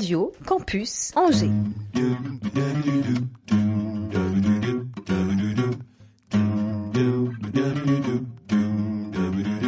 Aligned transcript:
Radio 0.00 0.32
Campus 0.46 1.12
Angers. 1.14 1.50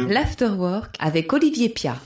L'Afterwork 0.09 0.95
avec 0.99 1.31
Olivier 1.33 1.69
Pia. 1.69 1.97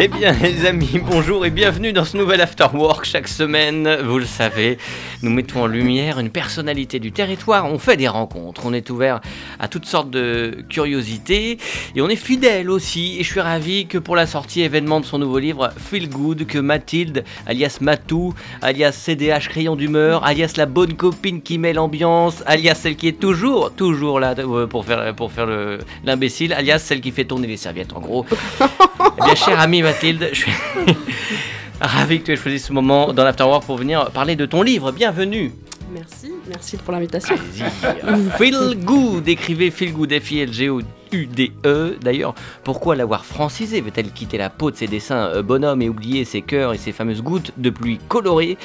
Eh 0.00 0.08
bien, 0.08 0.32
les 0.32 0.66
amis, 0.66 1.00
bonjour 1.08 1.46
et 1.46 1.50
bienvenue 1.50 1.92
dans 1.92 2.04
ce 2.04 2.16
nouvel 2.16 2.40
After 2.40 2.66
Work. 2.72 3.04
Chaque 3.04 3.28
semaine, 3.28 3.98
vous 4.02 4.18
le 4.18 4.26
savez, 4.26 4.78
nous 5.22 5.30
mettons 5.30 5.62
en 5.62 5.66
lumière 5.66 6.18
une 6.18 6.30
personnalité 6.30 6.98
du 6.98 7.12
territoire. 7.12 7.66
On 7.66 7.78
fait 7.78 7.96
des 7.96 8.08
rencontres, 8.08 8.62
on 8.64 8.72
est 8.72 8.90
ouvert 8.90 9.20
à 9.58 9.68
toutes 9.68 9.86
sortes 9.86 10.10
de 10.10 10.64
curiosités 10.68 11.58
et 11.94 12.02
on 12.02 12.08
est 12.08 12.16
fidèle 12.16 12.70
aussi. 12.70 13.16
Et 13.18 13.24
je 13.24 13.30
suis 13.30 13.40
ravi 13.40 13.86
que 13.86 13.98
pour 13.98 14.16
la 14.16 14.26
sortie 14.26 14.62
événement 14.62 15.00
de 15.00 15.04
son 15.04 15.18
nouveau 15.18 15.38
livre 15.38 15.70
Feel 15.76 16.08
Good, 16.08 16.46
que 16.46 16.58
Mathilde, 16.58 17.24
alias 17.46 17.78
Matou, 17.80 18.34
alias 18.62 18.92
CDH 18.92 19.48
Crayon 19.48 19.76
d'humeur, 19.76 20.24
alias 20.24 20.54
la 20.56 20.66
bonne 20.66 20.94
copine 20.94 21.42
qui 21.42 21.58
met 21.58 21.72
l'ambiance, 21.72 22.42
alias 22.46 22.76
celle 22.76 22.96
qui 22.96 23.08
est 23.08 23.18
toujours, 23.18 23.72
toujours 23.72 24.20
là 24.20 24.34
euh, 24.38 24.66
pour 24.66 24.84
faire, 24.84 25.14
pour 25.14 25.32
faire 25.32 25.48
l'imbécile, 26.04 26.52
alias 26.52 26.78
celle 26.78 27.00
qui 27.00 27.10
fait 27.10 27.24
tourner 27.24 27.46
les 27.46 27.56
serviettes 27.56 27.92
en 27.94 28.00
gros. 28.00 28.24
eh 28.60 29.24
bien, 29.24 29.34
cher 29.34 29.58
ami 29.60 29.82
Mathilde, 29.82 30.28
je 30.32 30.38
suis 30.38 30.52
ravi 31.80 32.20
que 32.20 32.26
tu 32.26 32.32
aies 32.32 32.36
choisi 32.36 32.58
ce 32.58 32.72
moment 32.72 33.12
dans 33.12 33.24
l'Afterwork 33.24 33.64
pour 33.64 33.76
venir 33.76 34.10
parler 34.10 34.36
de 34.36 34.46
ton 34.46 34.62
livre. 34.62 34.92
Bienvenue. 34.92 35.52
Merci, 35.92 36.32
merci 36.46 36.76
pour 36.76 36.92
l'invitation. 36.92 37.36
Feel 38.36 38.76
Good, 38.84 39.28
écrivez 39.28 39.70
Feel 39.70 39.92
Good, 39.92 40.12
F-I-L-G-O 40.20 40.82
UDE. 41.12 41.98
D'ailleurs, 42.00 42.34
pourquoi 42.64 42.96
l'avoir 42.96 43.24
francisé 43.24 43.80
Veut-elle 43.80 44.10
quitter 44.10 44.38
la 44.38 44.50
peau 44.50 44.70
de 44.70 44.76
ses 44.76 44.86
dessins 44.86 45.30
euh, 45.34 45.42
bonhommes 45.42 45.82
et 45.82 45.88
oublier 45.88 46.24
ses 46.24 46.42
cœurs 46.42 46.74
et 46.74 46.78
ses 46.78 46.92
fameuses 46.92 47.22
gouttes 47.22 47.52
de 47.56 47.70
pluie 47.70 47.98
colorées? 48.08 48.58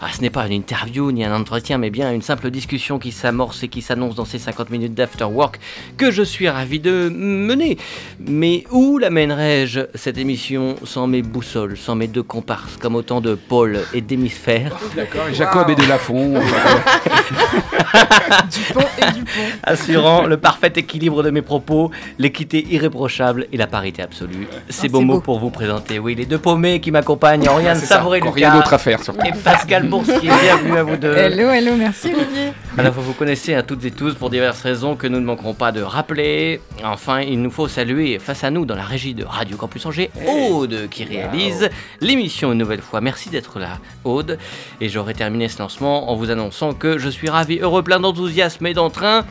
Ah, 0.00 0.08
Ce 0.12 0.20
n'est 0.20 0.30
pas 0.30 0.46
une 0.46 0.52
interview 0.52 1.10
ni 1.12 1.24
un 1.24 1.34
entretien, 1.34 1.78
mais 1.78 1.90
bien 1.90 2.12
une 2.12 2.22
simple 2.22 2.50
discussion 2.50 2.98
qui 2.98 3.12
s'amorce 3.12 3.62
et 3.62 3.68
qui 3.68 3.82
s'annonce 3.82 4.14
dans 4.14 4.24
ces 4.24 4.38
50 4.38 4.70
minutes 4.70 4.94
d'after 4.94 5.24
work 5.24 5.58
que 5.96 6.10
je 6.10 6.22
suis 6.22 6.48
ravi 6.48 6.80
de 6.80 7.08
mener. 7.08 7.78
Mais 8.20 8.64
où 8.70 8.98
l'amènerai-je 8.98 9.80
cette 9.94 10.18
émission 10.18 10.76
sans 10.84 11.06
mes 11.06 11.22
boussoles, 11.22 11.76
sans 11.76 11.94
mes 11.94 12.08
deux 12.08 12.22
comparses, 12.22 12.76
comme 12.76 12.94
autant 12.94 13.20
de 13.20 13.34
pôles 13.34 13.80
et 13.94 14.00
d'hémisphères? 14.00 14.76
D'accord, 14.96 15.26
Jacob 15.32 15.70
et 15.70 15.74
de 15.74 15.86
Lafont. 15.86 16.34
du 18.50 18.60
pont 18.72 18.80
et 18.98 19.12
du 19.12 19.24
pont. 19.24 19.30
Assurant 19.62 20.26
le 20.26 20.36
parfait 20.36 20.72
équilibre 20.76 21.22
de 21.22 21.30
mes 21.30 21.42
propos 21.42 21.87
l'équité 22.18 22.66
irréprochable 22.70 23.46
et 23.52 23.56
la 23.56 23.66
parité 23.66 24.02
absolue. 24.02 24.48
C'est 24.68 24.88
beau 24.88 25.00
mot 25.00 25.20
pour 25.20 25.38
vous 25.38 25.50
présenter, 25.50 25.98
oui, 25.98 26.14
les 26.14 26.26
deux 26.26 26.38
paumés 26.38 26.80
qui 26.80 26.90
m'accompagnent, 26.90 27.48
Oriane 27.48 27.78
Savouré 27.78 28.20
Lucas. 28.20 28.32
Rien 28.32 28.54
d'autre 28.54 28.74
à 28.74 28.78
faire, 28.78 29.02
surtout. 29.02 29.26
Et 29.26 29.32
Pascal 29.32 29.86
Boursier, 29.88 30.20
bienvenue 30.20 30.76
à 30.76 30.82
vous 30.82 30.96
deux. 30.96 31.14
Hello, 31.14 31.48
hello, 31.50 31.72
merci 31.76 32.08
Olivier. 32.14 32.52
Alors, 32.76 32.92
vous 32.92 33.02
vous 33.02 33.12
connaissez 33.12 33.54
à 33.54 33.62
toutes 33.62 33.84
et 33.84 33.90
tous 33.90 34.14
pour 34.14 34.30
diverses 34.30 34.60
raisons 34.60 34.96
que 34.96 35.06
nous 35.06 35.20
ne 35.20 35.24
manquerons 35.24 35.54
pas 35.54 35.72
de 35.72 35.80
rappeler. 35.80 36.60
Enfin, 36.84 37.20
il 37.20 37.42
nous 37.42 37.50
faut 37.50 37.68
saluer 37.68 38.18
face 38.18 38.44
à 38.44 38.50
nous 38.50 38.64
dans 38.66 38.76
la 38.76 38.84
régie 38.84 39.14
de 39.14 39.24
Radio 39.24 39.56
Campus 39.56 39.84
Angers, 39.86 40.10
Aude 40.26 40.88
qui 40.90 41.04
réalise 41.04 41.70
l'émission 42.00 42.52
une 42.52 42.58
nouvelle 42.58 42.80
fois. 42.82 43.00
Merci 43.00 43.30
d'être 43.30 43.58
là, 43.58 43.78
Aude. 44.04 44.38
Et 44.80 44.88
j'aurais 44.88 45.14
terminé 45.14 45.48
ce 45.48 45.58
lancement 45.58 46.10
en 46.10 46.16
vous 46.16 46.30
annonçant 46.30 46.72
que 46.72 46.98
je 46.98 47.08
suis 47.08 47.28
ravi, 47.28 47.58
heureux, 47.58 47.82
plein 47.82 48.00
d'enthousiasme 48.00 48.66
et 48.66 48.74
d'entrain 48.74 49.24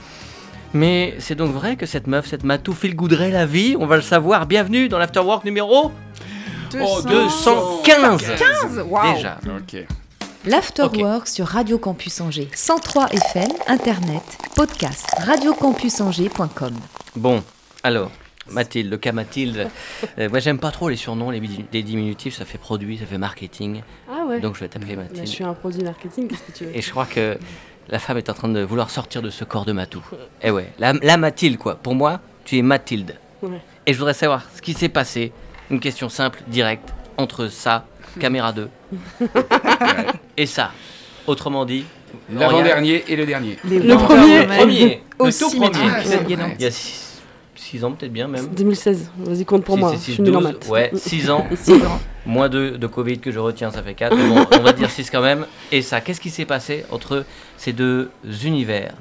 mais 0.78 1.16
c'est 1.20 1.36
donc 1.36 1.54
vrai 1.54 1.76
que 1.76 1.86
cette 1.86 2.08
meuf, 2.08 2.28
cette 2.28 2.44
matou, 2.44 2.76
goudrait 2.94 3.32
la 3.32 3.46
vie, 3.46 3.76
on 3.80 3.88
va 3.88 3.96
le 3.96 4.02
savoir. 4.04 4.46
Bienvenue 4.46 4.88
dans 4.90 5.00
l'Afterwork 5.00 5.44
numéro 5.44 5.92
215 6.72 8.24
Déjà. 9.16 9.40
L'Afterwork 10.46 11.28
sur 11.28 11.48
Radio 11.48 11.80
Campus 11.80 12.22
Angers. 12.22 12.50
103 12.54 13.08
FM, 13.08 13.50
Internet, 13.68 14.22
podcast, 14.56 15.08
radiocampusangers.com. 15.26 16.74
Bon, 17.16 17.44
alors, 17.84 18.12
Mathilde, 18.52 18.92
le 18.92 18.98
cas 18.98 19.12
Mathilde. 19.12 19.70
Euh, 20.20 20.30
moi, 20.30 20.40
j'aime 20.40 20.60
pas 20.60 20.72
trop 20.72 20.90
les 20.90 20.96
surnoms, 20.96 21.32
les, 21.32 21.42
les, 21.74 21.84
diminutifs, 21.84 22.36
ça 22.38 22.46
fait 22.46 22.60
produit, 22.60 23.00
ça 23.00 23.06
fait 23.06 23.18
marketing. 23.18 23.82
Ah 24.10 24.26
ouais. 24.26 24.40
Donc, 24.40 24.56
je 24.56 24.60
vais 24.62 24.68
t'appeler 24.70 24.96
Mathilde. 24.96 25.26
je 25.26 25.32
suis 25.32 25.44
un 25.44 25.54
produit 25.54 25.84
marketing, 25.84 26.28
qu'est-ce 26.28 26.44
que 26.44 26.52
tu 26.52 26.66
veux 26.66 26.78
Et 26.78 26.82
je 26.82 26.92
crois 26.92 27.08
que 27.08 27.38
la 27.90 28.00
femme 28.00 28.18
est 28.18 28.30
en 28.30 28.34
train 28.34 28.50
de 28.50 28.62
vouloir 28.62 28.90
sortir 28.90 29.22
de 29.22 29.30
ce 29.30 29.44
corps 29.44 29.66
de 29.66 29.72
Matou. 29.72 30.04
Eh 30.42 30.52
ouais, 30.52 30.72
la, 30.80 31.18
Mathilde, 31.18 31.58
quoi. 31.58 31.76
Pour 31.76 31.96
moi, 31.96 32.20
tu 32.46 32.58
es 32.58 32.62
Mathilde. 32.62 33.16
Et 33.86 33.94
je 33.94 33.98
voudrais 33.98 34.14
savoir 34.14 34.44
ce 34.56 34.62
qui 34.62 34.74
s'est 34.74 34.90
passé. 34.90 35.32
Une 35.70 35.80
question 35.80 36.08
simple, 36.08 36.40
directe, 36.48 36.94
entre 37.18 37.48
ça, 37.48 37.86
caméra 38.20 38.54
2, 38.54 38.70
et 40.38 40.46
ça. 40.46 40.72
Autrement 41.28 41.66
dit, 41.66 41.84
l'avant-dernier 42.32 43.04
et 43.10 43.18
le 43.18 43.26
dernier. 43.26 43.58
le 43.66 43.96
premier, 43.96 44.48
premier, 44.48 45.04
le 45.20 45.38
tout 45.38 45.50
premier. 45.60 46.54
Il 46.58 46.62
y 46.62 46.66
a 46.66 46.72
6 46.72 47.84
ans 47.84 47.92
peut-être 47.92 48.14
bien 48.14 48.30
même. 48.30 48.48
2016, 48.48 49.12
vas-y 49.18 49.44
compte 49.44 49.66
pour 49.66 49.78
moi, 49.78 49.94
je 49.94 50.12
suis 50.14 50.22
maths. 50.22 50.68
Ouais, 50.70 50.90
6 50.94 51.30
ans. 51.30 51.46
6 51.56 51.74
ans. 51.86 52.00
Moins 52.28 52.50
2 52.50 52.78
de 52.78 52.88
Covid 52.88 53.20
que 53.20 53.32
je 53.32 53.40
retiens, 53.40 53.72
ça 53.72 53.82
fait 53.82 53.94
4. 53.94 54.16
on 54.52 54.60
va 54.60 54.74
dire 54.74 54.90
6 54.90 55.10
quand 55.10 55.22
même. 55.22 55.46
Et 55.72 55.82
ça, 55.82 56.02
qu'est-ce 56.02 56.20
qui 56.20 56.30
s'est 56.30 56.46
passé 56.46 56.86
entre 56.92 57.26
ces 57.58 57.74
deux 57.74 58.12
univers, 58.44 58.94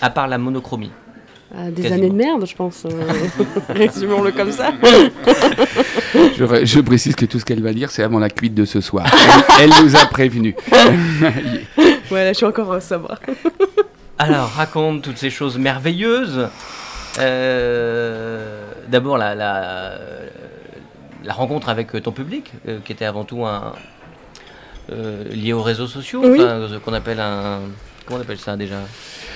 à 0.00 0.10
part 0.10 0.26
la 0.26 0.38
monochromie 0.38 0.90
ah, 1.52 1.68
des 1.68 1.92
années 1.92 2.10
de 2.10 2.14
merde, 2.14 2.46
je 2.46 2.54
pense. 2.54 2.84
Euh, 2.84 2.90
résumons-le 3.68 4.30
comme 4.30 4.52
ça. 4.52 4.72
je, 6.14 6.64
je, 6.64 6.80
précise 6.80 7.16
que 7.16 7.26
tout 7.26 7.40
ce 7.40 7.44
qu'elle 7.44 7.60
va 7.60 7.72
dire, 7.72 7.90
c'est 7.90 8.04
avant 8.04 8.20
la 8.20 8.30
cuite 8.30 8.54
de 8.54 8.64
ce 8.64 8.80
soir. 8.80 9.04
Elle, 9.60 9.70
nous 9.82 9.96
a 9.96 10.06
prévenus. 10.06 10.54
ouais, 12.10 12.24
là, 12.24 12.32
je 12.32 12.36
suis 12.36 12.46
encore 12.46 12.72
euh, 12.72 12.80
sobre. 12.80 13.16
Alors, 14.18 14.48
raconte 14.50 15.02
toutes 15.02 15.18
ces 15.18 15.30
choses 15.30 15.58
merveilleuses. 15.58 16.48
Euh, 17.18 18.62
d'abord, 18.86 19.18
la, 19.18 19.34
la, 19.34 19.98
la, 21.24 21.32
rencontre 21.32 21.68
avec 21.68 21.90
ton 22.02 22.12
public, 22.12 22.52
euh, 22.68 22.78
qui 22.84 22.92
était 22.92 23.04
avant 23.04 23.24
tout 23.24 23.44
un, 23.44 23.72
euh, 24.90 25.24
lié 25.30 25.52
aux 25.52 25.62
réseaux 25.62 25.86
sociaux, 25.86 26.22
ce 26.22 26.78
qu'on 26.78 26.92
appelle 26.92 27.20
un. 27.20 27.60
Comment 28.06 28.18
on 28.18 28.22
appelle 28.22 28.38
ça 28.38 28.56
déjà? 28.56 28.76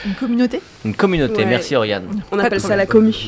Une 0.04 0.14
communauté 0.14 0.60
Une 0.84 0.96
communauté, 0.96 1.44
merci 1.44 1.76
Oriane. 1.76 2.22
On 2.32 2.38
appelle 2.38 2.60
ça 2.60 2.76
la 2.76 2.86
commu. 2.86 3.14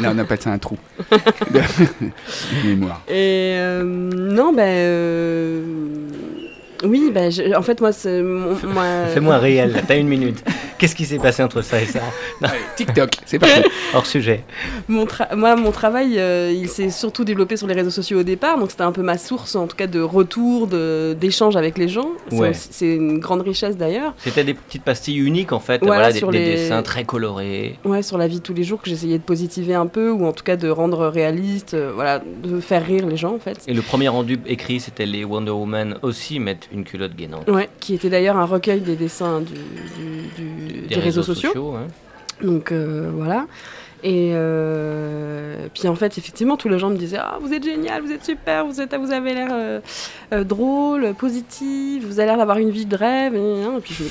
Non, 0.00 0.12
on 0.14 0.18
appelle 0.18 0.40
ça 0.40 0.50
un 0.50 0.58
trou 0.58 0.78
de 1.10 2.66
mémoire. 2.66 3.02
Et 3.06 3.58
non, 3.84 4.52
ben. 4.54 6.41
Oui, 6.84 7.10
ben, 7.12 7.30
en 7.56 7.62
fait, 7.62 7.80
moi, 7.80 7.92
c'est. 7.92 8.22
Fais-moi 9.14 9.38
réel, 9.38 9.82
t'as 9.86 9.96
une 9.96 10.08
minute. 10.12 10.42
Qu'est-ce 10.78 10.96
qui 10.96 11.04
s'est 11.04 11.18
passé 11.18 11.42
entre 11.42 11.62
ça 11.62 11.80
et 11.80 11.86
ça 11.86 12.00
TikTok, 12.76 13.10
c'est 13.24 13.38
parti. 13.40 13.62
Hors 13.94 14.06
sujet. 14.06 14.44
Mon 14.88 15.06
moi, 15.36 15.54
mon 15.54 15.70
travail, 15.70 16.18
euh, 16.18 16.52
il 16.52 16.68
s'est 16.68 16.90
surtout 16.90 17.24
développé 17.24 17.56
sur 17.56 17.66
les 17.66 17.74
réseaux 17.74 17.90
sociaux 17.90 18.20
au 18.20 18.22
départ, 18.24 18.58
donc 18.58 18.70
c'était 18.70 18.82
un 18.82 18.92
peu 18.92 19.02
ma 19.02 19.16
source, 19.16 19.54
en 19.54 19.66
tout 19.66 19.76
cas, 19.76 19.86
de 19.86 20.00
retour, 20.00 20.66
d'échange 20.66 21.56
avec 21.56 21.78
les 21.78 21.88
gens. 21.88 22.10
C'est 22.52 22.94
une 22.94 23.18
grande 23.18 23.42
richesse 23.42 23.76
d'ailleurs. 23.76 24.14
C'était 24.18 24.44
des 24.44 24.54
petites 24.54 24.82
pastilles 24.82 25.18
uniques 25.18 25.52
en 25.52 25.60
fait, 25.60 25.84
voilà, 25.84 26.12
des, 26.12 26.18
sur 26.18 26.30
des 26.30 26.44
dessins 26.44 26.82
très 26.82 27.04
colorés. 27.04 27.78
Ouais, 27.84 28.02
sur 28.02 28.18
la 28.18 28.26
vie 28.26 28.38
de 28.38 28.42
tous 28.42 28.54
les 28.54 28.64
jours 28.64 28.82
que 28.82 28.90
j'essayais 28.90 29.18
de 29.18 29.22
positiver 29.22 29.74
un 29.74 29.86
peu, 29.86 30.10
ou 30.10 30.26
en 30.26 30.32
tout 30.32 30.44
cas 30.44 30.56
de 30.56 30.68
rendre 30.68 31.06
réaliste, 31.06 31.74
euh, 31.74 31.92
voilà, 31.94 32.20
de 32.42 32.60
faire 32.60 32.84
rire 32.84 33.06
les 33.06 33.16
gens 33.16 33.34
en 33.34 33.38
fait. 33.38 33.58
Et 33.68 33.74
le 33.74 33.82
premier 33.82 34.08
rendu 34.08 34.38
écrit, 34.46 34.80
c'était 34.80 35.06
les 35.06 35.24
Wonder 35.24 35.52
Woman 35.52 35.98
aussi 36.02 36.40
mettent 36.40 36.68
une 36.72 36.84
culotte 36.84 37.14
gainante. 37.14 37.48
Ouais, 37.48 37.68
qui 37.80 37.94
était 37.94 38.10
d'ailleurs 38.10 38.36
un 38.36 38.44
recueil 38.44 38.80
des 38.80 38.96
dessins 38.96 39.40
du, 39.40 39.54
du 39.54 40.86
des, 40.86 40.94
réseaux, 40.96 41.22
sociaux. 41.22 41.74
Donc 42.42 42.72
euh, 42.72 43.10
voilà. 43.14 43.46
Et 44.04 44.32
euh, 44.32 45.68
puis 45.72 45.86
en 45.86 45.94
fait, 45.94 46.18
effectivement, 46.18 46.56
tous 46.56 46.68
les 46.68 46.78
gens 46.78 46.90
me 46.90 46.96
disaient 46.96 47.20
Ah, 47.20 47.38
vous 47.40 47.52
êtes 47.52 47.62
génial, 47.62 48.02
vous 48.02 48.10
êtes 48.10 48.24
super, 48.24 48.66
vous, 48.66 48.80
êtes, 48.80 48.94
vous 48.94 49.12
avez 49.12 49.34
l'air 49.34 49.50
euh, 49.52 50.44
drôle, 50.44 51.14
positif, 51.14 52.04
vous 52.04 52.18
avez 52.18 52.26
l'air 52.26 52.36
d'avoir 52.36 52.58
une 52.58 52.70
vie 52.70 52.86
de 52.86 52.96
rêve. 52.96 53.36
Et, 53.36 53.80
puis 53.80 53.94
je 53.94 54.04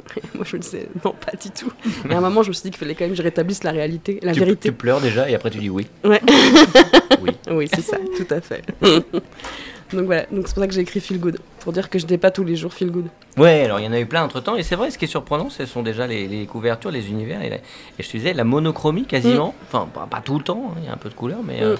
moi 0.34 0.44
je 0.44 0.56
me 0.56 0.62
disais 0.62 0.88
non, 1.04 1.12
pas 1.12 1.32
du 1.40 1.50
tout. 1.50 1.72
Et 2.08 2.12
à 2.12 2.18
un 2.18 2.20
moment, 2.20 2.42
je 2.42 2.48
me 2.48 2.52
suis 2.52 2.64
dit 2.64 2.70
qu'il 2.70 2.78
fallait 2.78 2.94
quand 2.94 3.04
même 3.04 3.12
que 3.12 3.16
je 3.16 3.22
rétablisse 3.22 3.64
la 3.64 3.72
réalité, 3.72 4.18
la 4.22 4.32
vérité. 4.32 4.68
Tu 4.68 4.74
pleures 4.74 5.00
déjà 5.00 5.28
et 5.28 5.34
après 5.34 5.50
tu 5.50 5.58
dis 5.58 5.70
oui. 5.70 5.86
Ouais. 6.04 6.20
oui. 7.22 7.30
Oui, 7.50 7.68
c'est 7.72 7.82
ça, 7.82 7.98
tout 8.16 8.34
à 8.34 8.40
fait. 8.40 8.64
Donc 9.92 10.06
voilà, 10.06 10.22
donc 10.30 10.48
c'est 10.48 10.54
pour 10.54 10.62
ça 10.62 10.66
que 10.66 10.72
j'ai 10.72 10.80
écrit 10.80 11.00
Feel 11.00 11.20
Good, 11.20 11.38
pour 11.60 11.72
dire 11.72 11.90
que 11.90 11.98
je 11.98 12.06
n'ai 12.06 12.16
pas 12.16 12.30
tous 12.30 12.44
les 12.44 12.56
jours 12.56 12.72
Feel 12.72 12.90
Good. 12.90 13.06
Ouais, 13.36 13.64
alors 13.64 13.78
il 13.78 13.84
y 13.84 13.88
en 13.88 13.92
a 13.92 14.00
eu 14.00 14.06
plein 14.06 14.24
entre 14.24 14.40
temps, 14.40 14.56
et 14.56 14.62
c'est 14.62 14.74
vrai, 14.74 14.90
ce 14.90 14.96
qui 14.96 15.04
est 15.04 15.08
surprenant, 15.08 15.50
ce 15.50 15.66
sont 15.66 15.82
déjà 15.82 16.06
les, 16.06 16.46
couvertures, 16.46 16.90
les 16.90 17.10
univers, 17.10 17.42
et, 17.42 17.60
je 17.98 18.06
te 18.06 18.16
disais, 18.16 18.32
la 18.32 18.44
monochromie 18.44 19.04
quasiment, 19.04 19.48
mm. 19.48 19.66
enfin 19.70 19.88
pas, 20.10 20.22
tout 20.24 20.38
le 20.38 20.44
temps, 20.44 20.70
hein, 20.70 20.78
il 20.78 20.86
y 20.86 20.88
a 20.88 20.94
un 20.94 20.96
peu 20.96 21.10
de 21.10 21.14
couleur, 21.14 21.40
mais 21.44 21.62
euh, 21.62 21.74
mm. 21.74 21.78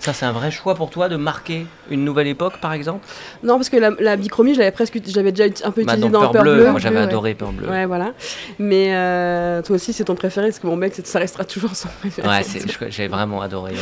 Ça 0.00 0.12
c'est 0.12 0.26
un 0.26 0.32
vrai 0.32 0.50
choix 0.50 0.74
pour 0.74 0.90
toi 0.90 1.08
de 1.08 1.16
marquer 1.16 1.66
une 1.90 2.04
nouvelle 2.04 2.26
époque 2.26 2.58
par 2.60 2.72
exemple? 2.72 3.06
Non, 3.42 3.56
parce 3.56 3.68
que 3.68 3.76
la, 3.76 4.16
bichromie, 4.16 4.54
je 4.54 4.58
l'avais 4.58 4.72
presque, 4.72 4.98
j'avais 5.06 5.30
déjà 5.30 5.44
un 5.64 5.70
peu 5.70 5.84
bah, 5.84 5.92
utilisé 5.92 6.10
dans, 6.10 6.30
Peur, 6.30 6.42
bleu. 6.42 6.70
Moi 6.70 6.80
j'avais 6.80 6.98
adoré 6.98 7.34
Peur 7.34 7.52
bleu. 7.52 7.68
Ouais, 7.68 7.86
voilà. 7.86 8.12
Mais 8.58 8.94
euh, 8.94 9.62
toi 9.62 9.76
aussi 9.76 9.92
c'est 9.92 10.04
ton 10.04 10.14
préféré, 10.14 10.48
parce 10.48 10.58
que 10.58 10.66
mon 10.66 10.76
mec, 10.76 10.94
ça 11.04 11.18
restera 11.18 11.44
toujours 11.50 11.76
son 11.76 11.88
préféré. 12.00 12.26
Ouais, 12.26 12.42
j'ai 12.88 13.08
vraiment 13.08 13.40
adoré, 13.40 13.74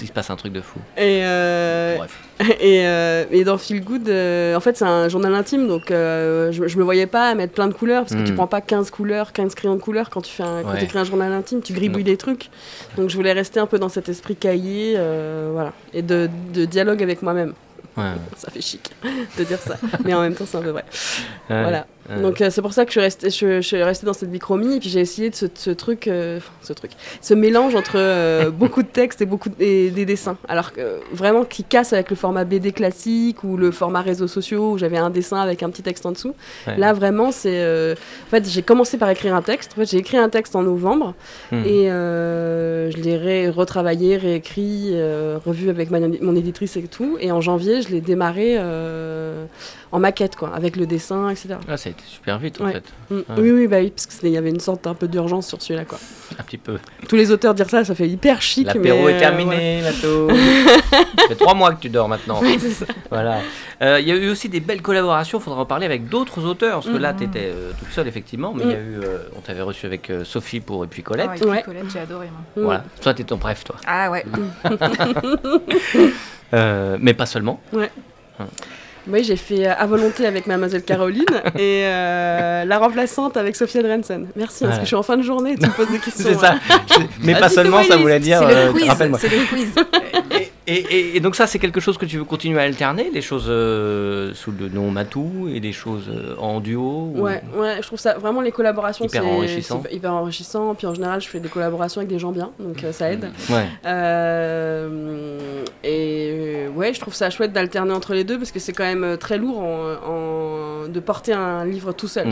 il 0.00 0.06
se 0.06 0.12
passe 0.12 0.30
un 0.30 0.36
truc 0.36 0.52
de 0.52 0.60
fou. 0.60 0.80
Et 0.96 1.20
euh, 1.22 1.96
Bref. 1.98 2.18
et, 2.60 2.84
et, 3.30 3.44
dans 3.44 3.58
Feel 3.58 3.82
Good, 3.82 4.02
en 4.02 4.60
fait, 4.60 4.76
c'est 4.76 4.84
un 4.84 5.08
journal 5.08 5.34
intime, 5.34 5.66
donc 5.66 5.84
je, 5.88 6.50
je 6.66 6.78
me 6.78 6.84
voyais 6.84 7.06
pas 7.06 7.34
mettre 7.34 7.54
plein 7.54 7.66
de 7.66 7.72
couleurs, 7.72 8.04
parce 8.04 8.14
que 8.14 8.26
tu 8.26 8.32
hmm. 8.32 8.36
prends 8.36 8.46
pas 8.46 8.60
15 8.60 8.90
couleurs, 8.90 9.32
15 9.32 9.54
crayons 9.54 9.76
de 9.76 9.80
couleurs 9.80 10.10
quand 10.10 10.20
tu 10.20 10.32
fais 10.32 10.42
un, 10.42 10.62
quand 10.62 10.74
écris 10.74 10.98
un 10.98 11.04
journal 11.04 11.32
intime, 11.32 11.62
tu 11.62 11.72
gribouilles 11.72 12.04
des 12.04 12.16
trucs. 12.16 12.50
Donc 12.96 13.10
je 13.10 13.16
voulais 13.16 13.32
rester 13.32 13.60
un 13.60 13.66
peu 13.66 13.78
dans 13.78 13.88
cet 13.88 14.08
esprit 14.08 14.36
cahier, 14.36 14.98
voilà, 15.52 15.72
et 15.94 16.02
de, 16.02 16.28
de 16.52 16.64
dialogue 16.64 17.02
avec 17.02 17.22
moi-même. 17.22 17.54
Ça 18.36 18.50
fait 18.50 18.60
chic 18.60 18.90
de 19.38 19.44
dire 19.44 19.58
ça, 19.58 19.76
mais 20.04 20.12
en 20.12 20.20
même 20.20 20.34
temps 20.34 20.44
c'est 20.46 20.58
un 20.58 20.62
peu 20.62 20.70
vrai. 20.70 20.84
voilà. 21.48 21.86
Donc 22.08 22.40
euh, 22.40 22.50
c'est 22.50 22.62
pour 22.62 22.72
ça 22.72 22.84
que 22.84 22.90
je 22.90 22.92
suis 22.92 23.00
restée, 23.00 23.30
je, 23.30 23.60
suis 23.60 23.82
restée 23.82 24.06
dans 24.06 24.12
cette 24.12 24.30
bichromie 24.30 24.76
et 24.76 24.80
puis 24.80 24.88
j'ai 24.88 25.00
essayé 25.00 25.30
de 25.30 25.34
ce, 25.34 25.46
ce 25.52 25.70
truc, 25.70 26.06
euh, 26.08 26.40
ce 26.62 26.72
truc, 26.72 26.92
ce 27.20 27.34
mélange 27.34 27.74
entre 27.74 27.96
euh, 27.96 28.50
beaucoup 28.52 28.82
de 28.82 28.88
textes 28.88 29.22
et 29.22 29.26
beaucoup 29.26 29.48
des 29.48 29.90
dessins. 29.90 30.36
Alors 30.48 30.70
vraiment 31.12 31.44
qui 31.44 31.64
casse 31.64 31.92
avec 31.92 32.10
le 32.10 32.16
format 32.16 32.44
BD 32.44 32.72
classique 32.72 33.42
ou 33.44 33.56
le 33.56 33.70
format 33.70 34.02
réseaux 34.02 34.28
sociaux 34.28 34.72
où 34.72 34.78
j'avais 34.78 34.98
un 34.98 35.10
dessin 35.10 35.38
avec 35.38 35.62
un 35.62 35.70
petit 35.70 35.82
texte 35.82 36.06
en 36.06 36.12
dessous. 36.12 36.34
Là 36.66 36.92
vraiment 36.92 37.32
c'est, 37.32 37.62
en 37.92 38.30
fait 38.30 38.48
j'ai 38.48 38.62
commencé 38.62 38.98
par 38.98 39.10
écrire 39.10 39.34
un 39.34 39.42
texte. 39.42 39.72
En 39.72 39.80
fait 39.80 39.90
j'ai 39.90 39.98
écrit 39.98 40.16
un 40.16 40.28
texte 40.28 40.54
en 40.56 40.62
novembre 40.62 41.14
hmm. 41.52 41.64
et 41.64 41.86
je 41.88 42.96
l'ai 43.02 43.48
retravaillé, 43.48 44.16
réécrit, 44.16 44.92
revu 45.44 45.70
avec 45.70 45.90
mon 45.90 46.36
éditrice 46.36 46.76
et 46.76 46.82
tout. 46.82 47.16
Et 47.20 47.32
en 47.32 47.40
janvier 47.40 47.82
je 47.82 47.88
l'ai 47.88 48.00
démarré 48.00 48.58
en 49.92 50.00
maquette, 50.00 50.36
quoi, 50.36 50.54
avec 50.54 50.76
le 50.76 50.86
dessin, 50.86 51.28
etc. 51.30 51.56
Ah, 51.68 51.76
ça 51.76 51.88
a 51.88 51.92
été 51.92 52.02
super 52.06 52.38
vite, 52.38 52.60
en 52.60 52.68
fait. 52.70 52.84
Mm. 53.10 53.20
Oui, 53.38 53.50
oui, 53.52 53.66
bah 53.68 53.78
oui, 53.78 53.90
parce 53.90 54.06
qu'il 54.06 54.28
y 54.30 54.36
avait 54.36 54.50
une 54.50 54.60
sorte 54.60 54.86
un 54.86 54.94
peu 54.94 55.06
d'urgence 55.06 55.46
sur 55.46 55.62
celui-là, 55.62 55.84
quoi. 55.84 55.98
Un 56.38 56.42
petit 56.42 56.58
peu. 56.58 56.78
Tous 57.08 57.16
les 57.16 57.30
auteurs 57.30 57.54
dire 57.54 57.70
ça, 57.70 57.84
ça 57.84 57.94
fait 57.94 58.08
hyper 58.08 58.42
chic. 58.42 58.66
L'apéro 58.66 59.08
est 59.08 59.14
euh, 59.14 59.18
terminé, 59.18 59.82
Mato. 59.82 60.28
ça 60.90 61.28
fait 61.28 61.36
trois 61.36 61.54
mois 61.54 61.72
que 61.72 61.80
tu 61.80 61.88
dors 61.88 62.08
maintenant. 62.08 62.40
ça. 62.40 62.86
Voilà. 63.10 63.40
Euh, 63.82 64.00
il 64.00 64.08
y 64.08 64.12
a 64.12 64.16
eu 64.16 64.28
aussi 64.28 64.48
des 64.48 64.60
belles 64.60 64.82
collaborations, 64.82 65.38
il 65.38 65.42
faudra 65.42 65.60
en 65.60 65.66
parler 65.66 65.86
avec 65.86 66.08
d'autres 66.08 66.44
auteurs, 66.44 66.80
parce 66.80 66.88
que 66.88 66.98
là, 66.98 67.12
mm. 67.12 67.16
tu 67.16 67.24
étais 67.24 67.52
euh, 67.52 67.70
toute 67.78 67.92
seule, 67.92 68.08
effectivement, 68.08 68.52
mais 68.54 68.64
il 68.64 68.70
y 68.70 68.74
a 68.74 68.78
mm. 68.78 69.02
eu, 69.02 69.06
on 69.36 69.40
t'avait 69.40 69.62
reçu 69.62 69.86
avec 69.86 70.10
Sophie 70.24 70.60
pour 70.60 70.84
Et 70.84 70.88
puis 70.88 71.02
Colette. 71.02 71.30
Ah, 71.40 71.46
ouais, 71.46 71.62
Colette, 71.62 71.90
j'ai 71.92 72.00
adoré, 72.00 72.26
moi. 72.26 72.64
Voilà. 72.64 72.84
Toi, 73.00 73.14
t'es 73.14 73.24
ton 73.24 73.36
bref, 73.36 73.64
toi. 73.64 73.76
Ah 73.86 74.10
ouais. 74.10 74.24
mais 77.00 77.14
pas 77.14 77.26
seulement. 77.26 77.60
Ouais. 77.72 77.90
Hein. 78.40 78.46
Oui, 79.08 79.22
j'ai 79.22 79.36
fait 79.36 79.68
euh, 79.68 79.74
à 79.78 79.86
volonté 79.86 80.26
avec 80.26 80.46
Mademoiselle 80.46 80.82
Caroline 80.82 81.24
et 81.58 81.84
euh, 81.84 82.64
la 82.64 82.78
remplaçante 82.78 83.36
avec 83.36 83.54
Sophia 83.54 83.82
Drensen. 83.82 84.26
Merci, 84.34 84.64
parce 84.64 84.76
que 84.76 84.82
je 84.82 84.86
suis 84.86 84.96
en 84.96 85.02
fin 85.02 85.16
de 85.16 85.22
journée, 85.22 85.56
tu 85.56 85.66
me 85.66 85.72
poses 85.72 85.90
des 85.90 85.98
questions. 86.00 86.24
c'est 86.28 86.38
ça. 86.38 86.56
Mais 87.22 87.38
pas 87.38 87.48
seulement, 87.48 87.82
ça 87.84 87.96
voulait 87.96 88.20
dire. 88.20 88.40
C'est 88.40 88.54
le 88.54 88.60
euh, 88.60 88.72
quiz. 88.72 89.18
C'est 89.20 89.28
le 89.28 89.46
quiz. 89.46 89.68
Et, 90.68 91.20
donc 91.20 91.36
ça, 91.36 91.46
c'est 91.46 91.60
quelque 91.60 91.78
chose 91.78 91.96
que 91.96 92.06
tu 92.06 92.18
veux 92.18 92.24
continuer 92.24 92.58
à 92.58 92.62
alterner, 92.62 93.10
les 93.12 93.22
choses 93.22 93.46
euh, 93.48 94.34
sous 94.34 94.50
le 94.50 94.68
nom 94.68 94.90
Matou 94.90 95.48
et 95.48 95.60
les 95.60 95.72
choses 95.72 96.08
euh, 96.08 96.34
en 96.38 96.60
duo 96.60 97.12
ouais, 97.14 97.40
ouais, 97.56 97.76
je 97.80 97.86
trouve 97.86 98.00
ça 98.00 98.14
vraiment 98.14 98.40
les 98.40 98.50
collaborations 98.50 99.04
hyper 99.04 99.24
enrichissant. 99.24 99.82
hyper 99.90 100.12
enrichissant. 100.12 100.74
Puis 100.74 100.88
en 100.88 100.94
général, 100.94 101.20
je 101.20 101.28
fais 101.28 101.38
des 101.38 101.48
collaborations 101.48 102.00
avec 102.00 102.08
des 102.10 102.18
gens 102.18 102.32
bien, 102.32 102.50
donc 102.58 102.82
euh, 102.82 102.90
ça 102.90 103.12
aide. 103.12 103.30
Ouais. 103.48 103.66
et 105.84 106.66
ouais, 106.74 106.92
je 106.92 107.00
trouve 107.00 107.14
ça 107.14 107.30
chouette 107.30 107.52
d'alterner 107.52 107.92
entre 107.92 108.14
les 108.14 108.24
deux 108.24 108.38
parce 108.38 108.50
que 108.50 108.58
c'est 108.58 108.72
quand 108.72 108.84
même 108.84 109.16
très 109.18 109.38
lourd 109.38 109.60
en, 109.60 110.88
de 110.88 111.00
porter 111.00 111.32
un 111.32 111.64
livre 111.64 111.92
tout 111.92 112.08
seul. 112.08 112.26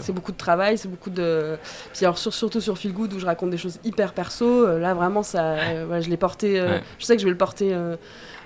c'est 0.00 0.12
beaucoup 0.12 0.32
de 0.32 0.36
travail, 0.36 0.76
c'est 0.76 0.88
beaucoup 0.88 1.10
de. 1.10 1.56
Puis 1.92 2.04
alors 2.04 2.18
surtout 2.18 2.60
sur 2.60 2.76
Feel 2.78 2.92
Good 2.92 3.12
où 3.12 3.20
je 3.20 3.26
raconte 3.26 3.50
des 3.50 3.58
choses 3.58 3.78
hyper 3.84 4.12
perso, 4.12 4.66
là 4.78 4.94
vraiment 4.94 5.22
ça, 5.22 5.56
je 6.00 6.10
l'ai 6.10 6.16
porté. 6.16 6.60
Je 6.98 7.04
sais 7.04 7.14
que 7.14 7.20
je 7.20 7.26
vais 7.26 7.30
le 7.30 7.36
porter 7.36 7.43
euh, 7.62 7.96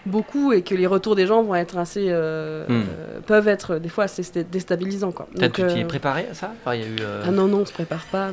beaucoup 0.07 0.53
et 0.53 0.63
que 0.63 0.75
les 0.75 0.87
retours 0.87 1.17
des 1.17 1.27
gens 1.27 1.43
vont 1.43 1.55
être 1.55 1.77
assez 1.77 2.07
euh, 2.09 2.67
hmm. 2.69 2.73
euh, 2.73 3.21
peuvent 3.27 3.49
être 3.49 3.79
des 3.79 3.89
fois 3.89 4.05
assez 4.05 4.23
déstabilisants 4.45 5.13
quoi. 5.13 5.29
Donc, 5.35 5.53
tu 5.53 5.67
t'y 5.67 5.81
es 5.81 5.85
préparé 5.85 6.27
à 6.31 6.35
ça 6.35 6.53
y 6.67 6.71
a 6.71 6.77
eu, 6.77 6.97
Ah 7.25 7.31
non 7.31 7.47
non, 7.47 7.59
on 7.59 7.67
se 7.67 7.73
prépare 7.73 8.05
pas. 8.07 8.31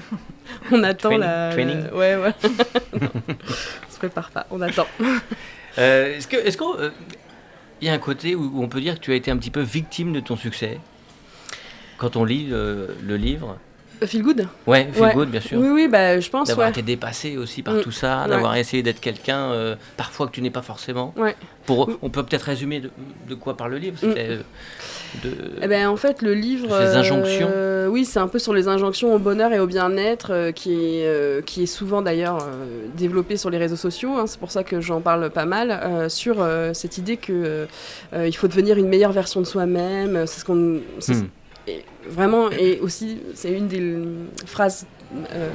on 0.72 0.82
attend 0.82 1.16
la 1.16 1.50
training? 1.52 1.90
Ouais 1.92 2.16
ouais. 2.16 2.34
on 2.92 3.92
se 3.92 3.98
prépare 3.98 4.30
pas, 4.30 4.46
on 4.50 4.60
attend. 4.60 4.86
est-ce 5.76 6.26
que 6.26 6.36
est-ce 6.36 6.56
qu'on 6.56 6.74
il 7.80 7.88
y 7.88 7.90
a 7.90 7.94
un 7.94 7.98
côté 7.98 8.36
où, 8.36 8.62
on 8.62 8.68
peut 8.68 8.80
dire 8.80 8.94
que 8.94 9.00
tu 9.00 9.10
as 9.10 9.16
été 9.16 9.30
un 9.30 9.36
petit 9.36 9.50
peu 9.50 9.60
victime 9.60 10.12
de 10.12 10.20
ton 10.20 10.36
succès? 10.36 10.78
Quand 11.98 12.16
on 12.16 12.24
lit 12.24 12.46
le 12.48 13.16
livre 13.16 13.58
Feel 14.06 14.22
Good 14.22 14.46
Ouais, 14.66 14.88
Feel 14.92 15.12
Good, 15.14 15.30
bien 15.30 15.40
sûr. 15.40 15.58
Oui, 15.58 15.68
oui, 15.68 15.88
bah, 15.88 16.18
je 16.20 16.28
pense. 16.30 16.48
D'avoir 16.48 16.68
été 16.68 16.82
dépassé 16.82 17.36
aussi 17.36 17.62
par 17.62 17.74
mm. 17.74 17.80
tout 17.82 17.90
ça, 17.90 18.26
d'avoir 18.28 18.56
essayé 18.56 18.82
d'être 18.82 19.00
quelqu'un, 19.00 19.52
euh, 19.52 19.76
parfois 19.96 20.26
que 20.26 20.32
tu 20.32 20.42
n'es 20.42 20.50
pas 20.50 20.62
forcément. 20.62 21.14
Ouais. 21.16 21.36
Pour, 21.66 21.90
on 22.02 22.10
peut 22.10 22.24
peut-être 22.24 22.42
résumer 22.42 22.80
de, 22.80 23.34
quoi 23.34 23.56
parle 23.56 23.72
le 23.72 23.78
livre 23.78 23.98
mm. 24.02 24.14
euh, 24.16 24.42
de... 25.22 25.30
Eh 25.62 25.68
ben, 25.68 25.88
en 25.88 25.96
fait, 25.96 26.22
le 26.22 26.34
livre. 26.34 26.68
Ces 26.68 26.96
injonctions 26.96 27.48
euh, 27.52 27.86
Oui, 27.86 28.04
c'est 28.04 28.18
un 28.18 28.28
peu 28.28 28.38
sur 28.38 28.52
les 28.52 28.68
injonctions 28.68 29.14
au 29.14 29.18
bonheur 29.18 29.52
et 29.52 29.60
au 29.60 29.66
bien-être, 29.66 30.50
qui, 30.54 30.72
est, 30.74 31.44
qui 31.44 31.64
est 31.64 31.66
souvent 31.66 32.02
d'ailleurs 32.02 32.46
développé 32.96 33.36
sur 33.36 33.50
les 33.50 33.58
réseaux 33.58 33.76
sociaux. 33.76 34.16
Hein, 34.16 34.26
c'est 34.26 34.40
pour 34.40 34.50
ça 34.50 34.64
que 34.64 34.80
j'en 34.80 35.00
parle 35.00 35.30
pas 35.30 35.46
mal. 35.46 36.10
sur 36.10 36.46
cette 36.72 36.98
idée 36.98 37.16
qu'il 37.16 37.66
il 38.14 38.36
faut 38.36 38.48
devenir 38.48 38.78
une 38.78 38.88
meilleure 38.88 39.12
version 39.12 39.40
de 39.40 39.46
soi-même. 39.46 40.26
C'est 40.26 40.40
ce 40.40 40.44
qu'on. 40.44 40.80
Vraiment, 42.08 42.50
et 42.50 42.80
aussi, 42.80 43.20
c'est 43.34 43.52
une 43.52 43.68
des 43.68 44.02
phrases 44.46 44.86
euh, 45.34 45.50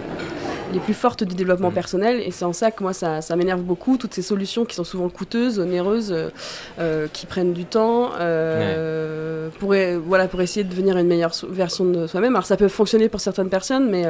les 0.74 0.80
plus 0.80 0.94
fortes 0.94 1.24
du 1.24 1.34
développement 1.34 1.72
personnel. 1.72 2.22
Et 2.26 2.32
c'est 2.32 2.44
en 2.44 2.52
ça 2.52 2.72
que 2.72 2.84
moi, 2.84 2.94
ça, 2.94 3.22
ça 3.22 3.36
m'énerve 3.36 3.62
beaucoup. 3.62 3.98
Toutes 3.98 4.14
ces 4.14 4.22
solutions 4.22 4.66
qui 4.66 4.76
sont 4.76 4.84
souvent 4.84 5.08
coûteuses, 5.08 5.60
onéreuses, 5.60 6.12
euh, 6.12 6.30
euh, 6.80 7.08
qui 7.12 7.26
prennent 7.26 7.54
du 7.54 7.64
temps 7.64 8.12
pour, 9.60 9.74
voilà, 10.06 10.28
pour 10.28 10.42
essayer 10.42 10.64
de 10.64 10.70
devenir 10.70 10.98
une 10.98 11.08
meilleure 11.08 11.32
version 11.50 11.86
de 11.86 12.06
soi-même. 12.06 12.36
Alors, 12.36 12.46
ça 12.46 12.58
peut 12.58 12.68
fonctionner 12.68 13.08
pour 13.08 13.22
certaines 13.22 13.50
personnes, 13.50 13.90
mais 13.90 14.06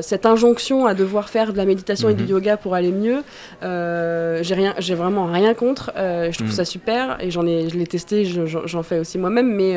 cette 0.00 0.26
injonction 0.26 0.86
à 0.86 0.94
devoir 0.94 1.28
faire 1.28 1.52
de 1.52 1.58
la 1.58 1.66
méditation 1.66 2.08
et 2.08 2.14
du 2.14 2.24
mm-hmm. 2.24 2.28
yoga 2.28 2.56
pour 2.56 2.74
aller 2.74 2.90
mieux, 2.90 3.22
j'ai 3.62 4.54
rien, 4.54 4.74
j'ai 4.78 4.94
vraiment 4.94 5.26
rien 5.26 5.54
contre. 5.54 5.92
je 5.96 6.36
trouve 6.36 6.48
mm. 6.48 6.52
ça 6.52 6.64
super 6.64 7.18
et 7.20 7.30
j'en 7.30 7.46
ai, 7.46 7.68
je 7.68 7.76
l'ai 7.76 7.86
testé, 7.86 8.24
j'en 8.24 8.82
fais 8.82 8.98
aussi 8.98 9.18
moi-même. 9.18 9.52
Mais 9.52 9.76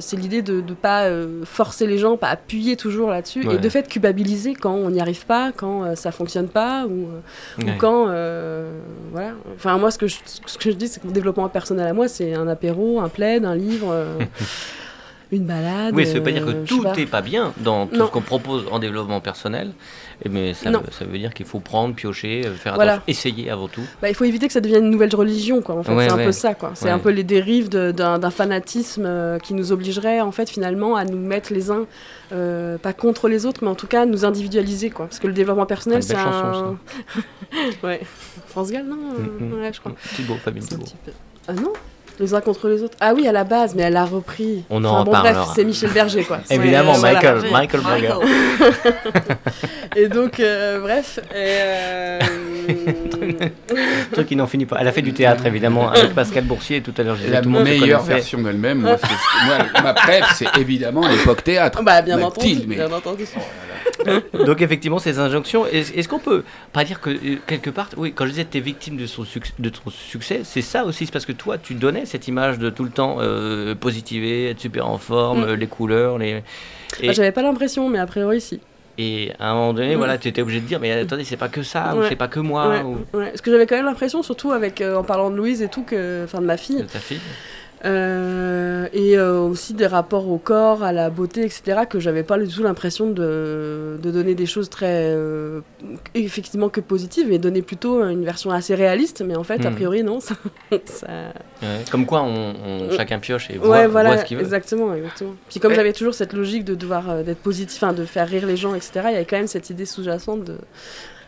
c'est 0.00 0.16
l'idée 0.16 0.42
de 0.42 0.60
ne 0.60 0.74
pas 0.74 1.08
forcer 1.44 1.86
les 1.86 1.98
gens, 1.98 2.16
pas 2.16 2.28
appuyer 2.28 2.76
toujours 2.76 3.10
là-dessus. 3.10 3.48
Et 3.50 3.58
de 3.58 3.68
fait, 3.68 3.87
culpabiliser 3.88 4.54
quand 4.54 4.74
on 4.74 4.90
n'y 4.90 5.00
arrive 5.00 5.26
pas, 5.26 5.52
quand 5.52 5.84
euh, 5.84 5.94
ça 5.94 6.12
fonctionne 6.12 6.48
pas, 6.48 6.86
ou, 6.86 7.08
euh, 7.08 7.72
quand. 7.78 8.06
Euh, 8.08 8.80
voilà. 9.12 9.32
Enfin, 9.56 9.76
moi, 9.78 9.90
ce 9.90 9.98
que 9.98 10.06
je, 10.06 10.16
ce 10.46 10.58
que 10.58 10.70
je 10.70 10.76
dis, 10.76 10.88
c'est 10.88 11.00
que 11.00 11.06
mon 11.06 11.12
développement 11.12 11.48
personnel 11.48 11.86
à 11.86 11.92
moi, 11.92 12.08
c'est 12.08 12.34
un 12.34 12.46
apéro, 12.46 13.00
un 13.00 13.08
plaid, 13.08 13.44
un 13.44 13.56
livre. 13.56 13.94
une 15.30 15.44
balade. 15.44 15.94
Oui, 15.94 16.06
ça 16.06 16.14
veut 16.14 16.22
pas 16.22 16.32
dire 16.32 16.46
que 16.46 16.64
tout 16.64 16.84
n'est 16.96 17.06
pas 17.06 17.20
bien 17.20 17.52
dans 17.58 17.86
tout 17.86 18.06
ce 18.06 18.10
qu'on 18.10 18.20
propose 18.20 18.66
en 18.70 18.78
développement 18.78 19.20
personnel. 19.20 19.72
Mais 20.28 20.52
ça, 20.52 20.70
veut, 20.70 20.80
ça 20.90 21.04
veut 21.04 21.18
dire 21.18 21.32
qu'il 21.32 21.46
faut 21.46 21.60
prendre, 21.60 21.94
piocher, 21.94 22.42
euh, 22.44 22.54
faire 22.54 22.74
attention, 22.74 23.02
essayer 23.06 23.50
avant 23.50 23.68
tout. 23.68 23.82
Bah, 24.02 24.08
il 24.08 24.16
faut 24.16 24.24
éviter 24.24 24.48
que 24.48 24.52
ça 24.52 24.60
devienne 24.60 24.84
une 24.84 24.90
nouvelle 24.90 25.14
religion, 25.14 25.62
quoi. 25.62 25.76
En 25.76 25.84
fait, 25.84 25.92
c'est 25.96 26.12
un 26.12 26.16
peu 26.16 26.32
ça, 26.32 26.54
quoi. 26.54 26.72
C'est 26.74 26.90
un 26.90 26.98
peu 26.98 27.10
les 27.10 27.22
dérives 27.22 27.68
d'un 27.68 28.30
fanatisme 28.30 29.04
euh, 29.06 29.38
qui 29.38 29.54
nous 29.54 29.70
obligerait, 29.70 30.20
en 30.20 30.32
fait, 30.32 30.50
finalement, 30.50 30.96
à 30.96 31.04
nous 31.04 31.18
mettre 31.18 31.52
les 31.52 31.70
uns, 31.70 31.86
euh, 32.32 32.78
pas 32.78 32.92
contre 32.92 33.28
les 33.28 33.46
autres, 33.46 33.62
mais 33.62 33.70
en 33.70 33.76
tout 33.76 33.86
cas, 33.86 34.02
à 34.02 34.06
nous 34.06 34.24
individualiser, 34.24 34.90
quoi. 34.90 35.06
Parce 35.06 35.20
que 35.20 35.28
le 35.28 35.34
développement 35.34 35.66
personnel, 35.66 36.02
c'est 36.02 36.16
un. 36.16 36.78
ouais. 37.84 38.00
France 38.48 38.72
Gall, 38.72 38.86
non 38.86 38.96
mm, 38.96 39.44
mm. 39.44 39.60
Ouais, 39.60 39.72
je 39.72 39.80
crois. 39.80 39.92
Thibaut, 40.16 40.36
Fabien 40.36 40.62
Thibaut. 40.62 40.84
Ah 41.46 41.52
non 41.52 41.72
les 42.20 42.34
uns 42.34 42.40
contre 42.40 42.68
les 42.68 42.82
autres. 42.82 42.96
Ah 43.00 43.12
oui, 43.14 43.26
à 43.26 43.32
la 43.32 43.44
base, 43.44 43.74
mais 43.74 43.82
elle 43.82 43.96
a 43.96 44.04
repris. 44.04 44.64
On 44.70 44.84
en 44.84 45.04
bon, 45.04 45.12
Bref, 45.12 45.36
c'est 45.54 45.64
Michel 45.64 45.90
Berger, 45.90 46.24
quoi. 46.24 46.38
Évidemment, 46.50 46.98
Michael, 46.98 47.42
Michael, 47.50 47.80
Berger. 47.80 48.14
et 49.96 50.08
donc, 50.08 50.40
euh, 50.40 50.80
bref. 50.80 51.20
Et 51.30 51.34
euh... 51.36 52.18
truc 54.12 54.26
qui 54.26 54.36
n'en 54.36 54.46
finit 54.46 54.66
pas. 54.66 54.78
Elle 54.80 54.88
a 54.88 54.92
fait 54.92 55.02
du 55.02 55.12
théâtre, 55.12 55.46
évidemment, 55.46 55.90
avec 55.90 56.14
Pascal 56.14 56.44
Boursier 56.44 56.80
tout 56.80 56.94
à 56.98 57.02
l'heure. 57.02 57.16
La 57.28 57.40
tout 57.40 57.50
meilleure 57.50 58.02
version 58.02 58.40
d'elle-même. 58.40 58.80
Moi, 58.80 58.96
ma 59.82 59.94
préf, 59.94 60.24
c'est 60.36 60.56
évidemment 60.58 61.06
l'époque 61.06 61.44
théâtre. 61.44 61.82
Bah, 61.82 62.02
bien 62.02 62.20
entendu. 62.20 62.66
Bien 62.66 62.90
entendu. 62.90 63.24
Donc 64.46 64.62
effectivement, 64.62 64.98
ces 64.98 65.18
injonctions, 65.18 65.66
est-ce 65.66 66.08
qu'on 66.08 66.18
peut 66.18 66.44
pas 66.72 66.84
dire 66.84 67.00
que 67.00 67.10
euh, 67.10 67.36
quelque 67.46 67.70
part, 67.70 67.88
oui, 67.96 68.12
quand 68.12 68.24
je 68.24 68.30
disais 68.30 68.44
que 68.44 68.52
tu 68.52 68.58
es 68.58 68.60
victime 68.60 68.96
de, 68.96 69.06
son 69.06 69.24
de 69.58 69.68
ton 69.68 69.90
succès, 69.90 70.40
c'est 70.44 70.62
ça 70.62 70.84
aussi, 70.84 71.06
c'est 71.06 71.12
parce 71.12 71.26
que 71.26 71.32
toi, 71.32 71.58
tu 71.58 71.74
donnais 71.74 72.06
cette 72.06 72.28
image 72.28 72.58
de 72.58 72.70
tout 72.70 72.84
le 72.84 72.90
temps 72.90 73.18
euh, 73.20 73.74
positiver, 73.74 74.50
être 74.50 74.60
super 74.60 74.88
en 74.88 74.98
forme, 74.98 75.52
mm. 75.52 75.54
les 75.54 75.66
couleurs, 75.66 76.18
les... 76.18 76.42
Et... 77.00 77.06
Bah, 77.08 77.12
J'avais 77.12 77.32
pas 77.32 77.42
l'impression, 77.42 77.88
mais 77.88 77.98
a 77.98 78.06
priori, 78.06 78.40
si. 78.40 78.60
Et 79.00 79.30
à 79.38 79.50
un 79.50 79.54
moment 79.54 79.72
donné, 79.74 79.94
mm. 79.94 79.98
voilà, 79.98 80.18
tu 80.18 80.28
étais 80.28 80.42
obligé 80.42 80.60
de 80.60 80.66
dire, 80.66 80.80
mais 80.80 80.90
attendez, 80.92 81.24
c'est 81.24 81.36
pas 81.36 81.48
que 81.48 81.62
ça, 81.62 81.94
ou 81.96 82.02
c'est 82.08 82.16
pas 82.16 82.28
que 82.28 82.40
moi. 82.40 82.68
Ouais. 82.68 82.82
Ou... 82.82 82.98
Parce 83.12 83.40
que 83.40 83.50
j'avais 83.50 83.66
quand 83.66 83.76
même 83.76 83.86
l'impression, 83.86 84.22
surtout 84.22 84.50
avec, 84.50 84.80
euh, 84.80 84.96
en 84.96 85.04
parlant 85.04 85.30
de 85.30 85.36
Louise 85.36 85.62
et 85.62 85.68
tout, 85.68 85.82
que, 85.82 86.24
enfin 86.24 86.40
de 86.40 86.46
ma 86.46 86.56
fille. 86.56 86.78
De 86.78 86.82
ta 86.82 86.98
fille 86.98 87.20
Euh, 87.84 88.88
et 88.92 89.16
euh, 89.16 89.40
aussi 89.40 89.72
des 89.72 89.86
rapports 89.86 90.28
au 90.28 90.38
corps, 90.38 90.82
à 90.82 90.92
la 90.92 91.10
beauté, 91.10 91.44
etc., 91.44 91.82
que 91.88 92.00
j'avais 92.00 92.24
pas 92.24 92.36
du 92.38 92.48
tout 92.48 92.62
l'impression 92.62 93.08
de, 93.08 93.98
de, 94.02 94.10
donner 94.10 94.34
des 94.34 94.46
choses 94.46 94.68
très, 94.68 95.12
euh, 95.14 95.60
effectivement, 96.14 96.68
que 96.70 96.80
positives, 96.80 97.28
mais 97.28 97.38
donner 97.38 97.62
plutôt 97.62 98.04
une 98.04 98.24
version 98.24 98.50
assez 98.50 98.74
réaliste, 98.74 99.22
mais 99.24 99.36
en 99.36 99.44
fait, 99.44 99.64
a 99.64 99.70
hmm. 99.70 99.74
priori, 99.74 100.02
non. 100.02 100.18
Ça, 100.28 100.34
ça... 100.84 101.06
Ouais, 101.62 101.84
comme 101.90 102.04
quoi, 102.04 102.22
on, 102.22 102.54
on, 102.54 102.90
chacun 102.96 103.18
pioche 103.18 103.50
et 103.50 103.58
voit, 103.58 103.68
ouais, 103.68 103.86
voilà, 103.86 104.10
voit 104.10 104.18
ce 104.18 104.24
qu'il 104.24 104.36
veut. 104.36 104.42
Exactement, 104.42 104.94
exactement. 104.94 105.34
Puis 105.48 105.60
comme 105.60 105.74
j'avais 105.74 105.92
toujours 105.92 106.14
cette 106.14 106.32
logique 106.32 106.64
de 106.64 106.74
devoir 106.74 107.24
d'être 107.24 107.38
positif, 107.38 107.82
de 107.84 108.04
faire 108.04 108.28
rire 108.28 108.46
les 108.46 108.56
gens, 108.56 108.74
etc., 108.74 108.90
il 109.06 109.12
y 109.12 109.16
avait 109.16 109.24
quand 109.24 109.36
même 109.36 109.46
cette 109.46 109.70
idée 109.70 109.86
sous-jacente 109.86 110.44
de 110.44 110.56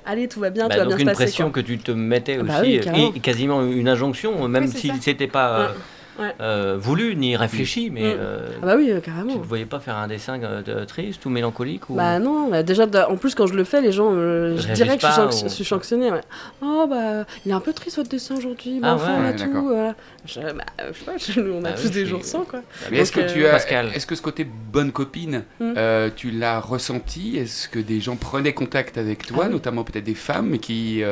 allez, 0.05 0.29
tout 0.29 0.41
va 0.41 0.51
bien, 0.51 0.69
bah, 0.69 0.75
tout 0.75 0.81
va 0.81 0.87
bien 0.87 0.99
se 0.99 1.05
passer. 1.05 1.11
une 1.11 1.17
pression 1.17 1.51
que 1.51 1.61
tu 1.61 1.79
te 1.79 1.93
mettais 1.93 2.39
ah 2.41 2.43
bah 2.43 2.61
aussi, 2.61 2.75
et 2.75 3.21
quasiment 3.21 3.63
une 3.63 3.89
injonction, 3.89 4.47
même 4.49 4.67
si 4.67 4.93
c'était 5.01 5.27
pas 5.27 5.73
euh, 6.41 6.77
voulu 6.79 7.17
ni 7.17 7.37
réfléchi, 7.37 7.91
mais 7.91 8.15
mm. 8.15 8.19
euh, 8.19 8.49
ah 8.63 8.67
bah 8.67 8.75
oui, 8.77 8.93
carrément. 9.03 9.33
Tu 9.33 9.39
ne 9.39 9.45
voyais 9.45 9.67
pas 9.67 9.81
faire 9.81 9.97
un 9.97 10.09
dessin 10.09 10.41
euh, 10.43 10.85
triste 10.85 11.25
ou 11.27 11.31
mélancolique 11.31 11.89
ou... 11.91 11.95
Bah 11.95 12.19
non, 12.19 12.49
bah 12.49 12.63
déjà, 12.63 12.87
en 13.09 13.17
plus 13.17 13.35
quand 13.35 13.47
je 13.47 13.55
le 13.55 13.65
fais, 13.65 13.81
les 13.81 13.93
gens, 13.93 14.13
je 14.13 14.73
dirais 14.73 14.97
que 14.97 15.07
je 15.07 15.49
suis, 15.49 15.65
sanctionné. 15.65 16.11
Oh 16.63 16.87
bah, 16.89 17.25
il 17.45 17.51
est 17.51 17.55
un 17.55 17.61
peu 17.61 17.73
triste 17.73 17.97
votre 17.97 18.09
dessin 18.09 18.37
aujourd'hui, 18.37 18.81
ah, 18.83 18.95
enfin, 18.95 19.23
ouais, 19.23 19.37
tout. 19.37 19.51
Voilà. 19.53 19.95
Je, 20.25 20.41
bah, 20.41 20.65
je 21.19 21.25
sais 21.25 21.41
pas, 21.41 21.51
on 21.51 21.65
a 21.65 21.71
bah 21.71 21.77
tous 21.81 21.91
des 21.91 22.05
jours 22.05 22.25
sans 22.25 22.45
quoi. 22.45 22.61
est-ce 22.93 23.11
que 23.11 23.33
tu 23.33 23.47
as, 23.47 23.57
est-ce 23.95 24.07
que 24.07 24.15
ce 24.15 24.23
côté 24.23 24.45
bonne 24.45 24.93
copine, 24.93 25.45
mm. 25.61 25.75
tu 26.17 26.31
l'as 26.31 26.61
ressenti? 26.61 27.39
Est-ce 27.39 27.69
que 27.69 27.79
des 27.79 28.01
gens 28.01 28.17
prenaient 28.17 28.53
contact 28.53 28.99
avec 28.99 29.27
toi, 29.27 29.45
ah 29.47 29.49
notamment 29.49 29.85
peut-être 29.85 30.05
des 30.05 30.15
femmes 30.15 30.59
qui, 30.59 31.03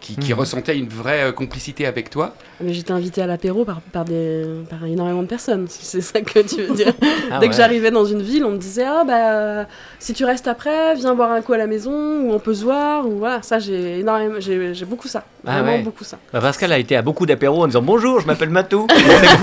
qui, 0.00 0.16
qui 0.16 0.32
mm. 0.32 0.36
ressentaient 0.36 0.78
une 0.78 0.88
vraie 0.88 1.32
complicité 1.34 1.86
avec 1.86 2.10
toi? 2.10 2.34
Mais 2.60 2.72
j'étais 2.72 2.92
invitée 2.92 3.22
à 3.22 3.26
l'apéro 3.26 3.64
par, 3.64 3.80
par 3.80 4.04
des 4.04 4.21
par 4.68 4.84
énormément 4.84 5.22
de 5.22 5.28
personnes, 5.28 5.66
si 5.68 5.84
c'est 5.84 6.00
ça 6.00 6.20
que 6.20 6.40
tu 6.40 6.62
veux 6.62 6.74
dire. 6.74 6.92
Ah 7.30 7.38
Dès 7.38 7.48
que 7.48 7.54
j'arrivais 7.54 7.90
dans 7.90 8.04
une 8.04 8.20
ville, 8.20 8.44
on 8.44 8.50
me 8.50 8.58
disait 8.58 8.84
Ah, 8.84 9.04
bah, 9.06 9.66
si 9.98 10.12
tu 10.12 10.24
restes 10.24 10.48
après, 10.48 10.94
viens 10.96 11.14
boire 11.14 11.32
un 11.32 11.40
coup 11.40 11.52
à 11.54 11.56
la 11.56 11.66
maison, 11.66 11.92
ou 11.92 12.32
on 12.32 12.38
peut 12.38 12.52
se 12.52 12.64
voir, 12.64 13.06
ou 13.06 13.18
voilà. 13.18 13.40
Ça, 13.42 13.58
j'ai 13.58 14.00
énormément, 14.00 14.34
j'ai, 14.38 14.84
beaucoup 14.84 15.08
ça. 15.08 15.24
Ah 15.46 15.62
vraiment 15.62 15.82
beaucoup 15.82 16.04
ça. 16.04 16.18
Bah 16.32 16.40
Pascal 16.40 16.72
a 16.72 16.78
été 16.78 16.94
à 16.94 17.02
beaucoup 17.02 17.26
d'apéros 17.26 17.64
en 17.64 17.66
disant 17.66 17.82
Bonjour, 17.82 18.20
je 18.20 18.26
m'appelle 18.26 18.50
Matou. 18.50 18.86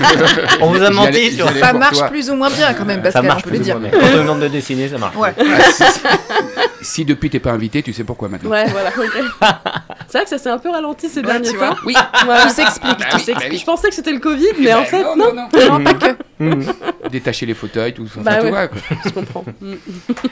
on 0.60 0.70
vous 0.70 0.82
a 0.82 0.90
menti 0.90 1.32
sur 1.32 1.48
Ça 1.50 1.72
marche 1.72 2.06
plus 2.08 2.30
ou 2.30 2.36
moins 2.36 2.50
bien 2.50 2.72
quand 2.74 2.84
même, 2.84 3.02
Pascal, 3.02 3.22
ça 3.22 3.28
marche 3.28 3.42
on 3.46 3.48
peut 3.48 3.56
le 3.56 3.62
dire. 3.62 3.78
Quand 3.92 3.98
on 4.14 4.16
demande 4.18 4.40
de 4.40 4.48
dessiner, 4.48 4.88
ça 4.88 4.98
marche. 4.98 5.16
Ouais. 5.16 5.34
si 6.82 7.04
depuis 7.04 7.30
t'es 7.30 7.40
pas 7.40 7.50
invité, 7.52 7.82
tu 7.82 7.92
sais 7.92 8.04
pourquoi 8.04 8.28
maintenant. 8.28 8.50
Ouais, 8.50 8.66
voilà. 8.68 8.90
C'est 10.10 10.18
vrai 10.18 10.24
que 10.24 10.30
ça 10.30 10.38
s'est 10.38 10.50
un 10.50 10.58
peu 10.58 10.70
ralenti 10.70 11.08
ces 11.08 11.22
derniers 11.22 11.52
temps. 11.52 11.76
Oui, 11.86 11.94
tout 12.42 12.48
s'explique. 12.48 12.98
Bah 12.98 13.18
je 13.52 13.64
pensais 13.64 13.88
que 13.88 13.94
c'était 13.94 14.12
le 14.12 14.18
Covid, 14.18 14.52
mais 14.58 14.74
en 14.74 14.84
fait, 14.84 15.02
non. 15.02 15.16
Non, 15.16 15.32
non, 15.34 15.84
pas 15.84 15.94
que. 15.94 16.16
Mmh. 16.40 16.62
Détacher 17.10 17.44
les 17.44 17.54
fauteuils, 17.54 17.92
tout, 17.92 18.06
ça. 18.06 18.20
bah, 18.20 18.42
ouais. 18.42 18.70
Je 19.04 19.10
comprends. 19.10 19.44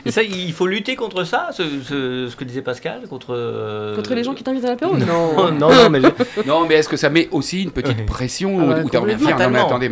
Et 0.06 0.10
ça, 0.10 0.22
il 0.22 0.52
faut 0.52 0.66
lutter 0.66 0.96
contre 0.96 1.24
ça, 1.24 1.50
ce, 1.52 1.62
ce, 1.82 2.34
que 2.34 2.44
disait 2.44 2.62
Pascal, 2.62 3.02
contre. 3.08 3.34
Euh, 3.34 3.94
contre 3.94 4.14
les 4.14 4.24
gens 4.24 4.34
qui 4.34 4.42
t'invitent 4.42 4.64
à 4.64 4.68
l'apéro 4.68 4.96
Non, 4.96 5.50
non, 5.52 5.70
non, 5.70 5.90
mais. 5.90 6.00
non, 6.46 6.66
mais 6.66 6.76
est-ce 6.76 6.88
que 6.88 6.96
ça 6.96 7.10
met 7.10 7.28
aussi 7.30 7.62
une 7.62 7.72
petite 7.72 8.06
pression 8.06 8.70
ah 8.70 8.80
où, 8.80 8.88
tu 8.88 8.96
envie 8.96 9.14
de 9.14 9.18
dire 9.18 9.38
non, 9.38 9.50
mais 9.50 9.58
attendez, 9.58 9.90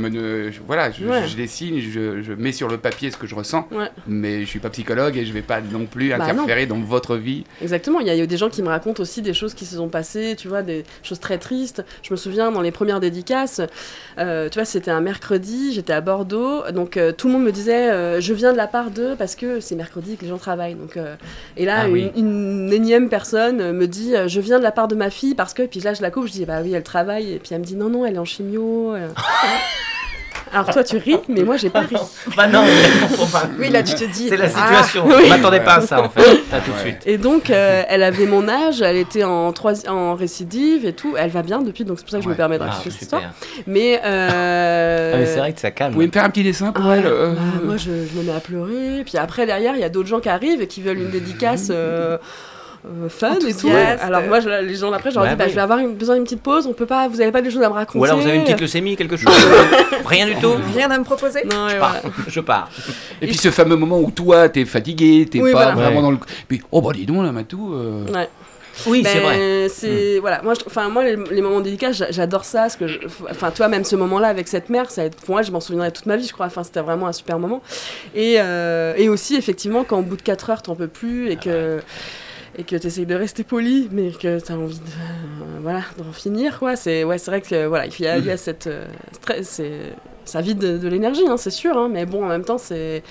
voilà, 0.67 0.91
je, 0.91 1.37
dessine, 1.37 1.81
je, 1.81 2.23
je, 2.23 2.33
mets 2.33 2.53
sur 2.53 2.69
le 2.69 2.79
papier 2.79 3.11
ce 3.11 3.17
que 3.17 3.27
je 3.27 3.35
ressens, 3.35 3.69
mais 4.07 4.41
je 4.41 4.47
suis 4.47 4.61
pas 4.61 4.71
psychologue 4.71 5.17
et 5.17 5.27
je 5.27 5.33
vais 5.33 5.43
pas 5.43 5.61
non 5.61 5.87
plus 5.87 6.11
bah, 6.11 6.17
interférer 6.21 6.67
dans 6.67 6.79
votre 6.79 7.17
vie. 7.17 7.45
Exactement, 7.61 8.01
il 8.01 8.07
y 8.07 8.11
a 8.11 8.17
eu 8.17 8.27
des 8.27 8.37
gens 8.37 8.49
qui 8.49 8.63
me 8.63 8.69
racontent 8.69 9.03
aussi 9.03 9.23
des 9.23 9.35
choses 9.35 9.55
qui 9.55 9.67
se 9.67 9.77
sont 9.77 9.89
passées, 9.89 10.35
tu 10.37 10.49
vois, 10.49 10.63
des 10.63 10.85
choses 11.03 11.21
très 11.21 11.39
tristes. 11.39 11.85
Je 12.03 12.13
me 12.13 12.17
souviens 12.17 12.51
dans 12.51 12.63
les 12.63 12.73
premières 12.73 13.01
dédicaces, 13.01 13.61
euh, 14.19 14.49
tu 14.49 14.59
vois, 14.59 14.65
c'était 14.65 14.91
un 14.91 15.01
mercredi, 15.01 15.73
j'étais 15.75 15.93
à 15.93 16.01
Bordeaux, 16.07 16.63
donc 16.73 16.97
euh, 16.97 17.13
tout 17.13 17.27
le 17.27 17.35
monde 17.35 17.43
me 17.43 17.53
disait 17.53 17.91
euh, 17.91 18.21
je 18.21 18.33
viens 18.33 18.53
de 18.53 18.57
la 18.57 18.67
part 18.67 18.91
d'eux 18.91 19.15
parce 19.19 19.35
que 19.35 19.61
c'est 19.61 19.75
mercredi 19.75 20.17
que 20.17 20.23
les 20.23 20.29
gens 20.29 20.39
travaillent. 20.39 20.77
Donc, 20.77 20.99
et 21.59 21.67
là, 21.67 21.83
ah 21.83 21.89
une, 21.89 22.73
énième 22.73 23.11
personne 23.11 23.73
me 23.73 23.87
dit 23.87 24.15
je 24.27 24.41
viens 24.41 24.59
de 24.59 24.63
la 24.63 24.73
part 24.73 24.89
de 24.89 24.95
ma 24.95 25.11
fille 25.11 25.35
parce 25.35 25.53
que, 25.53 25.65
puis 25.65 25.81
là 25.81 25.93
je 25.93 26.01
la 26.01 26.11
coupe, 26.11 26.29
je 26.29 26.33
dis 26.33 26.47
bah 26.47 26.61
oui, 26.63 26.73
elle 26.73 26.83
travaille, 26.83 27.33
et 27.33 27.39
puis 27.39 27.51
elle 27.53 27.61
me 27.61 27.65
dit 27.65 27.77
non, 27.77 27.91
non, 27.91 28.07
elle 28.07 28.15
est 28.15 28.19
en 28.19 28.25
chimio. 28.25 28.95
Alors 30.53 30.71
toi 30.71 30.85
tu 30.85 30.97
ris, 30.97 31.19
mais 31.29 31.43
moi 31.43 31.57
j'ai 31.57 31.71
pas 31.71 31.81
ri. 31.81 31.97
Bah 32.37 32.47
non, 32.49 32.65
oui 33.59 33.71
là 33.71 33.83
tu 33.83 33.95
te 33.95 34.05
dis. 34.05 34.29
C'est 34.29 34.37
la 34.37 34.49
situation. 34.49 35.09
Ah, 35.11 35.19
je 35.23 35.29
m'attendais 35.29 35.61
pas 35.61 35.77
à 35.77 35.81
ça 35.81 36.03
en 36.03 36.09
fait. 36.09 36.23
tout 36.23 36.73
de 36.73 36.79
suite. 36.79 36.99
Et 37.07 37.19
donc 37.19 37.51
euh, 37.51 37.83
elle 37.89 38.03
avait 38.03 38.27
mon 38.27 38.49
âge, 38.49 38.83
elle 38.83 38.97
était 38.97 39.25
en 39.25 39.53
trois, 39.53 39.89
en 39.89 40.15
récidive 40.15 40.87
et 40.87 40.93
tout. 40.93 41.15
Elle 41.19 41.31
va 41.31 41.43
bien 41.43 41.61
depuis, 41.61 41.85
donc 41.85 41.99
c'est 41.99 42.05
pour 42.05 42.13
ça 42.13 42.19
que 42.19 42.25
je 42.25 42.29
me 42.29 42.35
permets 42.35 42.59
de 42.59 42.65
ah, 42.65 42.71
raconter 42.71 42.91
cette 42.91 43.03
histoire. 43.03 43.23
Mais, 43.67 44.01
euh... 44.05 45.13
ah, 45.15 45.19
mais 45.19 45.27
c'est 45.27 45.39
vrai 45.39 45.53
que 45.53 45.61
ça 45.61 45.71
calme. 45.71 45.91
Vous 45.91 45.95
pouvez 45.95 46.07
me 46.07 46.13
faire 46.13 46.25
un 46.25 46.31
petit 46.31 46.45
dessin 46.45 46.73
pour 46.73 46.91
elle 46.93 47.07
euh, 47.07 47.33
bah, 47.33 47.41
Moi 47.65 47.77
je, 47.77 47.91
me 47.91 48.23
mets 48.23 48.33
à 48.35 48.41
pleurer. 48.41 49.03
Puis 49.05 49.19
après 49.19 49.47
derrière 49.47 49.75
il 49.75 49.81
y 49.81 49.85
a 49.85 49.89
d'autres 49.89 50.09
gens 50.09 50.21
qui 50.21 50.29
arrivent 50.29 50.63
et 50.63 50.67
qui 50.67 50.83
veulent 50.83 50.99
une 50.99 51.11
dédicace. 51.11 51.71
Euh, 52.87 53.09
fun 53.09 53.35
et 53.47 53.55
tout. 53.55 53.69
Alors 54.01 54.23
moi, 54.23 54.39
les 54.41 54.75
gens 54.77 54.91
d'après, 54.91 55.11
je 55.11 55.17
leur 55.17 55.27
dis, 55.27 55.35
bah, 55.35 55.49
je 55.49 55.55
vais 55.55 55.61
avoir 55.61 55.83
besoin 55.89 56.15
d'une 56.15 56.25
petite 56.25 56.43
pause. 56.43 56.67
On 56.67 56.73
peut 56.73 56.87
pas, 56.87 57.09
vous 57.09 57.21
avez 57.21 57.33
pas 57.33 57.43
des 57.43 57.51
choses 57.51 57.63
à 57.63 57.69
me 57.69 57.75
raconter. 57.75 57.99
Ou 57.99 58.05
alors 58.05 58.19
vous 58.19 58.27
avez 58.27 58.37
une 58.37 58.45
petite 58.45 58.61
leucémie, 58.61 58.97
quelque 58.97 59.17
chose. 59.17 59.33
Rien 60.05 60.27
du 60.27 60.37
tout. 60.37 60.55
Rien 60.75 60.91
à 60.91 60.99
me 60.99 61.05
proposer. 61.05 61.43
Non, 61.45 61.69
je, 61.69 61.79
pars. 61.79 62.01
je 62.29 62.41
pars. 62.41 62.71
Et, 63.21 63.27
puis 63.27 63.37
ce 63.37 63.51
fameux 63.51 63.77
moment 63.77 63.99
où 63.99 64.11
toi, 64.11 64.49
t'es 64.49 64.65
fatigué, 64.65 65.27
t'es 65.31 65.41
pas 65.53 65.75
vraiment 65.75 66.03
dans 66.03 66.11
le. 66.13 66.19
Puis 66.47 66.63
oh 66.71 66.81
bah 66.81 66.93
dis 66.95 67.07
donc 67.07 67.25
là, 67.25 67.33
Matou. 67.33 67.75
Euh... 67.75 68.05
Ouais. 68.13 68.29
Oui, 68.87 69.03
c'est 69.05 69.21
vrai. 69.21 69.69
C'est 69.69 70.19
hmm. 70.19 70.21
voilà. 70.21 70.43
Moi, 70.43 70.53
enfin 70.67 70.89
moi, 70.89 71.03
les, 71.03 71.41
moments 71.41 71.61
délicats, 71.61 71.93
j'adore 71.93 72.45
ça. 72.45 72.61
Parce 72.61 72.77
que, 72.77 72.85
enfin, 73.31 73.51
toi, 73.51 73.69
même 73.69 73.85
ce 73.85 73.97
moment-là 73.97 74.29
avec 74.29 74.47
cette 74.49 74.69
mère, 74.69 74.91
ça, 74.91 75.09
pour 75.25 75.35
moi, 75.35 75.43
je 75.43 75.51
m'en 75.51 75.61
souviendrai 75.61 75.91
toute 75.91 76.07
ma 76.07 76.17
vie, 76.17 76.27
je 76.27 76.33
crois. 76.33 76.47
Enfin, 76.47 76.63
c'était 76.63 76.81
vraiment 76.81 77.07
un 77.07 77.13
super 77.13 77.39
moment. 77.39 77.63
Et, 78.15 78.37
euh, 78.39 78.95
et 78.97 79.09
aussi, 79.09 79.35
effectivement, 79.35 79.83
quand 79.83 79.99
au 79.99 80.03
bout 80.03 80.17
de 80.17 80.23
4 80.23 80.51
heures, 80.51 80.63
t'en 80.63 80.77
peux 80.77 80.89
plus 80.89 81.31
et 81.31 81.37
que 81.37 81.81
et 82.59 82.65
que 82.65 82.77
tu 82.77 82.87
essayes 82.87 83.07
de 83.07 83.15
rester 83.15 83.45
poli, 83.45 83.89
mais 83.93 84.11
que 84.11 84.41
tu 84.41 84.53
as 84.53 84.57
envie 84.57 84.79
de, 84.79 84.85
euh, 84.85 85.59
voilà, 85.61 85.83
d'en 85.99 86.13
finir, 86.13 86.59
quoi. 86.59 86.75
C'est 86.77 87.05
ouais, 87.05 87.19
vrai 87.19 87.41
que 87.41 87.67
voilà, 87.67 87.87
il 87.87 88.01
y 88.01 88.07
a, 88.07 88.19
il 88.19 88.25
y 88.25 88.31
a 88.31 88.37
cette 88.37 88.67
euh, 88.67 88.87
stress, 89.13 89.61
ça 90.25 90.41
vide 90.41 90.59
de, 90.59 90.89
l'énergie, 90.89 91.27
hein, 91.29 91.37
c'est 91.37 91.51
sûr, 91.51 91.77
hein, 91.77 91.89
mais 91.91 92.07
bon, 92.07 92.25
en 92.25 92.29
même 92.29 92.45
temps, 92.45 92.59
c'est 92.59 93.03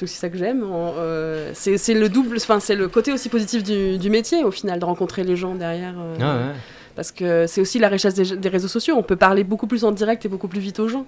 aussi 0.00 0.16
ça 0.16 0.28
que 0.30 0.38
j'aime. 0.38 0.64
Euh, 0.64 1.50
c'est 1.54 1.94
le 1.94 2.08
double, 2.08 2.36
enfin, 2.36 2.60
c'est 2.60 2.76
le 2.76 2.88
côté 2.88 3.12
aussi 3.12 3.28
positif 3.28 3.62
du, 3.62 3.98
du, 3.98 4.10
métier, 4.10 4.42
au 4.42 4.50
final, 4.50 4.80
de 4.80 4.84
rencontrer 4.84 5.22
les 5.22 5.36
gens 5.36 5.54
derrière. 5.54 5.94
Ah 6.20 6.36
ouais. 6.36 6.52
Parce 6.96 7.10
que 7.10 7.46
c'est 7.46 7.60
aussi 7.60 7.78
la 7.78 7.88
richesse 7.88 8.14
des, 8.14 8.36
des, 8.36 8.48
réseaux 8.48 8.68
sociaux, 8.68 8.94
on 8.96 9.02
peut 9.02 9.16
parler 9.16 9.44
beaucoup 9.44 9.66
plus 9.66 9.84
en 9.84 9.90
direct 9.90 10.24
et 10.24 10.28
beaucoup 10.28 10.48
plus 10.48 10.60
vite 10.60 10.78
aux 10.78 10.88
gens. 10.88 11.06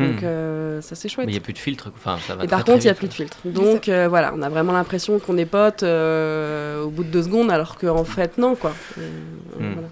Donc 0.00 0.22
hmm. 0.22 0.24
euh, 0.24 0.80
ça 0.80 0.94
c'est 0.94 1.10
chouette. 1.10 1.26
Mais 1.26 1.32
il 1.32 1.36
n'y 1.36 1.40
a 1.40 1.42
plus 1.42 1.52
de 1.52 1.58
filtre. 1.58 1.92
Enfin, 1.94 2.18
ça 2.26 2.34
va 2.34 2.44
et 2.44 2.48
par 2.48 2.64
contre, 2.64 2.78
il 2.78 2.84
n'y 2.84 2.90
a 2.90 2.94
plus 2.94 3.08
de 3.08 3.12
filtre. 3.12 3.38
Donc 3.44 3.88
euh, 3.88 4.08
voilà, 4.08 4.32
on 4.34 4.40
a 4.40 4.48
vraiment 4.48 4.72
l'impression 4.72 5.18
qu'on 5.18 5.36
est 5.36 5.44
potes 5.44 5.82
euh, 5.82 6.82
au 6.82 6.88
bout 6.88 7.04
de 7.04 7.10
deux 7.10 7.24
secondes, 7.24 7.50
alors 7.50 7.76
qu'en 7.76 8.04
fait, 8.04 8.38
non. 8.38 8.54
quoi. 8.54 8.72
Hmm. 8.96 9.82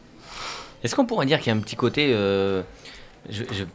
Est-ce 0.83 0.95
qu'on 0.95 1.05
pourrait 1.05 1.27
dire 1.27 1.41
qu'il 1.41 1.53
y 1.53 1.55
a 1.55 1.59
un 1.59 1.63
petit 1.63 1.77
côté. 1.77 2.15
J'ai 3.29 3.67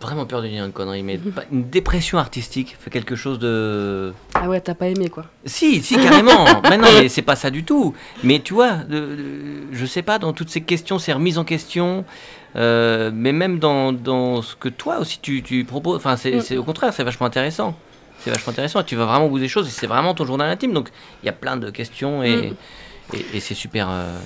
vraiment 0.00 0.26
peur 0.26 0.42
de 0.42 0.48
dire 0.48 0.66
une 0.66 0.72
connerie, 0.72 1.02
mais 1.02 1.18
une 1.52 1.70
dépression 1.70 2.18
artistique 2.18 2.76
fait 2.78 2.90
quelque 2.90 3.16
chose 3.16 3.38
de. 3.38 4.12
Ah 4.34 4.48
ouais, 4.48 4.60
t'as 4.60 4.74
pas 4.74 4.88
aimé 4.88 5.08
quoi 5.08 5.24
Si, 5.46 5.82
si, 5.82 5.94
carrément. 5.96 6.44
mais 6.68 6.76
non, 6.76 6.88
mais 7.00 7.08
c'est 7.08 7.22
pas 7.22 7.36
ça 7.36 7.48
du 7.48 7.64
tout. 7.64 7.94
Mais 8.22 8.40
tu 8.40 8.52
vois, 8.52 8.80
je 9.72 9.86
sais 9.86 10.02
pas, 10.02 10.18
dans 10.18 10.34
toutes 10.34 10.50
ces 10.50 10.60
questions, 10.60 10.98
ces 10.98 11.14
remises 11.14 11.38
en 11.38 11.44
question, 11.44 12.04
euh, 12.56 13.10
mais 13.12 13.32
même 13.32 13.58
dans, 13.58 13.92
dans, 13.92 14.42
ce 14.42 14.56
que 14.56 14.68
toi 14.68 14.98
aussi 14.98 15.18
tu, 15.20 15.42
tu 15.42 15.64
proposes, 15.64 15.96
enfin 15.96 16.14
mm. 16.14 16.40
c'est 16.40 16.56
au 16.56 16.64
contraire, 16.64 16.92
c'est 16.92 17.04
vachement 17.04 17.26
intéressant. 17.26 17.76
C'est 18.20 18.30
vachement 18.30 18.52
intéressant. 18.52 18.82
Tu 18.82 18.96
vas 18.96 19.04
vraiment 19.04 19.26
au 19.26 19.28
bout 19.28 19.38
des 19.38 19.48
choses 19.48 19.68
et 19.68 19.70
c'est 19.70 19.86
vraiment 19.86 20.14
ton 20.14 20.24
journal 20.24 20.50
intime. 20.50 20.72
Donc 20.72 20.90
il 21.22 21.26
y 21.26 21.28
a 21.28 21.32
plein 21.32 21.56
de 21.56 21.70
questions 21.70 22.22
et, 22.22 22.50
mm. 23.12 23.16
et, 23.34 23.40
c'est 23.40 23.54
super. 23.54 23.88
Euh, 23.90 24.18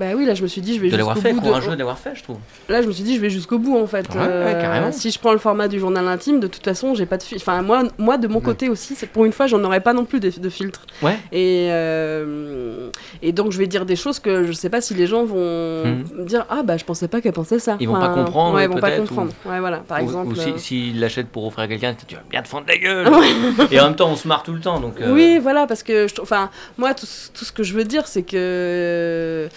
bah 0.00 0.06
oui, 0.16 0.24
là 0.24 0.32
je 0.32 0.42
me 0.42 0.48
suis 0.48 0.62
dit 0.62 0.76
je 0.76 0.80
vais 0.80 0.88
de 0.88 0.96
l'avoir 0.96 1.18
fait, 1.18 1.34
de 1.34 1.76
l'avoir 1.76 1.98
fait, 1.98 2.14
je 2.14 2.22
trouve. 2.22 2.38
Là 2.70 2.80
je 2.80 2.86
me 2.86 2.92
suis 2.92 3.04
dit 3.04 3.16
je 3.16 3.20
vais 3.20 3.28
jusqu'au 3.28 3.58
bout 3.58 3.76
en 3.76 3.86
fait. 3.86 4.06
Euh, 4.16 4.88
si 4.92 5.10
je 5.10 5.18
prends 5.18 5.32
le 5.32 5.38
format 5.38 5.68
du 5.68 5.78
journal 5.78 6.08
intime, 6.08 6.40
de 6.40 6.46
toute 6.46 6.64
façon 6.64 6.94
j'ai 6.94 7.04
pas 7.04 7.18
de 7.18 7.22
filtre. 7.22 7.44
Enfin 7.46 7.60
moi, 7.60 7.82
moi 7.98 8.16
de 8.16 8.26
mon 8.26 8.40
côté 8.40 8.70
aussi, 8.70 8.96
pour 9.12 9.26
une 9.26 9.32
fois 9.32 9.46
j'en 9.46 9.62
aurais 9.62 9.80
pas 9.80 9.92
non 9.92 10.06
plus 10.06 10.18
de, 10.18 10.30
de 10.30 10.48
filtre. 10.48 10.86
Ouais. 11.02 11.18
Et 11.32 11.68
euh, 11.68 12.88
et 13.20 13.32
donc 13.32 13.52
je 13.52 13.58
vais 13.58 13.66
dire 13.66 13.84
des 13.84 13.94
choses 13.94 14.20
que 14.20 14.44
je 14.44 14.52
sais 14.52 14.70
pas 14.70 14.80
si 14.80 14.94
les 14.94 15.06
gens 15.06 15.26
vont 15.26 15.84
hmm. 15.84 16.24
dire 16.24 16.46
ah 16.48 16.62
bah 16.62 16.78
je 16.78 16.84
pensais 16.86 17.06
pas 17.06 17.20
qu'elle 17.20 17.34
pensait 17.34 17.58
ça. 17.58 17.76
Ils 17.78 17.86
vont 17.86 18.00
pas 18.00 18.08
comprendre. 18.08 18.54
Ouais, 18.54 18.64
ils 18.64 18.70
vont 18.70 18.80
pas 18.80 18.92
comprendre. 18.92 19.32
Ouais 19.44 19.60
voilà 19.60 19.80
par 19.86 19.98
exemple. 19.98 20.32
Ou 20.32 20.34
s'ils 20.34 20.58
si, 20.58 20.92
euh, 20.96 21.00
l'achètent 21.00 21.28
pour 21.28 21.44
offrir 21.44 21.64
à 21.64 21.68
quelqu'un, 21.68 21.94
tu 22.06 22.14
vas 22.14 22.22
bien 22.30 22.40
te 22.40 22.48
fendre 22.48 22.64
la 22.68 22.78
gueule. 22.78 23.06
et 23.70 23.78
en 23.78 23.84
même 23.84 23.96
temps 23.96 24.08
on 24.08 24.16
se 24.16 24.26
marre 24.26 24.44
tout 24.44 24.54
le 24.54 24.60
temps 24.60 24.80
donc. 24.80 24.94
Oui 25.06 25.38
voilà 25.38 25.66
parce 25.66 25.82
que 25.82 26.06
enfin 26.22 26.48
moi 26.78 26.94
tout, 26.94 27.06
tout 27.34 27.44
ce 27.44 27.52
que 27.52 27.62
je 27.62 27.74
veux 27.74 27.84
dire 27.84 28.06
c'est 28.06 28.22
que 28.22 29.50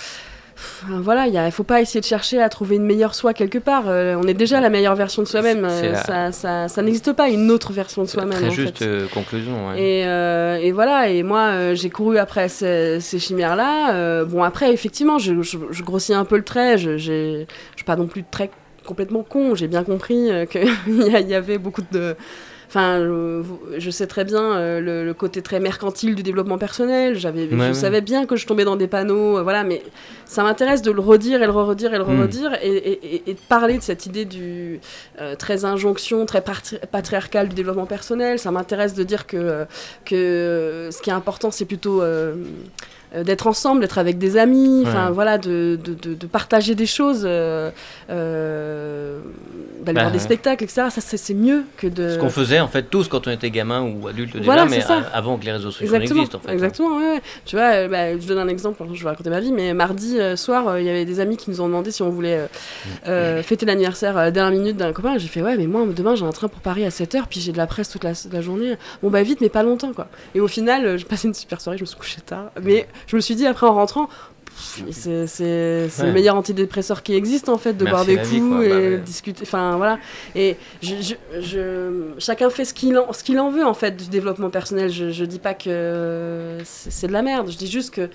voilà, 0.88 1.28
il 1.28 1.34
ne 1.34 1.50
faut 1.52 1.64
pas 1.64 1.82
essayer 1.82 2.00
de 2.00 2.06
chercher 2.06 2.42
à 2.42 2.50
trouver 2.50 2.76
une 2.76 2.86
meilleure 2.86 3.16
soi 3.16 3.34
quelque 3.34 3.58
part. 3.58 3.86
Euh, 3.88 4.16
on 4.22 4.28
est 4.28 4.34
déjà 4.34 4.62
la 4.62 4.70
meilleure 4.70 4.96
version 4.96 5.22
de 5.22 5.28
soi-même. 5.28 5.68
Ça, 6.06 6.32
ça, 6.32 6.68
ça 6.68 6.82
n'existe 6.82 7.14
pas 7.14 7.30
une 7.30 7.52
autre 7.52 7.74
version 7.74 8.04
de 8.04 8.08
soi-même. 8.08 8.40
Très 8.40 8.52
juste 8.52 8.82
euh, 8.82 9.08
conclusion. 9.08 9.74
Et, 9.74 10.06
euh, 10.06 10.58
et, 10.58 10.72
voilà, 10.72 11.10
et 11.10 11.24
moi 11.24 11.74
j'ai 11.74 11.90
couru 11.90 12.18
après 12.18 12.50
ces, 12.50 13.00
ces 13.00 13.20
chimères-là. 13.20 14.24
bon, 14.26 14.44
après, 14.44 14.72
effectivement, 14.74 15.18
je, 15.18 15.42
je, 15.42 15.84
grossis 15.84 16.14
un 16.14 16.26
peu 16.26 16.38
le 16.38 16.44
trait. 16.44 16.78
Je 16.78 16.92
n'ai 17.40 17.48
pas 17.86 17.96
non 17.96 18.08
plus 18.08 18.22
de 18.22 18.28
trait 18.30 18.50
complètement 18.86 19.24
con. 19.24 19.56
J'ai 19.56 19.68
bien 19.68 19.84
compris 19.84 20.30
qu'il 20.50 21.28
y 21.28 21.36
avait 21.36 21.58
beaucoup 21.58 21.84
de 21.92 22.16
Enfin, 22.74 22.98
je, 23.78 23.90
sais 23.92 24.08
très 24.08 24.24
bien 24.24 24.56
euh, 24.56 25.06
le, 25.06 25.14
côté 25.14 25.44
très 25.44 25.60
mercantile 25.60 26.16
du 26.16 26.24
développement 26.24 26.58
personnel. 26.58 27.20
J'avais, 27.20 27.48
je 27.48 27.74
savais 27.74 28.02
bien 28.02 28.26
que 28.26 28.36
je 28.36 28.48
tombais 28.48 28.66
dans 28.66 28.76
des 28.76 28.88
panneaux, 28.88 29.38
euh, 29.38 29.44
voilà. 29.44 29.64
Mais 29.64 29.84
ça 30.26 30.42
m'intéresse 30.42 30.82
de 30.82 30.90
le 30.90 31.00
redire 31.00 31.44
et 31.44 31.46
le 31.46 31.52
redire 31.52 31.94
et 31.94 32.00
le 32.00 32.04
hmm. 32.04 32.22
redire 32.22 32.58
et, 32.64 33.22
de 33.28 33.38
parler 33.48 33.78
de 33.78 33.84
cette 33.84 34.08
idée 34.08 34.26
du 34.26 34.80
euh, 35.22 35.36
très 35.36 35.66
injonction, 35.66 36.26
très 36.26 36.42
patriarcal 36.42 37.48
du 37.48 37.54
développement 37.54 37.86
personnel. 37.86 38.40
Ça 38.40 38.50
m'intéresse 38.50 38.96
de 38.96 39.04
dire 39.04 39.28
que 39.28 39.68
que 40.04 40.90
ce 40.92 41.00
qui 41.00 41.12
est 41.12 41.14
important, 41.14 41.52
c'est 41.52 41.66
plutôt 41.66 42.02
d'être 43.22 43.46
ensemble, 43.46 43.82
d'être 43.82 44.00
avec 44.00 44.18
des 44.18 44.38
amis, 44.38 44.84
enfin 44.88 45.12
voilà, 45.12 45.38
de, 45.38 45.78
de, 45.84 46.16
de, 46.16 46.26
partager 46.26 46.74
des 46.74 46.88
choses, 46.88 47.24
euh, 47.26 47.70
euh, 48.10 49.20
d'aller 49.84 50.00
voir 50.00 50.08
bah, 50.08 50.12
des 50.12 50.20
spectacles, 50.20 50.64
etc. 50.64 50.88
Ça, 50.90 51.02
c'est 51.02 51.34
mieux 51.36 51.64
que 51.78 51.86
de. 51.86 52.10
Ce 52.10 52.18
qu'on 52.18 52.30
faisait 52.30 52.60
en 52.60 52.68
fait 52.68 52.90
tous 52.90 53.08
quand 53.08 53.28
on 53.28 53.32
était 53.32 53.52
gamin 53.52 53.82
ou 53.84 54.08
adulte 54.08 54.36
déjà, 54.38 54.66
mais 54.66 54.84
avant 55.14 55.38
que 55.38 55.46
les 55.46 55.52
réseaux 55.52 55.70
sociaux 55.70 55.96
n'existent 55.98 56.38
en 56.38 56.42
fait. 56.42 56.50
Hein. 56.50 56.54
Exactement, 56.54 56.98
ouais. 56.98 57.22
Tu 57.46 57.56
vois, 57.56 57.88
bah, 57.88 58.18
je 58.18 58.26
donne 58.26 58.40
un 58.40 58.48
exemple, 58.48 58.84
je 58.92 59.04
vais 59.04 59.10
raconter 59.10 59.30
ma 59.30 59.40
vie, 59.40 59.52
mais 59.52 59.76
mardi 59.76 60.18
soir, 60.36 60.80
il 60.80 60.86
y 60.86 60.90
avait 60.90 61.06
des 61.06 61.20
amis 61.20 61.38
qui 61.38 61.52
nous 61.52 61.62
ont 61.62 61.68
demandé 61.68 61.92
si 61.92 62.02
on 62.02 62.10
voulait 62.10 62.48
fêter 63.44 63.66
l'anniversaire 63.68 64.18
à 64.18 64.24
la 64.24 64.32
dernière 64.32 64.60
minute 64.60 64.78
d'un 64.78 64.92
copain. 64.92 65.20
J'ai 65.20 65.28
fait, 65.28 65.44
ouais, 65.44 65.56
mais 65.56 65.68
moi 65.68 65.86
demain 65.96 66.16
j'ai 66.16 66.26
un 66.26 66.32
train 66.32 66.48
pour 66.48 66.62
Paris 66.62 66.84
à 66.84 66.90
7h, 66.90 67.26
puis 67.30 67.40
j'ai 67.42 67.52
de 67.52 67.58
la 67.58 67.68
presse 67.68 67.90
toute 67.90 68.04
la, 68.04 68.14
la, 68.32 68.42
journée. 68.42 68.76
Bon, 69.04 69.12
bah 69.12 69.22
vite, 69.22 69.40
mais 69.42 69.50
pas 69.50 69.62
longtemps 69.62 69.94
quoi. 69.94 70.08
Et 70.34 70.40
au 70.40 70.48
final, 70.48 70.98
j'ai 70.98 71.06
passé 71.06 71.28
une 71.28 71.36
super 71.36 71.62
soirée, 71.62 71.78
je 71.78 71.84
me 71.84 71.88
suis 71.88 71.98
couché 71.98 72.22
tard. 72.22 72.52
Mais 72.64 72.88
je 73.08 73.16
me 73.16 73.22
suis 73.22 73.36
dit 73.36 73.46
après 73.46 73.68
en 73.68 73.74
rentrant, 73.74 74.10
c'est 74.56 75.10
le 75.10 76.12
meilleur 76.12 76.36
antidépresseur 76.36 77.04
qui 77.04 77.16
existe 77.16 77.50
en 77.50 77.58
fait 77.58 77.74
de 77.74 77.86
boire 77.86 78.06
des 78.06 78.18
coups 78.18 78.66
et 78.66 78.92
bah 78.92 78.98
discuter 78.98 79.44
enfin 79.44 79.78
voilà. 79.78 79.98
Et 80.36 80.58
je, 80.82 81.16
je, 81.40 82.12
chacun 82.20 82.50
fait 82.50 82.66
ce 82.66 82.74
qu'il 82.74 82.98
en, 82.98 83.12
ce 83.14 83.24
qu'il 83.24 83.40
en 83.40 83.50
veut 83.50 83.66
en 83.66 83.74
fait 83.74 83.98
du 83.98 84.10
développement 84.10 84.50
personnel. 84.50 84.90
Je, 84.92 85.10
je 85.10 85.26
dis 85.26 85.40
pas 85.40 85.54
que 85.54 86.58
c'est 86.64 87.08
de 87.08 87.14
la 87.14 87.22
merde. 87.22 87.50
Je 87.50 87.58
dis 87.58 87.70
juste 87.70 87.94
que 87.94 88.10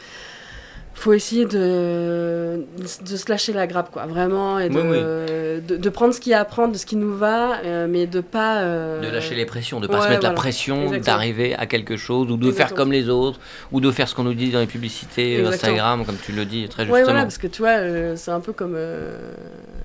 faut 0.98 1.12
essayer 1.12 1.44
de, 1.44 2.64
de 2.78 3.16
se 3.16 3.30
lâcher 3.30 3.52
la 3.52 3.66
grappe, 3.66 3.90
quoi, 3.90 4.06
vraiment, 4.06 4.58
et 4.58 4.68
de, 4.68 5.60
de, 5.60 5.88
prendre 5.90 6.12
ce 6.12 6.20
qu'il 6.20 6.32
y 6.32 6.34
a 6.34 6.40
à 6.40 6.44
prendre, 6.44 6.72
de 6.72 6.78
ce 6.78 6.86
qui 6.86 6.96
nous 6.96 7.16
va, 7.16 7.60
euh, 7.64 7.86
mais 7.88 8.06
de 8.06 8.20
pas. 8.20 8.62
Euh, 8.62 9.00
de 9.00 9.08
lâcher 9.08 9.34
les 9.34 9.46
pressions, 9.46 9.80
de 9.80 9.86
pas 9.86 10.02
se 10.02 10.08
mettre 10.08 10.24
la 10.24 10.32
pression 10.32 10.90
d'arriver 10.98 11.54
à 11.54 11.66
quelque 11.66 11.96
chose, 11.96 12.30
ou 12.30 12.36
de 12.36 12.52
faire 12.52 12.74
comme 12.74 12.92
les 12.92 13.08
autres, 13.08 13.38
ou 13.72 13.80
de 13.80 13.90
faire 13.90 14.08
ce 14.08 14.14
qu'on 14.14 14.24
nous 14.24 14.34
dit 14.34 14.50
dans 14.50 14.60
les 14.60 14.66
publicités 14.66 15.40
euh, 15.40 15.48
Instagram, 15.48 16.04
comme 16.04 16.16
tu 16.16 16.32
le 16.32 16.44
dis 16.44 16.68
très 16.68 16.84
justement. 16.84 17.04
Voilà, 17.04 17.22
parce 17.22 17.38
que 17.38 17.46
tu 17.46 17.62
vois, 17.62 18.16
c'est 18.16 18.30
un 18.30 18.40
peu 18.40 18.52
comme. 18.52 18.76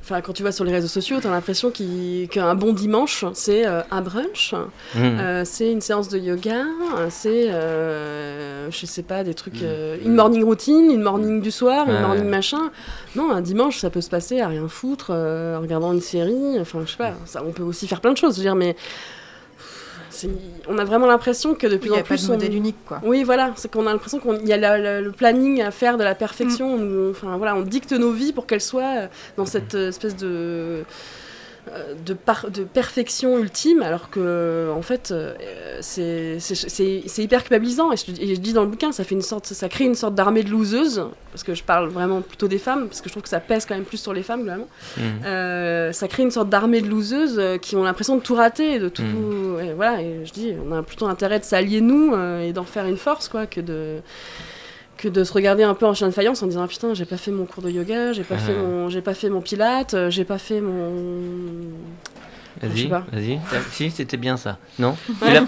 Enfin, 0.04 0.20
quand 0.20 0.34
tu 0.34 0.44
vas 0.44 0.52
sur 0.52 0.66
les 0.66 0.74
réseaux 0.74 0.90
sociaux, 0.90 1.22
tu 1.22 1.28
as 1.28 1.32
l'impression 1.32 1.72
qu'un 1.72 2.56
bon 2.56 2.74
dimanche, 2.74 3.24
c'est 3.34 3.64
un 3.66 4.02
brunch, 4.02 4.54
mmh. 4.96 5.46
c'est 5.46 5.72
une 5.72 5.80
séance 5.80 6.10
de 6.10 6.20
yoga, 6.20 6.66
c'est, 7.10 7.48
je 7.48 8.86
sais 8.86 9.04
pas, 9.04 9.24
des 9.24 9.34
trucs, 9.34 9.62
mmh. 9.62 10.06
une 10.06 10.14
morning 10.14 10.44
routine, 10.44 10.92
une 10.92 11.02
morning 11.02 11.42
du 11.42 11.52
soir, 11.52 11.90
une 11.90 12.02
morning 12.02 12.26
machin. 12.26 12.72
Non, 13.16 13.32
un 13.32 13.42
dimanche, 13.42 13.78
ça 13.80 13.90
peut 13.90 14.02
se 14.02 14.10
passer 14.10 14.42
à 14.42 14.48
rien 14.48 14.68
foutre, 14.68 15.12
euh, 15.12 15.58
en 15.58 15.62
regardant 15.62 15.94
une 15.94 16.02
série. 16.02 16.60
Enfin, 16.60 16.80
je 16.86 16.92
sais 16.92 16.98
pas, 16.98 17.14
ça, 17.26 17.44
on 17.46 17.52
peut 17.52 17.64
aussi 17.64 17.88
faire 17.88 18.02
plein 18.02 18.12
de 18.12 18.18
choses. 18.18 18.34
Je 18.34 18.40
veux 18.40 18.46
dire, 18.46 18.56
mais 18.56 18.76
on 20.68 20.78
a 20.78 20.86
vraiment 20.86 21.08
l'impression 21.08 21.56
que 21.56 21.68
de 21.68 21.78
plus 21.78 21.92
en 21.92 22.02
plus. 22.02 22.24
Il 22.24 22.24
y 22.24 22.26
a 22.26 22.34
modèle 22.34 22.56
unique, 22.56 22.78
quoi. 22.86 23.02
Oui, 23.04 23.24
voilà, 23.24 23.54
c'est 23.56 23.72
qu'on 23.72 23.88
a 23.88 23.92
l'impression 23.92 24.20
qu'il 24.20 24.48
y 24.48 24.54
a 24.54 25.02
le 25.02 25.12
planning 25.12 25.62
à 25.62 25.72
faire 25.72 25.98
de 25.98 26.04
la 26.04 26.16
perfection. 26.16 26.78
Mm. 26.78 27.12
enfin, 27.12 27.38
voilà, 27.38 27.56
on 27.56 27.62
dicte 27.62 27.92
nos 27.92 28.12
vies 28.12 28.34
pour 28.34 28.46
qu'elles 28.46 28.62
soient 28.62 28.96
euh, 28.98 29.08
dans 29.38 29.46
cette 29.46 29.76
euh, 29.76 29.90
espèce 29.90 30.16
de 30.16 30.84
euh, 31.72 31.94
de, 32.06 32.16
de 32.50 32.64
perfection 32.66 33.38
ultime, 33.40 33.82
alors 33.82 34.10
que 34.10 34.70
en 34.76 34.82
fait 34.82 35.12
euh, 35.12 35.34
c'est 35.82 37.24
hyper 37.24 37.42
culpabilisant. 37.44 37.92
Et 37.92 37.96
je, 37.98 38.40
dis 38.40 38.54
dans 38.54 38.64
le 38.64 38.70
bouquin, 38.70 38.92
ça 38.92 39.04
fait 39.04 39.16
une 39.16 39.22
sorte, 39.22 39.46
ça 39.46 39.70
crée 39.70 39.86
une 39.86 39.96
sorte 39.96 40.14
d'armée 40.14 40.44
de 40.44 40.50
loseuses, 40.50 41.06
parce 41.32 41.44
que 41.44 41.54
je 41.54 41.64
parle 41.64 41.88
vraiment 41.88 42.22
plutôt 42.22 42.48
des 42.48 42.58
femmes, 42.58 42.88
parce 42.88 43.00
que 43.00 43.08
je 43.08 43.14
trouve 43.14 43.24
que 43.24 43.30
ça 43.30 43.40
pèse 43.40 43.66
quand 43.66 43.76
même 43.76 43.86
plus 43.86 43.98
sur 43.98 44.14
les 44.14 44.24
femmes 44.24 44.42
globalement. 44.42 44.68
Mmh. 44.98 45.02
Euh, 45.26 45.92
ça 45.94 46.08
crée 46.08 46.24
une 46.24 46.32
sorte 46.32 46.50
d'armée 46.50 46.82
de 46.82 46.90
loseuses 46.90 47.42
qui 47.62 47.76
ont 47.76 47.84
l'impression 47.84 48.18
de 48.18 48.22
tout 48.22 48.36
rater, 48.36 48.80
de 48.80 48.90
tout. 48.90 49.04
Mmh. 49.04 49.60
Et 49.62 49.74
voilà, 49.74 50.02
et 50.02 50.26
je 50.26 50.34
dis, 50.34 50.54
on 50.68 50.74
a 50.74 50.84
plutôt 50.84 51.08
intérêt 51.08 51.40
de 51.40 51.46
s'allier 51.46 51.82
nous 51.82 52.14
et 52.42 52.52
d'en 52.52 52.66
faire 52.66 52.86
une 52.86 52.98
force, 52.98 53.30
quoi, 53.30 53.46
que 53.46 53.62
de 53.62 54.02
que 55.04 55.10
de 55.10 55.24
se 55.26 55.34
regarder 55.34 55.64
un 55.64 55.74
peu 55.74 55.86
en 55.86 55.94
chien 55.94 56.08
de 56.08 56.14
faïence 56.14 56.42
en 56.44 56.48
disant 56.48 56.62
ah, 56.64 56.68
putain 56.68 56.94
j'ai 56.94 57.04
pas 57.04 57.18
fait 57.18 57.32
mon 57.32 57.46
cours 57.46 57.62
de 57.62 57.70
yoga 57.70 58.14
j'ai 58.14 58.24
pas 58.24 58.38
fait 58.38 58.54
mon 58.54 58.88
j'ai 58.90 59.02
pas 59.02 59.14
fait 59.14 59.30
mon 59.30 59.42
pilate 59.42 59.94
euh, 59.94 60.10
j'ai 60.10 60.24
pas 60.24 60.38
fait 60.38 60.62
mon 60.62 60.92
Vas-y, 62.62 62.88
vas-y. 62.88 63.40
Si, 63.72 63.90
c'était 63.90 64.16
bien 64.16 64.38
ça. 64.38 64.58
Non? 64.80 64.96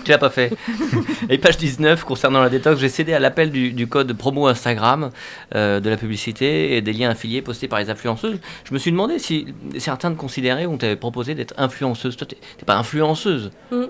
Tu 0.03 0.11
l'as 0.11 0.17
pas 0.17 0.31
fait. 0.31 0.51
Et 1.29 1.37
page 1.37 1.55
19, 1.55 2.03
concernant 2.03 2.41
la 2.41 2.49
détox, 2.49 2.81
j'ai 2.81 2.89
cédé 2.89 3.13
à 3.13 3.19
l'appel 3.19 3.51
du, 3.51 3.87
code 3.87 4.11
promo 4.13 4.47
Instagram, 4.47 5.11
euh, 5.53 5.79
de 5.79 5.89
la 5.89 5.95
publicité 5.95 6.75
et 6.75 6.81
des 6.81 6.91
liens 6.91 7.11
affiliés 7.11 7.41
postés 7.41 7.69
par 7.69 7.79
les 7.79 7.89
influenceuses. 7.89 8.39
Je 8.65 8.73
me 8.73 8.79
suis 8.79 8.91
demandé 8.91 9.19
si 9.19 9.53
certains 9.77 10.11
te 10.11 10.17
considéraient 10.17 10.65
ou 10.65 10.75
t'avaient 10.75 10.95
proposé 10.97 11.35
d'être 11.35 11.53
influenceuse. 11.57 12.17
Toi, 12.17 12.27
t'es 12.27 12.65
pas 12.65 12.75
influenceuse. 12.75 13.51
Mm. 13.71 13.83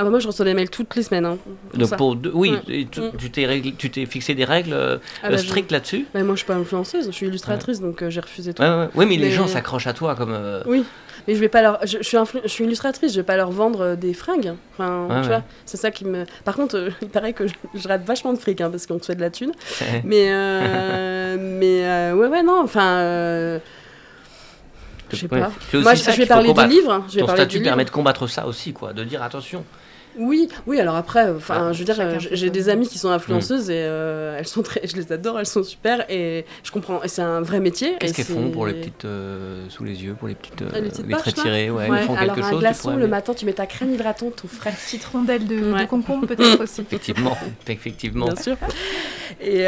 Ah 0.00 0.04
bah 0.04 0.10
moi 0.10 0.20
je 0.20 0.28
reçois 0.28 0.44
des 0.44 0.54
mails 0.54 0.70
toutes 0.70 0.94
les 0.94 1.02
semaines. 1.02 1.26
Hein, 1.26 1.38
Donc 1.74 1.96
pour 1.96 2.16
oui, 2.32 2.52
mm. 2.52 3.72
tu 3.76 3.90
t'es 3.90 4.06
fixé 4.06 4.32
des 4.36 4.44
règles 4.44 4.72
euh, 4.72 4.98
ah 5.24 5.30
bah, 5.30 5.38
strictes 5.38 5.72
là-dessus? 5.72 6.06
Bah 6.14 6.22
Moi 6.22 6.36
je 6.36 6.38
suis 6.38 6.46
pas 6.46 6.54
influenceuse, 6.54 7.06
je 7.06 7.10
suis 7.10 7.26
illustratrice 7.26 7.80
donc 7.80 8.02
euh, 8.02 8.08
j'ai 8.08 8.20
refusé 8.20 8.54
tout. 8.54 8.62
oui 8.94 9.06
mais, 9.06 9.16
les 9.16 9.32
gens 9.32 9.48
s'accrochent 9.48 9.88
à 9.88 9.94
toi 9.94 10.14
comme. 10.14 10.32
Euh, 10.32 10.62
oui, 10.66 10.84
mais 11.26 11.34
je 11.34 11.40
vais 11.40 11.48
pas 11.48 11.62
leur, 11.62 11.84
je, 11.84 12.00
suis 12.00 12.16
je 12.44 12.48
suis 12.48 12.62
illustratrice, 12.62 13.12
je 13.12 13.16
vais 13.16 13.26
pas 13.26 13.36
leur 13.36 13.50
vendre 13.50 13.96
des 13.96 14.14
fringues. 14.14 14.54
Enfin, 14.74 15.20
tu 15.22 15.28
vois, 15.28 15.42
c'est 15.66 15.76
ça 15.76 15.90
qui 15.90 16.04
me. 16.04 16.26
Par 16.44 16.54
contre, 16.54 16.90
il 17.02 17.08
paraît 17.08 17.32
que 17.32 17.48
je, 17.48 17.88
rate 17.88 18.04
vachement 18.04 18.32
de 18.32 18.38
fric 18.38 18.60
hein, 18.60 18.70
parce 18.70 18.86
qu'on 18.86 19.00
te 19.00 19.06
fait 19.06 19.16
de 19.16 19.20
la 19.20 19.30
thune. 19.30 19.50
mais 20.04 20.28
mais 21.36 22.12
ouais 22.12 22.28
ouais 22.28 22.42
non, 22.44 22.62
enfin. 22.62 23.58
Je 25.10 25.16
sais 25.16 25.26
pas. 25.26 25.50
Moi, 25.72 25.94
je, 25.94 26.16
vais 26.18 26.26
parler 26.26 26.52
du 26.52 26.66
livre. 26.68 27.04
Je 27.08 27.16
vais 27.16 27.20
Ton 27.22 27.32
statut 27.32 27.62
permet 27.62 27.84
de 27.84 27.90
combattre 27.90 28.28
ça 28.28 28.46
aussi, 28.46 28.72
quoi. 28.72 28.92
De 28.92 29.02
dire 29.02 29.24
attention. 29.24 29.64
Oui, 30.18 30.48
oui. 30.66 30.80
Alors 30.80 30.96
après, 30.96 31.30
enfin, 31.30 31.72
je 31.72 31.78
veux 31.78 31.84
dire, 31.84 32.18
j'ai 32.18 32.50
des 32.50 32.68
amies 32.68 32.88
qui 32.88 32.98
sont 32.98 33.10
influenceuses 33.10 33.68
mm. 33.68 33.72
et 33.72 33.82
euh, 33.82 34.36
elles 34.38 34.46
sont 34.46 34.62
très, 34.62 34.86
je 34.86 34.96
les 34.96 35.12
adore, 35.12 35.38
elles 35.38 35.46
sont 35.46 35.62
super 35.62 36.04
et 36.10 36.44
je 36.64 36.70
comprends. 36.70 37.02
Et 37.02 37.08
c'est 37.08 37.22
un 37.22 37.40
vrai 37.40 37.60
métier. 37.60 37.96
Qu'est-ce 38.00 38.14
qu'elles 38.14 38.24
font 38.24 38.50
pour 38.50 38.66
les 38.66 38.74
petites 38.74 39.04
euh, 39.04 39.64
sous 39.68 39.84
les 39.84 40.02
yeux, 40.02 40.14
pour 40.14 40.28
les 40.28 40.34
petites, 40.34 40.62
euh, 40.62 40.70
les, 40.74 40.90
petites 40.90 41.06
ouais, 41.06 42.02
font 42.02 42.14
alors, 42.16 42.34
quelque 42.34 42.46
un 42.46 42.50
chose. 42.50 42.60
glaçon 42.60 42.96
le 42.96 43.06
matin, 43.06 43.32
tu 43.34 43.46
mets 43.46 43.52
ta 43.52 43.66
crème 43.66 43.94
hydratante, 43.94 44.36
ton 44.36 44.48
frais. 44.48 44.74
Petite 44.88 45.04
rondelle 45.04 45.46
de, 45.46 45.56
de 45.56 45.86
concombre 45.86 46.26
peut-être 46.26 46.62
aussi. 46.62 46.80
Effectivement, 46.88 47.36
effectivement. 47.66 48.26
Bien 48.26 48.36
sûr. 48.36 48.56
Et 49.40 49.64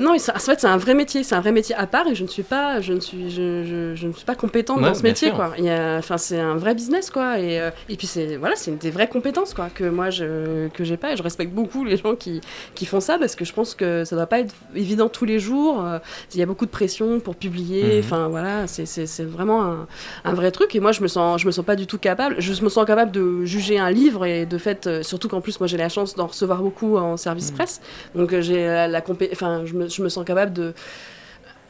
non, 0.00 0.14
en 0.14 0.38
fait, 0.38 0.60
c'est 0.60 0.66
un 0.66 0.76
vrai 0.76 0.94
métier, 0.94 1.22
c'est 1.24 1.34
un 1.34 1.40
vrai 1.40 1.52
métier 1.52 1.74
à 1.74 1.86
part 1.86 2.06
et 2.08 2.14
je 2.14 2.22
ne 2.22 2.28
suis 2.28 2.42
pas, 2.42 2.80
je 2.80 2.92
ne 2.92 3.00
suis, 3.00 3.30
je, 3.30 3.94
je, 3.94 4.06
ne 4.06 4.12
suis 4.12 4.24
pas 4.24 4.34
compétente 4.34 4.80
dans 4.80 4.94
ce 4.94 5.02
métier, 5.02 5.30
quoi. 5.30 5.54
Enfin, 5.98 6.16
c'est 6.16 6.40
un 6.40 6.56
vrai 6.56 6.74
business, 6.74 7.10
quoi. 7.10 7.38
Et, 7.38 7.56
et 7.88 7.96
puis 7.96 8.06
c'est, 8.06 8.36
voilà, 8.36 8.56
c'est 8.56 8.76
des 8.78 8.90
vraies 8.90 9.08
compétences, 9.08 9.52
quoi 9.52 9.68
que 9.74 9.84
moi 9.84 10.10
je 10.10 10.68
que 10.68 10.84
j'ai 10.84 10.96
pas. 10.96 11.12
Et 11.12 11.16
je 11.16 11.22
respecte 11.22 11.52
beaucoup 11.52 11.84
les 11.84 11.96
gens 11.96 12.14
qui, 12.14 12.40
qui 12.74 12.86
font 12.86 13.00
ça 13.00 13.18
parce 13.18 13.34
que 13.34 13.44
je 13.44 13.52
pense 13.52 13.74
que 13.74 14.04
ça 14.04 14.16
doit 14.16 14.26
pas 14.26 14.40
être 14.40 14.54
évident 14.74 15.08
tous 15.08 15.24
les 15.24 15.38
jours. 15.38 15.84
Euh, 15.84 15.98
il 16.32 16.40
y 16.40 16.42
a 16.42 16.46
beaucoup 16.46 16.66
de 16.66 16.70
pression 16.70 17.20
pour 17.20 17.36
publier. 17.36 17.94
Mhm. 17.94 17.98
enfin 18.04 18.28
voilà 18.28 18.66
c'est 18.66 19.24
vraiment 19.24 19.62
un, 19.64 19.86
un, 20.24 20.34
vrai 20.34 20.50
truc. 20.50 20.74
Et 20.74 20.80
moi 20.80 20.92
je 20.92 21.02
me 21.02 21.08
sens 21.08 21.40
je 21.40 21.46
me 21.46 21.52
sens 21.52 21.64
pas 21.64 21.76
du 21.76 21.86
tout 21.86 21.98
capable. 21.98 22.36
Je 22.38 22.62
me 22.62 22.68
sens 22.68 22.84
capable 22.86 23.10
de 23.10 23.44
juger 23.44 23.78
un 23.78 23.90
livre 23.90 24.24
et 24.24 24.46
de 24.46 24.58
fait 24.58 24.86
euh, 24.86 25.02
surtout 25.02 25.28
qu'en 25.28 25.40
plus 25.40 25.60
moi 25.60 25.66
j'ai 25.66 25.76
la 25.76 25.88
chance 25.88 26.14
d'en 26.14 26.28
recevoir 26.28 26.62
beaucoup 26.62 26.96
en 26.96 27.16
service 27.16 27.50
mhm. 27.50 27.56
presse. 27.56 27.80
Donc 28.14 28.32
euh, 28.32 28.40
j'ai 28.40 28.66
la, 28.66 28.88
la 28.88 29.02
enfin 29.32 29.62
je 29.64 29.74
me, 29.74 29.88
je 29.88 30.02
me 30.02 30.08
sens 30.08 30.24
capable 30.24 30.52
de 30.52 30.74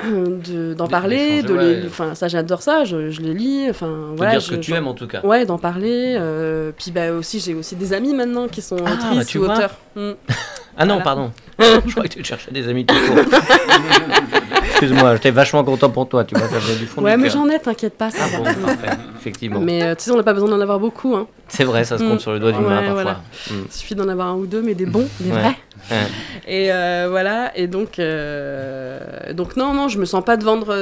d'en 0.76 0.88
parler, 0.88 1.42
de 1.42 1.54
les, 1.54 1.87
enfin 1.87 2.14
ça 2.14 2.28
j'adore 2.28 2.62
ça, 2.62 2.85
je, 2.85 3.11
je, 3.11 3.20
les 3.20 3.35
lis, 3.35 3.66
enfin 3.70 4.12
voilà. 4.16 4.33
Dire 4.33 4.42
ce 4.42 4.50
que 4.50 4.57
tu 4.57 4.72
aimes 4.72 4.88
en 4.88 4.94
tout 4.94 5.07
cas. 5.07 5.20
Ouais, 5.22 5.46
d'en 5.46 5.59
parler. 5.59 6.16
Euh, 6.18 6.72
puis 6.76 6.90
bah 6.90 7.12
aussi 7.12 7.40
j'ai 7.40 7.54
aussi 7.54 7.76
des 7.76 7.92
amis 7.92 8.14
maintenant 8.14 8.48
qui 8.48 8.61
sont 8.61 8.78
ah, 8.85 8.92
autrices 8.92 9.35
ou 9.37 9.44
auteurs. 9.44 9.76
Mm. 9.94 10.12
ah 10.76 10.85
non, 10.85 11.00
pardon. 11.00 11.30
je 11.59 11.90
crois 11.92 12.04
que 12.04 12.09
tu 12.09 12.24
cherchais 12.24 12.50
des 12.50 12.68
amis 12.68 12.85
tout 12.85 12.94
court. 12.94 13.24
Excuse-moi, 14.74 15.14
j'étais 15.14 15.30
vachement 15.30 15.62
content 15.62 15.88
pour 15.88 16.08
toi, 16.08 16.24
tu 16.24 16.34
vois, 16.34 16.48
ça 16.48 16.58
du 16.74 16.87
fond 16.87 17.00
Ouais, 17.00 17.16
mais 17.16 17.30
j'en 17.30 17.48
ai, 17.48 17.60
t'inquiète 17.60 17.96
pas, 17.96 18.10
ça 18.10 18.24
ah 18.24 18.96
effectivement. 19.16 19.60
Mais 19.60 19.82
euh, 19.82 19.94
tu 19.94 20.04
sais, 20.04 20.10
on 20.10 20.16
n'a 20.16 20.24
pas 20.24 20.32
besoin 20.32 20.48
d'en 20.48 20.60
avoir 20.60 20.80
beaucoup, 20.80 21.14
hein. 21.14 21.28
C'est 21.46 21.62
vrai, 21.62 21.84
ça 21.84 21.96
se 21.96 22.02
compte 22.02 22.16
mm. 22.16 22.20
sur 22.20 22.32
le 22.32 22.40
doigt 22.40 22.50
d'une 22.50 22.64
main 22.64 22.82
parfois. 22.82 23.20
Mm. 23.50 23.54
Il 23.66 23.72
suffit 23.72 23.94
d'en 23.94 24.08
avoir 24.08 24.28
un 24.28 24.34
ou 24.34 24.46
deux, 24.46 24.62
mais 24.62 24.74
des 24.74 24.87
bons, 24.87 25.06
des 25.20 25.30
vrais. 25.30 25.56
Et 26.48 26.72
euh, 26.72 27.06
voilà, 27.08 27.56
et 27.56 27.68
donc, 27.68 28.00
euh, 28.00 29.32
donc 29.32 29.56
non, 29.56 29.74
non, 29.74 29.88
je 29.88 29.98
me 29.98 30.06
sens 30.06 30.24
pas 30.24 30.37
de 30.37 30.44
vendre 30.44 30.74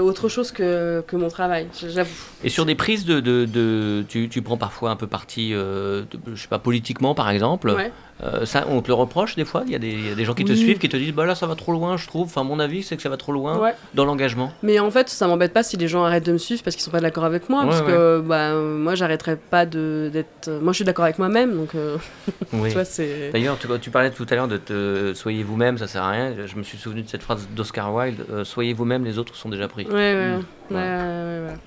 autre 0.00 0.28
chose 0.28 0.52
que, 0.52 1.02
que 1.06 1.16
mon 1.16 1.28
travail, 1.28 1.66
j'avoue. 1.88 2.10
Et 2.44 2.50
sur 2.50 2.66
des 2.66 2.74
prises 2.74 3.06
de, 3.06 3.20
de, 3.20 3.46
de 3.46 4.04
tu, 4.06 4.28
tu, 4.28 4.42
prends 4.42 4.58
parfois 4.58 4.90
un 4.90 4.96
peu 4.96 5.06
parti, 5.06 5.52
je 5.52 6.04
sais 6.36 6.48
pas, 6.48 6.58
politiquement 6.58 7.14
par 7.14 7.30
exemple. 7.30 7.74
Euh, 8.22 8.44
ça, 8.44 8.66
on 8.68 8.82
te 8.82 8.88
le 8.88 8.94
reproche 8.94 9.36
des 9.36 9.44
fois. 9.44 9.62
Il 9.66 9.72
y, 9.72 9.74
a 9.74 9.78
des 9.78 10.24
gens 10.24 10.34
qui 10.34 10.44
te 10.44 10.52
suivent, 10.52 10.78
qui 10.78 10.88
te 10.88 10.96
disent 10.96 11.12
bah 11.12 11.26
là 11.26 11.34
ça 11.34 11.46
va 11.46 11.54
trop 11.54 11.72
loin, 11.72 11.96
je 11.96 12.06
trouve. 12.06 12.26
Enfin, 12.26 12.44
mon 12.44 12.58
avis, 12.60 12.82
c'est 12.82 12.96
que 12.96 13.02
ça 13.02 13.08
va 13.08 13.16
trop 13.16 13.32
loin 13.32 13.72
dans 13.94 14.04
l'engagement. 14.04 14.52
Mais 14.62 14.78
en 14.78 14.90
fait, 14.90 15.08
ça 15.08 15.26
m'embête 15.26 15.52
pas 15.52 15.62
si 15.62 15.76
les 15.76 15.88
gens 15.88 16.04
arrêtent 16.04 16.26
de 16.26 16.32
me 16.32 16.38
suivre 16.38 16.62
parce 16.62 16.76
qu'ils 16.76 16.84
sont 16.84 16.90
pas 16.90 17.00
d'accord 17.00 17.24
avec 17.24 17.48
moi, 17.48 17.64
parce 17.64 17.82
que 17.82 18.20
bah, 18.20 18.54
moi, 18.54 18.94
j'arrêterai 18.94 19.36
pas 19.36 19.66
d'être. 19.66 20.50
Moi, 20.60 20.72
je 20.72 20.76
suis 20.76 20.84
d'accord 20.84 21.04
avec 21.04 21.18
moi-même, 21.18 21.56
donc. 21.56 21.74
Euh, 21.74 21.96
D'ailleurs, 23.32 23.58
tu, 23.58 23.66
tu, 23.80 23.90
parlais 23.90 24.10
tout 24.10 24.26
à 24.28 24.34
l'heure 24.34 24.48
de 24.48 24.56
te... 24.56 25.12
soyez 25.14 25.42
vous-même, 25.42 25.78
ça 25.78 25.86
sert 25.86 26.02
à 26.02 26.10
rien. 26.10 26.34
Je 26.46 26.56
me 26.56 26.62
suis 26.62 26.78
souvenu 26.78 27.02
de 27.02 27.08
cette 27.08 27.22
phrase 27.22 27.48
d'Oscar 27.54 27.92
Wilde 27.94 28.20
euh, 28.30 28.44
soyez 28.44 28.72
vous-même, 28.72 29.04
les 29.04 29.18
autres 29.18 29.34
sont 29.34 29.48
déjà 29.48 29.68
pris. 29.68 29.86
Ouais, 29.86 30.38
ouais, 30.70 30.76
mm. 30.76 31.58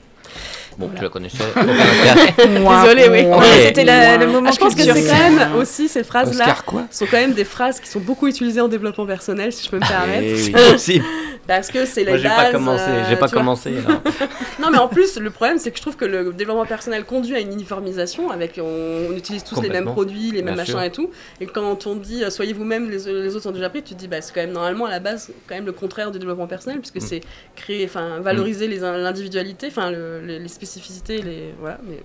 Bon, 0.77 0.89
tu 0.95 1.01
la 1.01 1.09
connaissais. 1.09 1.43
Désolée, 2.37 3.09
oui. 3.09 3.25
C'était 3.63 3.83
le 3.83 4.27
moment. 4.27 4.49
Ah, 4.49 4.53
je 4.53 4.59
pense 4.59 4.75
que 4.75 4.81
c'est 4.83 5.07
quand 5.07 5.29
même 5.29 5.55
aussi 5.55 5.87
ces 5.87 6.03
phrases-là 6.03 6.55
sont 6.91 7.05
quand 7.05 7.17
même 7.17 7.33
des 7.33 7.45
phrases 7.45 7.79
qui 7.79 7.87
sont 7.87 7.99
beaucoup 7.99 8.27
utilisées 8.27 8.61
en 8.61 8.67
développement 8.67 9.05
personnel, 9.05 9.51
si 9.51 9.65
je 9.65 9.69
peux 9.69 9.77
me 9.77 9.87
permettre. 9.87 10.77
si. 10.79 11.01
Parce 11.45 11.69
que 11.69 11.85
c'est 11.85 12.03
les 12.03 12.11
Moi, 12.11 12.17
j'ai 12.17 12.29
pas 12.29 12.51
commencé. 12.51 12.83
j'ai 13.09 13.15
pas 13.17 13.27
commencé. 13.27 13.71
non, 14.61 14.69
mais 14.71 14.77
en 14.77 14.87
plus, 14.87 15.17
le 15.17 15.29
problème, 15.29 15.57
c'est 15.57 15.71
que 15.71 15.77
je 15.77 15.81
trouve 15.81 15.97
que 15.97 16.05
le 16.05 16.31
développement 16.31 16.65
personnel 16.65 17.03
conduit 17.03 17.35
à 17.35 17.39
une 17.39 17.51
uniformisation. 17.51 18.31
Avec, 18.31 18.59
on, 18.63 19.13
utilise 19.15 19.43
tous 19.43 19.61
les 19.61 19.69
mêmes 19.69 19.85
produits, 19.85 20.31
les 20.31 20.41
mêmes 20.41 20.55
machins 20.55 20.79
et 20.79 20.91
tout. 20.91 21.09
Et 21.41 21.45
quand 21.45 21.85
on 21.85 21.95
dit 21.95 22.23
euh, 22.23 22.29
soyez 22.29 22.53
vous-même, 22.53 22.89
les, 22.89 23.07
autres 23.07 23.43
sont 23.43 23.51
déjà 23.51 23.69
pris, 23.69 23.83
tu 23.83 23.93
te 23.93 23.99
dis 23.99 24.07
bah 24.07 24.21
c'est 24.21 24.33
quand 24.33 24.41
même 24.41 24.51
normalement 24.51 24.85
à 24.85 24.89
la 24.89 24.99
base 24.99 25.31
quand 25.47 25.55
même 25.55 25.65
le 25.65 25.71
contraire 25.71 26.11
du 26.11 26.19
développement 26.19 26.47
personnel, 26.47 26.79
puisque 26.79 26.97
mm. 26.97 27.07
c'est 27.07 27.21
créer, 27.55 27.85
enfin 27.85 28.19
valoriser 28.19 28.67
mm. 28.67 28.81
l'individualité, 28.81 29.67
enfin 29.67 29.91
les, 29.91 30.39
les 30.39 30.47
spécificités, 30.65 31.21
les 31.21 31.53
voilà. 31.59 31.77
Mais 31.87 32.03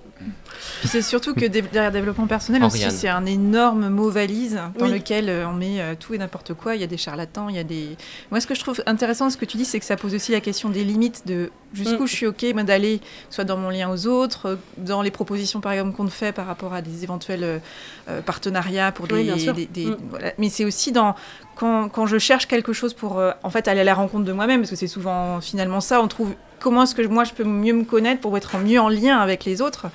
c'est 0.85 1.03
surtout 1.03 1.35
que 1.35 1.47
derrière 1.47 1.93
développement 1.93 2.27
personnel 2.27 2.63
aussi, 2.65 2.91
c'est 2.91 3.09
un 3.09 3.27
énorme 3.27 3.89
mot 3.89 4.11
valise 4.11 4.61
dans 4.79 4.87
lequel 4.87 5.29
euh, 5.29 5.49
on 5.49 5.53
met 5.53 5.81
euh, 5.81 5.95
tout 5.99 6.15
et 6.15 6.19
n'importe 6.19 6.55
quoi. 6.55 6.75
Il 6.75 6.81
y 6.81 6.85
a 6.85 6.87
des 6.87 6.97
charlatans, 6.97 7.49
il 7.49 7.57
y 7.57 7.59
a 7.59 7.65
des. 7.65 7.97
Moi, 8.31 8.41
ce 8.41 8.47
que 8.47 8.55
je 8.55 8.61
trouve 8.61 8.83
intéressant, 8.87 9.31
ce 9.31 9.37
que 9.37 9.45
tu 9.45 9.57
dis, 9.57 9.65
c'est 9.65 9.79
que 9.79 9.85
ça 9.85 9.97
pose 9.97 10.15
aussi 10.15 10.33
la 10.33 10.41
question 10.41 10.69
des 10.71 10.85
limites 10.85 11.27
de 11.27 11.51
jusqu'où 11.73 12.05
mm. 12.05 12.09
je 12.09 12.15
suis 12.15 12.27
ok 12.27 12.45
d'aller, 12.65 13.01
soit 13.31 13.45
dans 13.45 13.57
mon 13.57 13.71
lien 13.71 13.91
aux 13.91 14.07
autres, 14.07 14.59
dans 14.79 15.03
les 15.03 15.11
propositions 15.11 15.61
par 15.61 15.73
exemple 15.73 15.95
qu'on 15.97 16.09
fait 16.09 16.33
par 16.33 16.47
rapport 16.47 16.73
à 16.73 16.81
des 16.81 17.05
éventuels 17.05 17.61
euh, 18.09 18.21
partenariats 18.23 18.93
pour 18.93 19.07
des. 19.07 19.25
Mm. 19.25 19.97
Mais 20.39 20.49
c'est 20.49 20.65
aussi 20.65 20.93
dans 20.93 21.15
quand, 21.57 21.89
quand, 21.89 22.07
je 22.07 22.19
cherche 22.19 22.47
quelque 22.47 22.73
chose 22.73 22.95
pour 22.95 23.21
en 23.43 23.51
fait 23.51 23.69
aller 23.69 23.81
à 23.81 23.85
la 23.85 23.95
rencontre 23.95 24.25
de 24.25 24.33
moi-même, 24.33 24.61
parce 24.61 24.71
que 24.71 24.77
c'est 24.77 24.87
souvent 24.87 25.41
finalement 25.41 25.81
ça, 25.81 26.01
on 26.01 26.09
trouve 26.09 26.35
comment 26.59 26.83
est-ce 26.83 26.95
que 26.95 27.03
moi 27.07 27.25
je 27.25 27.33
peux 27.33 27.45
mieux 27.45 27.73
me 27.73 27.85
connaître 27.85 28.21
pour 28.21 28.37
être 28.37 28.59
mieux 28.59 28.81
en 28.81 28.89
lien 28.89 29.19
avec 29.19 29.45
les 29.45 29.63
autres. 29.63 29.87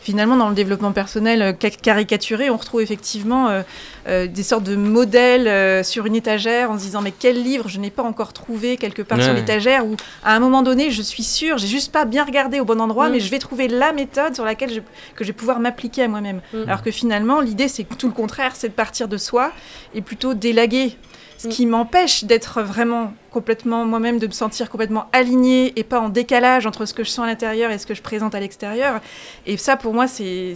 Finalement, 0.00 0.36
dans 0.36 0.48
le 0.48 0.54
développement 0.54 0.92
personnel 0.92 1.42
euh, 1.42 1.52
caricaturé, 1.52 2.50
on 2.50 2.56
retrouve 2.56 2.80
effectivement 2.80 3.48
euh, 3.48 3.62
euh, 4.08 4.26
des 4.26 4.42
sortes 4.42 4.64
de 4.64 4.76
modèles 4.76 5.84
sur 5.84 6.06
une 6.06 6.16
étagère 6.16 6.70
en 6.70 6.78
se 6.78 6.84
disant 6.84 7.02
mais 7.02 7.12
quel 7.16 7.42
livre 7.42 7.68
je 7.68 7.78
n'ai 7.78 7.90
pas 7.90 8.02
encore 8.02 8.32
trouvé 8.32 8.76
quelque 8.76 9.02
part 9.02 9.22
sur 9.22 9.32
l'étagère 9.32 9.86
où 9.86 9.96
à 10.24 10.34
un 10.34 10.40
moment 10.40 10.62
donné 10.62 10.90
je 10.90 11.02
suis 11.02 11.22
sûre, 11.22 11.58
j'ai 11.58 11.68
juste 11.68 11.92
pas 11.92 12.04
bien 12.04 12.24
regardé 12.24 12.60
au 12.60 12.64
bon 12.64 12.80
endroit, 12.80 13.08
mm. 13.08 13.12
mais 13.12 13.20
je 13.20 13.30
vais 13.30 13.38
trouver 13.38 13.68
la 13.68 13.92
méthode 13.92 14.34
sur 14.34 14.44
laquelle 14.44 14.70
je, 14.70 14.80
que 15.14 15.24
je 15.24 15.28
vais 15.28 15.32
pouvoir 15.32 15.60
m'appliquer 15.60 16.02
à 16.02 16.08
moi-même. 16.08 16.40
Mm. 16.52 16.62
Alors 16.66 16.82
que 16.82 16.90
finalement, 16.90 17.40
l'idée 17.40 17.68
c'est 17.68 17.84
tout 17.84 18.06
le 18.06 18.14
contraire, 18.14 18.52
c'est 18.54 18.68
de 18.68 18.74
partir 18.74 19.08
de 19.08 19.16
soi 19.16 19.52
et 19.94 20.00
plutôt 20.02 20.34
d'élaguer 20.34 20.96
ce 21.38 21.48
qui 21.48 21.66
m'empêche 21.66 22.24
d'être 22.24 22.62
vraiment 22.62 23.12
complètement 23.32 23.84
moi-même, 23.84 24.18
de 24.18 24.26
me 24.26 24.32
sentir 24.32 24.68
complètement 24.70 25.06
alignée 25.12 25.72
et 25.76 25.84
pas 25.84 25.98
en 25.98 26.10
décalage 26.10 26.66
entre 26.66 26.84
ce 26.84 26.94
que 26.94 27.02
je 27.02 27.08
sens 27.08 27.24
à 27.24 27.26
l'intérieur 27.26 27.70
et 27.70 27.78
ce 27.78 27.86
que 27.86 27.94
je 27.94 28.02
présente 28.02 28.34
à 28.34 28.40
l'extérieur. 28.40 29.00
Et 29.46 29.56
ça, 29.56 29.76
pour 29.76 29.94
moi, 29.94 30.06
c'est 30.06 30.54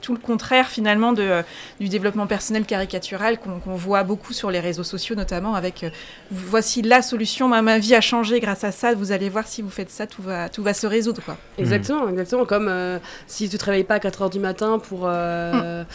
tout 0.00 0.12
le 0.12 0.18
contraire 0.18 0.68
finalement 0.68 1.12
de, 1.12 1.42
du 1.80 1.88
développement 1.88 2.26
personnel 2.26 2.64
caricatural 2.64 3.38
qu'on 3.38 3.74
voit 3.74 4.04
beaucoup 4.04 4.32
sur 4.32 4.50
les 4.50 4.60
réseaux 4.60 4.84
sociaux, 4.84 5.16
notamment 5.16 5.54
avec 5.54 5.84
euh, 5.84 5.90
voici 6.30 6.82
la 6.82 7.02
solution, 7.02 7.48
ma, 7.48 7.78
vie 7.78 7.94
a 7.94 8.00
changé 8.00 8.40
grâce 8.40 8.64
à 8.64 8.72
ça, 8.72 8.94
vous 8.94 9.12
allez 9.12 9.28
voir 9.28 9.46
si 9.46 9.62
vous 9.62 9.70
faites 9.70 9.90
ça, 9.90 10.06
tout 10.06 10.22
va, 10.22 10.48
tout 10.48 10.62
va 10.62 10.74
se 10.74 10.86
résoudre. 10.86 11.22
Quoi. 11.24 11.36
Exactement, 11.56 12.08
exactement. 12.08 12.44
Comme 12.44 12.68
euh, 12.68 12.98
si 13.26 13.48
tu 13.48 13.56
ne 13.56 13.58
te 13.58 13.64
réveilles 13.64 13.84
pas 13.84 13.94
à 13.94 14.00
4 14.00 14.26
h 14.26 14.30
du 14.30 14.38
matin 14.38 14.78
pour. 14.78 15.02
Euh, 15.04 15.80
hum. 15.80 15.86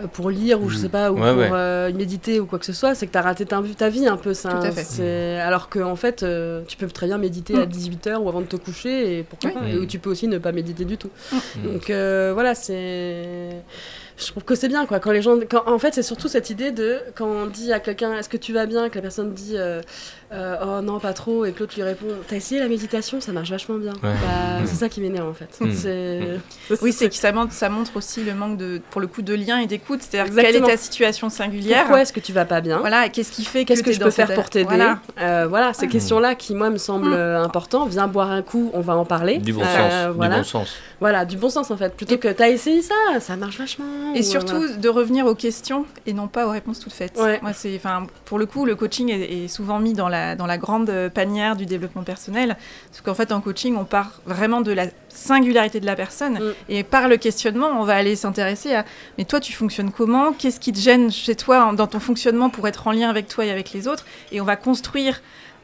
Euh, 0.00 0.06
pour 0.06 0.30
lire 0.30 0.60
ou 0.62 0.68
je 0.68 0.76
sais 0.76 0.88
mm. 0.88 0.90
pas 0.90 1.12
ou 1.12 1.16
pour 1.16 1.24
euh, 1.26 1.92
méditer 1.92 2.40
ou 2.40 2.46
quoi 2.46 2.58
que 2.58 2.66
ce 2.66 2.72
soit 2.72 2.94
c'est 2.94 3.06
que 3.06 3.12
tu 3.12 3.18
as 3.18 3.22
raté 3.22 3.46
ta, 3.46 3.62
ta, 3.76 3.88
vie 3.88 4.06
un 4.06 4.16
peu 4.16 4.34
ça 4.34 4.50
Tout 4.50 4.66
à 4.66 4.70
fait. 4.70 5.38
alors 5.40 5.68
que 5.68 5.78
en 5.78 5.96
fait 5.96 6.22
euh, 6.22 6.62
tu 6.66 6.76
peux 6.76 6.86
très 6.88 7.06
bien 7.06 7.18
méditer 7.18 7.54
à 7.56 7.66
18h 7.66 8.18
mm. 8.18 8.22
ou 8.22 8.28
avant 8.28 8.40
de 8.40 8.46
te 8.46 8.56
coucher 8.56 9.18
et 9.18 9.22
pourquoi 9.22 9.52
ou 9.80 9.86
tu 9.86 9.98
peux 9.98 10.10
aussi 10.10 10.26
ne 10.28 10.38
pas 10.38 10.52
méditer 10.52 10.84
du 10.84 10.96
tout 10.96 11.10
mm. 11.32 11.62
donc 11.64 11.84
voilà 11.86 12.54
c'est 12.54 13.62
je 14.16 14.26
trouve 14.28 14.44
que 14.44 14.54
c'est 14.54 14.68
bien 14.68 14.86
quoi 14.86 15.00
quand 15.00 15.12
les 15.12 15.22
gens 15.22 15.38
quand, 15.48 15.64
en 15.66 15.78
fait 15.78 15.94
c'est 15.94 16.02
surtout 16.02 16.28
cette 16.28 16.50
idée 16.50 16.70
de 16.70 16.98
quand 17.14 17.26
on 17.26 17.46
dit 17.46 17.72
à 17.72 17.80
quelqu'un 17.80 18.16
est-ce 18.16 18.28
que 18.28 18.36
tu 18.36 18.52
vas 18.52 18.66
bien 18.66 18.88
que 18.88 18.96
la 18.96 19.02
personne 19.02 19.32
dit 19.32 19.56
euh, 20.32 20.56
oh 20.62 20.82
non 20.82 20.98
pas 20.98 21.12
trop 21.12 21.44
et 21.44 21.54
l'autre 21.58 21.74
lui 21.76 21.82
répond 21.82 22.06
t'as 22.26 22.36
essayé 22.36 22.60
la 22.60 22.68
méditation 22.68 23.20
ça 23.20 23.32
marche 23.32 23.50
vachement 23.50 23.76
bien. 23.76 23.92
Bah, 24.02 24.08
mm. 24.08 24.66
c'est 24.66 24.76
ça 24.76 24.88
qui 24.88 25.00
m'énerve 25.00 25.28
en 25.28 25.34
fait. 25.34 25.60
Mm. 25.60 26.76
oui 26.82 26.92
c'est 26.92 27.08
que 27.08 27.14
ça 27.14 27.30
montre, 27.30 27.52
ça 27.52 27.68
montre 27.68 27.96
aussi 27.96 28.24
le 28.24 28.34
manque 28.34 28.56
de 28.56 28.80
pour 28.90 29.00
le 29.00 29.06
coup 29.06 29.22
de 29.22 29.34
lien 29.34 29.58
et 29.58 29.66
d'écoute. 29.66 30.00
C'est-à-dire 30.02 30.34
quelle 30.34 30.56
est 30.56 30.60
ta 30.60 30.76
situation 30.76 31.28
singulière 31.28 31.82
pourquoi 31.82 32.02
est-ce 32.02 32.12
que 32.12 32.20
tu 32.20 32.32
vas 32.32 32.44
pas 32.44 32.60
bien 32.60 32.78
voilà 32.78 33.08
qu'est-ce 33.08 33.32
qui 33.32 33.44
fait 33.44 33.64
qu'est-ce 33.64 33.82
que, 33.82 33.92
je 33.92 34.00
peux 34.00 34.10
faire 34.10 34.32
pour 34.34 34.50
t'aider 34.50 34.64
voilà, 34.64 34.98
euh, 35.20 35.46
voilà 35.48 35.72
ces 35.74 35.88
questions 35.88 36.18
là 36.18 36.34
qui 36.34 36.54
moi 36.54 36.70
me 36.70 36.78
semblent 36.78 37.10
mm. 37.10 37.14
euh, 37.14 37.44
importantes. 37.44 37.90
Viens 37.90 38.08
boire 38.08 38.30
un 38.30 38.42
coup 38.42 38.70
on 38.72 38.80
va 38.80 38.96
en 38.96 39.04
parler. 39.04 39.38
Du 39.38 39.52
bon 39.52 39.62
sens 39.62 40.14
voilà. 40.14 40.36
du 40.36 40.40
bon 40.40 40.44
sens. 40.44 40.76
Voilà 41.00 41.24
du 41.24 41.36
bon 41.36 41.50
sens 41.50 41.70
en 41.70 41.76
fait. 41.76 41.94
Plutôt 41.94 42.18
que 42.18 42.28
t'as 42.28 42.48
essayé 42.48 42.82
ça 42.82 42.94
ça 43.20 43.36
marche 43.36 43.58
vachement 43.58 44.14
et 44.14 44.22
surtout 44.22 44.76
de 44.76 44.88
revenir 44.88 45.26
aux 45.26 45.34
questions 45.34 45.84
et 46.06 46.12
non 46.12 46.28
pas 46.28 46.46
aux 46.46 46.50
réponses 46.50 46.80
toutes 46.80 46.92
faites. 46.92 47.16
Moi 47.16 47.52
c'est 47.52 47.76
enfin 47.76 48.06
pour 48.24 48.38
le 48.38 48.46
coup 48.46 48.64
le 48.64 48.74
coaching 48.74 49.10
est, 49.10 49.44
est 49.44 49.48
souvent 49.48 49.78
mis 49.78 49.92
dans 49.92 50.08
la 50.14 50.36
dans 50.36 50.46
la 50.46 50.58
grande 50.58 51.10
panière 51.12 51.56
du 51.56 51.66
développement 51.66 52.02
personnel. 52.02 52.56
Parce 52.90 53.00
qu'en 53.02 53.14
fait, 53.14 53.32
en 53.32 53.40
coaching, 53.40 53.76
on 53.76 53.84
part 53.84 54.20
vraiment 54.26 54.60
de 54.60 54.72
la 54.72 54.86
singularité 55.08 55.80
de 55.80 55.86
la 55.86 55.96
personne. 55.96 56.38
Mm. 56.38 56.54
Et 56.68 56.82
par 56.82 57.08
le 57.08 57.16
questionnement, 57.16 57.68
on 57.80 57.84
va 57.84 57.94
aller 57.94 58.16
s'intéresser 58.16 58.74
à 58.74 58.84
mais 59.18 59.24
toi, 59.24 59.40
tu 59.40 59.52
fonctionnes 59.52 59.90
comment? 59.90 60.32
Qu'est-ce 60.32 60.60
qui 60.60 60.72
te 60.72 60.78
gêne 60.78 61.10
chez 61.10 61.34
toi 61.34 61.72
dans 61.74 61.86
ton 61.86 62.00
fonctionnement 62.00 62.50
pour 62.50 62.66
être 62.68 62.86
en 62.86 62.92
lien 62.92 63.08
avec 63.08 63.28
toi 63.28 63.44
et 63.44 63.50
avec 63.50 63.72
les 63.72 63.88
autres? 63.88 64.04
Et 64.32 64.40
on 64.40 64.44
va 64.44 64.56
construire 64.56 65.20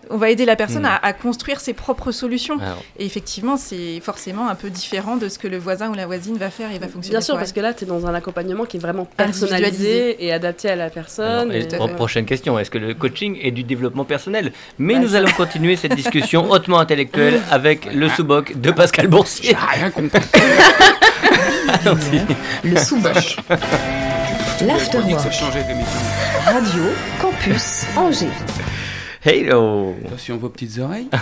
on 0.09 0.17
va 0.17 0.31
aider 0.31 0.45
la 0.45 0.57
personne 0.57 0.83
hmm. 0.83 0.99
à, 1.03 1.13
construire 1.13 1.61
ses 1.61 1.73
propres 1.73 2.13
solutions. 2.13 2.59
Et 2.99 3.05
effectivement, 3.05 3.57
c'est 3.57 4.01
forcément 4.01 4.49
un 4.49 4.55
peu 4.55 4.71
différent 4.71 5.17
de 5.17 5.29
ce 5.29 5.39
que 5.39 5.49
le 5.49 5.59
voisin 5.59 5.91
ou 5.91 5.95
la 5.95 6.07
voisine 6.07 6.39
va 6.39 6.51
faire 6.51 6.73
et 6.73 6.79
va 6.79 6.89
fonctionner. 6.89 7.19
Bien 7.19 7.21
sûr, 7.21 7.37
parce 7.37 7.53
que 7.53 7.61
là, 7.61 7.75
tu 7.75 7.85
es 7.85 7.87
dans 7.87 8.07
un 8.07 8.15
accompagnement 8.15 8.65
qui 8.65 8.77
est 8.77 8.81
vraiment 8.81 9.05
personnalisé 9.05 10.25
et 10.25 10.33
adapté 10.33 10.69
à 10.69 10.77
la 10.77 10.91
personne. 10.91 11.53
Prochaine 11.97 12.25
question, 12.25 12.59
est-ce 12.59 12.71
que 12.71 12.79
le 12.79 12.95
coaching 12.95 13.39
est 13.43 13.51
du 13.51 13.63
développement 13.63 14.05
personnel? 14.05 14.53
Mais 14.79 14.95
bah, 14.95 15.01
nous 15.01 15.15
allons 15.15 15.31
continuer 15.33 15.77
cette 15.77 15.95
discussion 15.95 16.51
hautement 16.51 16.79
intellectuelle 16.79 17.41
avec 17.51 17.93
le 17.93 18.09
sous-boc 18.09 18.59
de 18.59 18.71
Pascal 18.71 19.09
Boursier. 19.09 19.51
J'ai 19.51 19.81
rien 19.81 19.91
compris. 19.91 20.21
le 22.65 22.77
sous-boc. 22.77 23.37
L'Afterwork. 24.67 25.33
Radio 26.45 26.83
Campus 27.21 27.87
Angers. 27.97 28.29
Hello. 29.23 29.95
Attention 30.07 30.39
vos 30.39 30.49
petites 30.49 30.79
oreilles. 30.79 31.09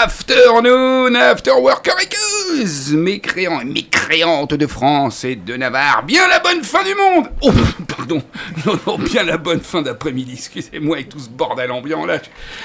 Afternoon, 0.00 1.14
afterworkers. 1.16 2.92
Mécréants 2.92 3.60
et 3.60 3.64
mécréantes 3.64 4.54
de 4.54 4.66
France 4.68 5.24
et 5.24 5.34
de 5.34 5.56
Navarre, 5.56 6.04
bien 6.04 6.28
la 6.28 6.38
bonne 6.38 6.62
fin 6.62 6.84
du 6.84 6.94
monde. 6.94 7.26
Oh, 7.42 7.50
pardon, 7.88 8.22
non, 8.64 8.78
non, 8.86 8.98
bien 8.98 9.24
la 9.24 9.38
bonne 9.38 9.60
fin 9.60 9.82
d'après-midi, 9.82 10.34
excusez-moi 10.34 10.96
avec 10.98 11.08
tout 11.08 11.18
ce 11.18 11.28
bordel 11.28 11.72
ambiant 11.72 12.06
là. 12.06 12.18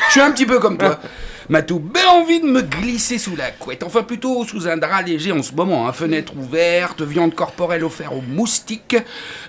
Je 0.08 0.12
suis 0.12 0.22
un 0.22 0.32
petit 0.32 0.46
peu 0.46 0.60
comme 0.60 0.78
toi 0.78 1.00
m'a 1.50 1.62
tout 1.62 1.82
envie 2.10 2.40
de 2.40 2.46
me 2.46 2.62
glisser 2.62 3.18
sous 3.18 3.36
la 3.36 3.52
couette. 3.52 3.84
Enfin, 3.84 4.04
plutôt 4.04 4.46
sous 4.46 4.68
un 4.68 4.78
drap 4.78 5.02
léger 5.02 5.32
en 5.32 5.44
ce 5.44 5.54
moment. 5.54 5.88
Hein. 5.88 5.94
Fenêtre 5.94 6.34
ouverte, 6.38 7.02
viande 7.02 7.36
corporelle 7.36 7.84
offerte 7.84 8.14
aux 8.14 8.22
moustiques. 8.22 8.98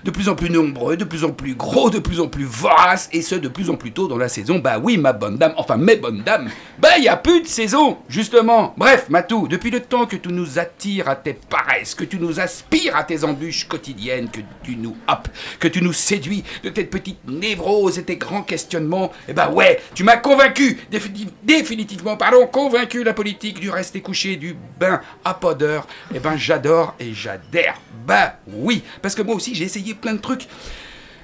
De 0.03 0.11
plus 0.11 0.29
en 0.29 0.35
plus 0.35 0.49
nombreux, 0.49 0.97
de 0.97 1.03
plus 1.03 1.23
en 1.23 1.31
plus 1.31 1.55
gros, 1.55 1.89
de 1.89 1.99
plus 1.99 2.19
en 2.19 2.27
plus 2.27 2.45
voraces. 2.45 3.09
Et 3.13 3.21
ce, 3.21 3.35
de 3.35 3.47
plus 3.47 3.69
en 3.69 3.75
plus 3.75 3.91
tôt 3.91 4.07
dans 4.07 4.17
la 4.17 4.29
saison. 4.29 4.59
Bah 4.59 4.79
oui, 4.81 4.97
ma 4.97 5.13
bonne 5.13 5.37
dame. 5.37 5.53
Enfin, 5.57 5.77
mes 5.77 5.95
bonnes 5.95 6.23
dames. 6.23 6.49
Bah, 6.79 6.97
y 6.97 7.07
a 7.07 7.17
plus 7.17 7.41
de 7.41 7.47
saison, 7.47 7.97
justement. 8.09 8.73
Bref, 8.77 9.07
Matou, 9.09 9.47
depuis 9.47 9.71
le 9.71 9.79
temps 9.79 10.05
que 10.05 10.15
tu 10.15 10.29
nous 10.29 10.59
attires 10.59 11.07
à 11.07 11.15
tes 11.15 11.33
paresses, 11.33 11.95
que 11.95 12.03
tu 12.03 12.17
nous 12.17 12.39
aspires 12.39 12.95
à 12.95 13.03
tes 13.03 13.23
embûches 13.23 13.67
quotidiennes, 13.67 14.29
que 14.29 14.41
tu 14.63 14.75
nous 14.75 14.95
hop, 15.07 15.27
que 15.59 15.67
tu 15.67 15.81
nous 15.81 15.93
séduis 15.93 16.43
de 16.63 16.69
tes 16.69 16.83
petites 16.83 17.27
névroses 17.27 17.99
et 17.99 18.03
tes 18.03 18.17
grands 18.17 18.43
questionnements, 18.43 19.11
eh 19.27 19.33
bah 19.33 19.49
ouais, 19.49 19.79
tu 19.93 20.03
m'as 20.03 20.17
convaincu, 20.17 20.79
définitivement 21.43 21.84
définitivement, 21.85 22.17
pardon, 22.17 22.47
convaincu 22.47 23.03
la 23.03 23.13
politique 23.13 23.59
du 23.59 23.69
rester 23.69 24.01
couché 24.01 24.37
du 24.37 24.55
bain 24.79 25.01
à 25.23 25.35
podeur, 25.35 25.87
eh 26.13 26.19
ben 26.19 26.35
j'adore 26.35 26.95
et 26.99 27.13
j'adhère. 27.13 27.79
Bah 28.07 28.37
oui, 28.47 28.83
parce 29.03 29.13
que 29.13 29.21
moi 29.21 29.35
aussi 29.35 29.53
j'ai 29.53 29.65
essayé 29.65 29.93
plein 29.93 30.13
de 30.13 30.19
trucs. 30.19 30.47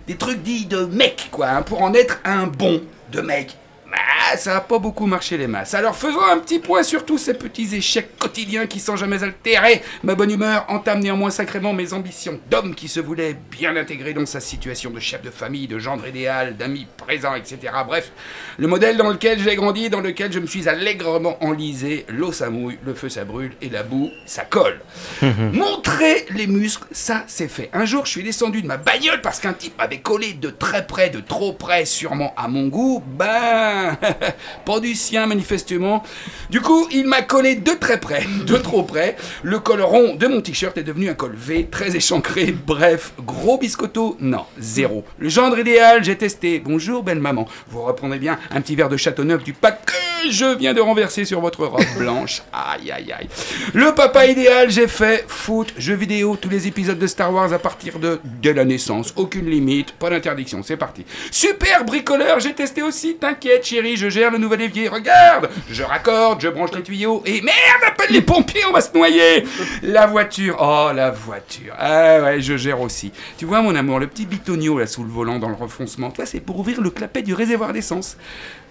Des 0.07 0.15
trucs 0.15 0.41
dits 0.43 0.65
de 0.65 0.85
mec, 0.85 1.29
quoi, 1.31 1.49
hein, 1.49 1.61
pour 1.63 1.81
en 1.81 1.93
être 1.93 2.19
un 2.25 2.45
bon 2.45 2.81
de 3.11 3.21
mec. 3.21 3.57
Bah 3.91 3.97
bah, 4.31 4.37
ça 4.37 4.55
a 4.55 4.61
pas 4.61 4.79
beaucoup 4.79 5.07
marché 5.07 5.37
les 5.37 5.47
masses. 5.47 5.73
Alors 5.73 5.95
faisons 5.95 6.21
un 6.21 6.37
petit 6.37 6.59
point 6.59 6.83
sur 6.83 7.05
tous 7.05 7.17
ces 7.17 7.33
petits 7.33 7.75
échecs 7.75 8.17
quotidiens 8.17 8.65
qui 8.65 8.79
sans 8.79 8.95
jamais 8.95 9.23
altérer 9.23 9.81
ma 10.03 10.15
bonne 10.15 10.31
humeur, 10.31 10.65
entament 10.69 11.01
néanmoins 11.01 11.31
sacrément 11.31 11.73
mes 11.73 11.91
ambitions 11.91 12.39
d'homme 12.49 12.73
qui 12.73 12.87
se 12.87 13.01
voulait 13.01 13.35
bien 13.51 13.75
intégré 13.75 14.13
dans 14.13 14.25
sa 14.25 14.39
situation 14.39 14.89
de 14.89 14.99
chef 15.01 15.21
de 15.21 15.29
famille, 15.29 15.67
de 15.67 15.79
gendre 15.79 16.07
idéal, 16.07 16.55
d'ami 16.55 16.87
présent, 16.95 17.35
etc. 17.35 17.73
Bref, 17.85 18.11
le 18.57 18.67
modèle 18.67 18.95
dans 18.95 19.09
lequel 19.09 19.39
j'ai 19.39 19.55
grandi, 19.55 19.89
dans 19.89 19.99
lequel 19.99 20.31
je 20.31 20.39
me 20.39 20.47
suis 20.47 20.69
allègrement 20.69 21.43
enlisé, 21.43 22.05
l'eau 22.07 22.31
ça 22.31 22.49
mouille, 22.49 22.77
le 22.85 22.93
feu 22.93 23.09
ça 23.09 23.25
brûle 23.25 23.51
et 23.61 23.69
la 23.69 23.83
boue 23.83 24.11
ça 24.25 24.45
colle. 24.45 24.79
Montrer 25.21 26.25
les 26.29 26.47
muscles, 26.47 26.87
ça 26.91 27.25
c'est 27.27 27.49
fait. 27.49 27.69
Un 27.73 27.83
jour, 27.83 28.05
je 28.05 28.11
suis 28.11 28.23
descendu 28.23 28.61
de 28.61 28.67
ma 28.67 28.77
bagnole 28.77 29.19
parce 29.21 29.41
qu'un 29.41 29.53
type 29.53 29.77
m'avait 29.77 29.99
collé 29.99 30.33
de 30.33 30.49
très 30.49 30.87
près, 30.87 31.09
de 31.09 31.19
trop 31.19 31.51
près, 31.51 31.83
sûrement 31.83 32.33
à 32.37 32.47
mon 32.47 32.67
goût. 32.67 33.03
Ben, 33.05 33.80
pas 34.65 34.79
du 34.79 34.95
sien 34.95 35.25
manifestement. 35.25 36.03
Du 36.49 36.61
coup, 36.61 36.87
il 36.91 37.05
m'a 37.05 37.21
collé 37.21 37.55
de 37.55 37.71
très 37.71 37.99
près, 37.99 38.25
de 38.45 38.57
trop 38.57 38.83
près. 38.83 39.15
Le 39.43 39.59
col 39.59 39.81
rond 39.81 40.15
de 40.15 40.27
mon 40.27 40.41
t-shirt 40.41 40.77
est 40.77 40.83
devenu 40.83 41.09
un 41.09 41.13
col 41.13 41.33
V, 41.35 41.67
très 41.69 41.95
échancré. 41.95 42.55
Bref, 42.65 43.13
gros 43.19 43.57
biscotto, 43.57 44.17
non, 44.19 44.45
zéro. 44.59 45.05
Le 45.19 45.29
gendre 45.29 45.59
idéal, 45.59 46.03
j'ai 46.03 46.17
testé. 46.17 46.59
Bonjour, 46.59 47.03
belle 47.03 47.19
maman. 47.19 47.47
Vous 47.69 47.81
reprendrez 47.81 48.19
bien 48.19 48.39
un 48.51 48.61
petit 48.61 48.75
verre 48.75 48.89
de 48.89 48.97
Châteauneuf 48.97 49.43
du 49.43 49.53
pack 49.53 50.10
je 50.29 50.57
viens 50.57 50.73
de 50.73 50.81
renverser 50.81 51.25
sur 51.25 51.41
votre 51.41 51.65
robe 51.65 51.81
blanche. 51.97 52.41
Aïe, 52.53 52.91
aïe, 52.91 53.11
aïe. 53.11 53.27
Le 53.73 53.93
papa 53.93 54.25
idéal, 54.27 54.69
j'ai 54.69 54.87
fait 54.87 55.25
foot, 55.27 55.73
jeux 55.77 55.95
vidéo, 55.95 56.37
tous 56.39 56.49
les 56.49 56.67
épisodes 56.67 56.99
de 56.99 57.07
Star 57.07 57.33
Wars 57.33 57.51
à 57.53 57.59
partir 57.59 57.99
de 57.99 58.19
dès 58.23 58.53
la 58.53 58.65
naissance. 58.65 59.13
Aucune 59.15 59.49
limite, 59.49 59.93
pas 59.93 60.09
d'interdiction, 60.09 60.61
c'est 60.63 60.77
parti. 60.77 61.05
Super 61.31 61.85
bricoleur, 61.85 62.39
j'ai 62.39 62.53
testé 62.53 62.81
aussi. 62.81 63.15
T'inquiète, 63.15 63.65
chérie, 63.65 63.95
je 63.97 64.09
gère 64.09 64.31
le 64.31 64.37
nouvel 64.37 64.61
évier. 64.61 64.87
Regarde, 64.87 65.49
je 65.69 65.83
raccorde, 65.83 66.41
je 66.41 66.49
branche 66.49 66.71
les 66.75 66.83
tuyaux. 66.83 67.23
Et 67.25 67.41
merde, 67.41 67.83
appelle 67.87 68.11
les 68.11 68.21
pompiers, 68.21 68.65
on 68.69 68.73
va 68.73 68.81
se 68.81 68.93
noyer. 68.93 69.45
La 69.81 70.07
voiture, 70.07 70.57
oh 70.59 70.91
la 70.93 71.11
voiture. 71.11 71.73
Ah 71.77 72.21
ouais, 72.21 72.41
je 72.41 72.57
gère 72.57 72.81
aussi. 72.81 73.11
Tu 73.37 73.45
vois, 73.45 73.61
mon 73.61 73.75
amour, 73.75 73.99
le 73.99 74.07
petit 74.07 74.25
bitonio 74.25 74.79
là 74.79 74.87
sous 74.87 75.03
le 75.03 75.09
volant 75.09 75.39
dans 75.39 75.49
le 75.49 75.55
refoncement, 75.55 76.11
toi, 76.11 76.25
c'est 76.25 76.39
pour 76.39 76.59
ouvrir 76.59 76.81
le 76.81 76.89
clapet 76.89 77.21
du 77.21 77.33
réservoir 77.33 77.73
d'essence. 77.73 78.17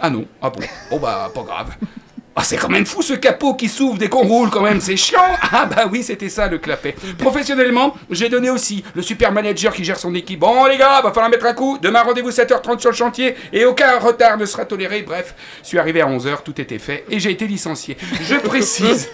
Ah 0.01 0.09
non, 0.09 0.25
ah 0.41 0.49
bon, 0.49 0.61
oh 0.91 0.99
bah, 0.99 1.31
pas 1.35 1.43
grave. 1.43 1.77
Ah, 2.41 2.43
c'est 2.43 2.57
quand 2.57 2.71
même 2.71 2.87
fou 2.87 3.03
ce 3.03 3.13
capot 3.13 3.53
qui 3.53 3.69
s'ouvre 3.69 3.99
dès 3.99 4.09
qu'on 4.09 4.23
roule 4.23 4.49
quand 4.49 4.63
même, 4.63 4.81
c'est 4.81 4.97
chiant 4.97 5.21
Ah 5.53 5.67
bah 5.67 5.85
oui, 5.93 6.03
c'était 6.03 6.31
ça 6.31 6.47
le 6.47 6.57
clapet. 6.57 6.97
Professionnellement, 7.19 7.95
j'ai 8.09 8.31
donné 8.31 8.49
aussi 8.49 8.83
le 8.95 9.03
super 9.03 9.31
manager 9.31 9.75
qui 9.75 9.85
gère 9.85 9.99
son 9.99 10.15
équipe. 10.15 10.41
Bon 10.41 10.65
les 10.65 10.79
gars, 10.79 11.03
va 11.03 11.11
falloir 11.13 11.29
mettre 11.29 11.45
un 11.45 11.53
coup. 11.53 11.77
Demain 11.83 12.01
rendez-vous 12.01 12.31
7h30 12.31 12.79
sur 12.79 12.89
le 12.89 12.97
chantier 12.97 13.35
et 13.53 13.67
aucun 13.67 13.99
retard 13.99 14.39
ne 14.39 14.47
sera 14.47 14.65
toléré. 14.65 15.03
Bref, 15.03 15.35
je 15.63 15.69
suis 15.69 15.79
arrivé 15.79 16.01
à 16.01 16.07
11h, 16.07 16.43
tout 16.43 16.59
était 16.59 16.79
fait 16.79 17.05
et 17.11 17.21
j'ai 17.21 17.31
été 17.31 17.47
licencié. 17.47 17.99
Je 18.27 18.35
précise 18.43 19.11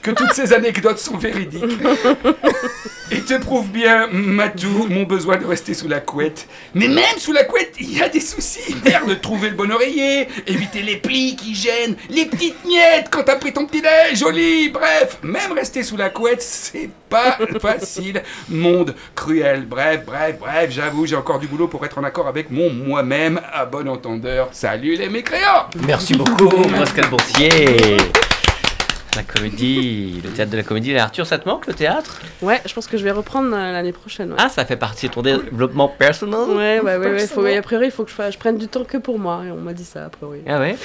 que 0.00 0.12
toutes 0.12 0.32
ces 0.32 0.52
anecdotes 0.52 1.00
sont 1.00 1.16
véridiques 1.16 1.64
et 3.10 3.20
te 3.20 3.34
prouvent 3.38 3.70
bien, 3.70 4.06
Matou, 4.12 4.86
mon 4.88 5.02
besoin 5.02 5.38
de 5.38 5.44
rester 5.44 5.74
sous 5.74 5.88
la 5.88 5.98
couette. 5.98 6.46
Mais 6.74 6.86
même 6.86 7.18
sous 7.18 7.32
la 7.32 7.42
couette, 7.42 7.74
il 7.80 7.98
y 7.98 8.00
a 8.00 8.08
des 8.08 8.20
soucis. 8.20 8.76
Merde 8.84 9.08
de 9.08 9.14
trouver 9.14 9.48
le 9.50 9.56
bon 9.56 9.72
oreiller, 9.72 10.28
éviter 10.46 10.82
les 10.82 10.98
plis 10.98 11.34
qui 11.34 11.56
gênent, 11.56 11.96
les 12.10 12.26
petits 12.60 12.68
miette 12.68 13.08
quand 13.10 13.22
t'as 13.22 13.36
pris 13.36 13.52
ton 13.52 13.66
petit 13.66 13.82
déj, 13.82 14.18
joli. 14.18 14.68
Bref, 14.68 15.18
même 15.22 15.52
rester 15.52 15.82
sous 15.82 15.96
la 15.96 16.10
couette, 16.10 16.42
c'est 16.42 16.90
pas 17.08 17.38
facile. 17.60 18.22
Monde 18.48 18.94
cruel. 19.14 19.66
Bref, 19.66 20.02
bref, 20.06 20.36
bref, 20.38 20.70
j'avoue, 20.70 21.06
j'ai 21.06 21.16
encore 21.16 21.38
du 21.38 21.46
boulot 21.46 21.68
pour 21.68 21.84
être 21.84 21.98
en 21.98 22.04
accord 22.04 22.28
avec 22.28 22.50
mon 22.50 22.70
moi-même. 22.70 23.40
À 23.52 23.64
bon 23.64 23.88
entendeur, 23.88 24.48
salut 24.52 24.96
les 24.96 25.08
mécréants. 25.08 25.66
Merci 25.86 26.14
beaucoup, 26.14 26.48
Pascal 26.48 27.08
Boursier. 27.08 27.96
La 29.16 29.24
comédie, 29.24 30.20
le 30.22 30.30
théâtre 30.30 30.52
de 30.52 30.56
la 30.56 30.62
comédie. 30.62 30.96
Arthur, 30.96 31.26
ça 31.26 31.36
te 31.36 31.48
manque 31.48 31.66
le 31.66 31.74
théâtre? 31.74 32.20
Ouais, 32.42 32.60
je 32.64 32.72
pense 32.72 32.86
que 32.86 32.96
je 32.96 33.02
vais 33.02 33.10
reprendre 33.10 33.48
euh, 33.52 33.72
l'année 33.72 33.90
prochaine. 33.90 34.32
Ah, 34.38 34.48
ça 34.48 34.64
fait 34.64 34.76
partie 34.76 35.08
de 35.08 35.12
ton 35.12 35.22
développement 35.22 35.88
personnel? 35.88 36.38
Ouais, 36.50 36.80
ouais, 36.80 36.96
ouais. 36.96 37.10
ouais 37.10 37.26
faut, 37.26 37.44
a 37.44 37.60
priori, 37.60 37.86
il 37.86 37.90
faut 37.90 38.04
que 38.04 38.10
je, 38.10 38.30
je, 38.30 38.38
prenne 38.38 38.56
du 38.56 38.68
temps 38.68 38.84
que 38.84 38.98
pour 38.98 39.18
moi. 39.18 39.42
Et 39.44 39.50
on 39.50 39.56
m'a 39.56 39.72
dit 39.72 39.84
ça, 39.84 40.04
a 40.04 40.08
priori. 40.10 40.42
Ah 40.46 40.60
ouais? 40.60 40.76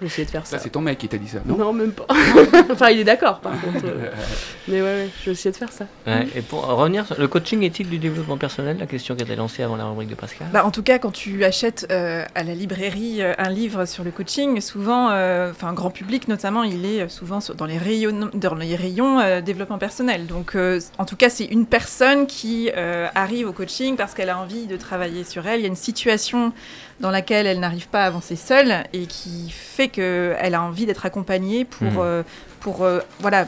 J'ai 0.00 0.06
essayé 0.06 0.24
de 0.24 0.30
faire 0.30 0.46
ça. 0.46 0.58
c'est 0.58 0.70
ton 0.70 0.80
mec 0.80 0.98
qui 0.98 1.08
t'a 1.08 1.18
dit 1.18 1.28
ça, 1.28 1.38
non 1.44 1.56
Non, 1.56 1.72
même 1.72 1.92
pas. 1.92 2.06
enfin, 2.70 2.90
il 2.90 3.00
est 3.00 3.04
d'accord, 3.04 3.40
par 3.40 3.52
contre. 3.60 3.84
Mais 4.68 4.80
ouais, 4.80 4.82
ouais, 4.82 5.08
je 5.20 5.26
vais 5.26 5.32
essayer 5.32 5.50
de 5.50 5.56
faire 5.56 5.72
ça. 5.72 5.86
et 6.34 6.42
pour 6.42 6.66
revenir, 6.66 7.04
le 7.18 7.28
coaching 7.28 7.62
est-il 7.62 7.88
du 7.88 7.98
développement 7.98 8.36
personnel 8.36 8.78
La 8.78 8.86
question 8.86 9.14
qui 9.14 9.22
a 9.22 9.26
été 9.26 9.36
lancée 9.36 9.62
avant 9.62 9.76
la 9.76 9.86
rubrique 9.86 10.08
de 10.08 10.14
Pascal. 10.14 10.48
Bah, 10.52 10.64
en 10.64 10.70
tout 10.70 10.82
cas, 10.82 10.98
quand 10.98 11.10
tu 11.10 11.44
achètes 11.44 11.86
euh, 11.90 12.24
à 12.34 12.42
la 12.42 12.54
librairie 12.54 13.22
euh, 13.22 13.34
un 13.38 13.50
livre 13.50 13.84
sur 13.84 14.04
le 14.04 14.10
coaching, 14.10 14.60
souvent, 14.60 15.10
euh, 15.10 15.50
enfin, 15.50 15.72
grand 15.72 15.90
public 15.90 16.28
notamment, 16.28 16.62
il 16.62 16.84
est 16.84 17.08
souvent 17.08 17.40
dans 17.56 17.66
les 17.66 17.78
rayons, 17.78 18.30
dans 18.34 18.54
les 18.54 18.76
rayons 18.76 19.40
développement 19.40 19.78
personnel. 19.78 20.26
Donc, 20.26 20.56
en 20.98 21.04
tout 21.04 21.16
cas, 21.16 21.30
c'est 21.30 21.44
une 21.44 21.66
personne 21.66 22.26
qui 22.26 22.70
arrive 22.70 23.48
au 23.48 23.52
coaching 23.52 23.96
parce 23.96 24.14
qu'elle 24.14 24.30
a 24.30 24.38
envie 24.38 24.66
de 24.66 24.76
travailler 24.76 25.24
sur 25.24 25.46
elle. 25.46 25.60
Il 25.60 25.62
y 25.62 25.66
a 25.66 25.68
une 25.68 25.76
situation 25.76 26.52
dans 27.00 27.10
laquelle 27.10 27.46
elle 27.46 27.60
n'arrive 27.60 27.88
pas 27.88 28.04
à 28.04 28.06
avancer 28.06 28.36
seule 28.36 28.84
et 28.92 29.06
qui 29.06 29.50
fait 29.50 29.88
qu'elle 29.88 30.54
a 30.54 30.62
envie 30.62 30.86
d'être 30.86 31.06
accompagnée 31.06 31.64
pour, 31.64 31.88
hmm. 31.88 31.98
euh, 31.98 32.22
pour 32.60 32.82
euh, 32.84 33.00
voilà, 33.20 33.46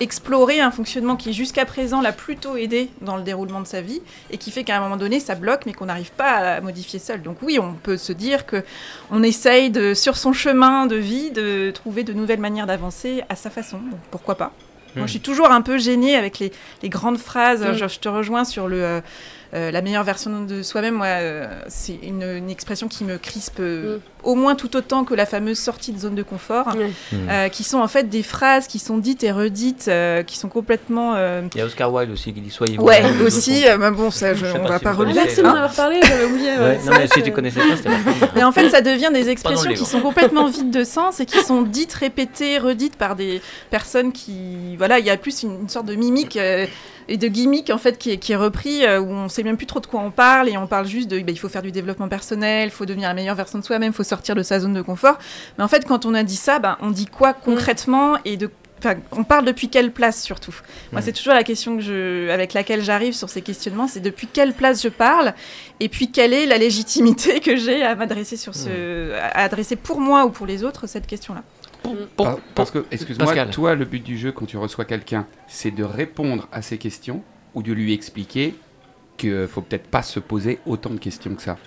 explorer 0.00 0.60
un 0.60 0.70
fonctionnement 0.70 1.14
qui 1.14 1.32
jusqu'à 1.32 1.64
présent 1.64 2.00
l'a 2.00 2.12
plutôt 2.12 2.56
aidé 2.56 2.90
dans 3.00 3.16
le 3.16 3.22
déroulement 3.22 3.60
de 3.60 3.66
sa 3.66 3.80
vie 3.80 4.00
et 4.30 4.38
qui 4.38 4.50
fait 4.50 4.64
qu'à 4.64 4.76
un 4.76 4.80
moment 4.80 4.96
donné 4.96 5.20
ça 5.20 5.34
bloque 5.34 5.66
mais 5.66 5.72
qu'on 5.72 5.86
n'arrive 5.86 6.10
pas 6.12 6.56
à 6.56 6.60
modifier 6.60 6.98
seul. 6.98 7.22
Donc 7.22 7.36
oui, 7.42 7.58
on 7.60 7.74
peut 7.74 7.96
se 7.96 8.12
dire 8.12 8.46
que 8.46 8.64
on 9.10 9.22
essaye 9.22 9.70
de 9.70 9.94
sur 9.94 10.16
son 10.16 10.32
chemin 10.32 10.86
de 10.86 10.96
vie 10.96 11.30
de 11.30 11.70
trouver 11.70 12.02
de 12.02 12.12
nouvelles 12.12 12.40
manières 12.40 12.66
d'avancer 12.66 13.22
à 13.28 13.36
sa 13.36 13.50
façon. 13.50 13.78
Donc 13.78 14.00
pourquoi 14.10 14.36
pas? 14.36 14.52
Moi, 14.96 15.04
hmm. 15.04 15.06
je 15.06 15.10
suis 15.12 15.20
toujours 15.20 15.52
un 15.52 15.62
peu 15.62 15.78
gênée 15.78 16.16
avec 16.16 16.40
les, 16.40 16.50
les 16.82 16.88
grandes 16.88 17.18
phrases. 17.18 17.62
Hmm. 17.62 17.74
Je, 17.74 17.86
je, 17.86 17.98
te 18.00 18.08
rejoins 18.08 18.44
sur 18.44 18.66
le 18.66 18.82
euh, 18.82 19.00
euh, 19.52 19.72
la 19.72 19.82
meilleure 19.82 20.04
version 20.04 20.44
de 20.44 20.62
soi-même, 20.62 20.94
moi, 20.94 21.06
euh, 21.06 21.46
c'est 21.66 21.98
une, 22.04 22.48
expression 22.50 22.86
qui 22.86 23.02
me 23.02 23.18
crispe 23.18 23.58
euh, 23.58 23.96
mm. 23.96 24.00
au 24.22 24.34
moins 24.36 24.54
tout 24.54 24.76
autant 24.76 25.04
que 25.04 25.12
la 25.14 25.26
fameuse 25.26 25.58
sortie 25.58 25.92
de 25.92 25.98
zone 25.98 26.14
de 26.14 26.22
confort, 26.22 26.68
mm. 27.12 27.50
qui 27.50 27.64
sont 27.64 27.78
en 27.78 27.88
fait 27.88 28.08
des 28.08 28.22
phrases 28.22 28.68
qui 28.68 28.78
sont 28.78 28.98
dites 28.98 29.24
et 29.24 29.32
redites, 29.32 29.90
qui 30.26 30.38
sont 30.38 30.48
complètement. 30.48 31.16
Il 31.16 31.58
y 31.58 31.60
a 31.60 31.64
Oscar 31.64 31.92
Wilde 31.92 32.12
aussi 32.12 32.32
qui 32.32 32.40
dit 32.40 32.50
soyez 32.50 32.76
vous. 32.76 32.84
Ouais, 32.84 33.02
aussi. 33.24 33.64
mais 33.78 33.90
bon, 33.90 34.10
ça, 34.10 34.34
je, 34.34 34.46
on 34.46 34.68
va 34.68 34.78
pas 34.78 34.92
relever. 34.92 35.14
Merci 35.14 35.38
de 35.38 35.42
m'en 35.42 35.54
avoir 35.54 35.74
parlé, 35.74 36.00
j'avais 36.02 36.24
oublié. 36.24 36.56
non, 36.56 36.92
mais 36.96 37.08
si 37.08 37.22
tu 37.22 37.32
connaissais 37.32 37.60
pas, 37.60 37.76
c'était 37.76 37.90
Mais 38.36 38.44
en 38.44 38.52
fait, 38.52 38.70
ça 38.70 38.82
devient 38.82 39.10
des 39.12 39.28
expressions 39.30 39.72
qui 39.72 39.84
sont 39.84 40.00
complètement 40.00 40.46
vides 40.46 40.70
de 40.70 40.84
sens 40.84 41.18
et 41.18 41.26
qui 41.26 41.38
sont 41.38 41.62
dites, 41.62 41.94
répétées, 41.94 42.58
redites 42.58 42.96
par 42.96 43.16
des 43.16 43.42
personnes 43.70 44.12
qui. 44.12 44.76
Voilà, 44.76 45.00
il 45.00 45.04
y 45.04 45.10
a 45.10 45.16
plus 45.16 45.42
une, 45.42 45.68
sorte 45.68 45.86
de 45.86 45.94
mimique 45.94 46.38
et 47.10 47.16
de 47.16 47.28
gimmick 47.28 47.70
en 47.70 47.78
fait 47.78 47.98
qui 47.98 48.12
est, 48.12 48.16
qui 48.18 48.32
est 48.32 48.36
repris 48.36 48.86
où 48.86 49.10
on 49.10 49.28
sait 49.28 49.42
même 49.42 49.56
plus 49.56 49.66
trop 49.66 49.80
de 49.80 49.86
quoi 49.86 50.00
on 50.00 50.10
parle 50.10 50.48
et 50.48 50.56
on 50.56 50.66
parle 50.66 50.86
juste 50.86 51.10
de 51.10 51.18
bah, 51.18 51.32
il 51.32 51.38
faut 51.38 51.48
faire 51.48 51.62
du 51.62 51.72
développement 51.72 52.08
personnel, 52.08 52.68
il 52.68 52.70
faut 52.70 52.86
devenir 52.86 53.08
la 53.08 53.14
meilleure 53.14 53.34
version 53.34 53.58
de 53.58 53.64
soi-même, 53.64 53.92
il 53.92 53.94
faut 53.94 54.04
sortir 54.04 54.34
de 54.34 54.42
sa 54.42 54.60
zone 54.60 54.74
de 54.74 54.82
confort. 54.82 55.18
Mais 55.58 55.64
en 55.64 55.68
fait, 55.68 55.84
quand 55.84 56.06
on 56.06 56.14
a 56.14 56.22
dit 56.22 56.36
ça, 56.36 56.58
bah, 56.58 56.78
on 56.80 56.90
dit 56.90 57.06
quoi 57.06 57.32
concrètement 57.32 58.16
et 58.24 58.36
de 58.36 58.50
Enfin, 58.82 58.94
on 59.12 59.24
parle 59.24 59.44
depuis 59.44 59.68
quelle 59.68 59.92
place 59.92 60.22
surtout? 60.22 60.54
Moi, 60.90 61.02
c'est 61.02 61.12
toujours 61.12 61.34
la 61.34 61.44
question 61.44 61.76
que 61.76 61.82
je, 61.82 62.30
avec 62.30 62.54
laquelle 62.54 62.82
j'arrive 62.82 63.12
sur 63.12 63.28
ces 63.28 63.42
questionnements, 63.42 63.86
c'est 63.86 64.00
depuis 64.00 64.26
quelle 64.26 64.54
place 64.54 64.82
je 64.82 64.88
parle, 64.88 65.34
et 65.80 65.90
puis 65.90 66.10
quelle 66.10 66.32
est 66.32 66.46
la 66.46 66.56
légitimité 66.56 67.40
que 67.44 67.56
j'ai 67.56 67.82
à 67.82 67.94
m'adresser 67.94 68.38
sur 68.38 68.54
ce, 68.54 69.12
à 69.12 69.42
adresser 69.42 69.76
pour 69.76 70.00
moi 70.00 70.24
ou 70.24 70.30
pour 70.30 70.46
les 70.46 70.64
autres 70.64 70.86
cette 70.86 71.06
question-là. 71.06 71.42
Parce 72.54 72.70
que, 72.70 72.84
excuse-moi, 72.90 73.46
toi, 73.46 73.74
le 73.74 73.84
but 73.84 74.02
du 74.02 74.18
jeu 74.18 74.32
quand 74.32 74.46
tu 74.46 74.56
reçois 74.56 74.84
quelqu'un, 74.84 75.26
c'est 75.46 75.70
de 75.70 75.84
répondre 75.84 76.48
à 76.52 76.62
ces 76.62 76.78
questions 76.78 77.22
ou 77.54 77.62
de 77.62 77.72
lui 77.72 77.92
expliquer 77.92 78.54
qu'il 79.16 79.46
faut 79.48 79.62
peut-être 79.62 79.88
pas 79.88 80.02
se 80.02 80.20
poser 80.20 80.60
autant 80.66 80.90
de 80.90 80.98
questions 80.98 81.34
que 81.34 81.42
ça. 81.42 81.58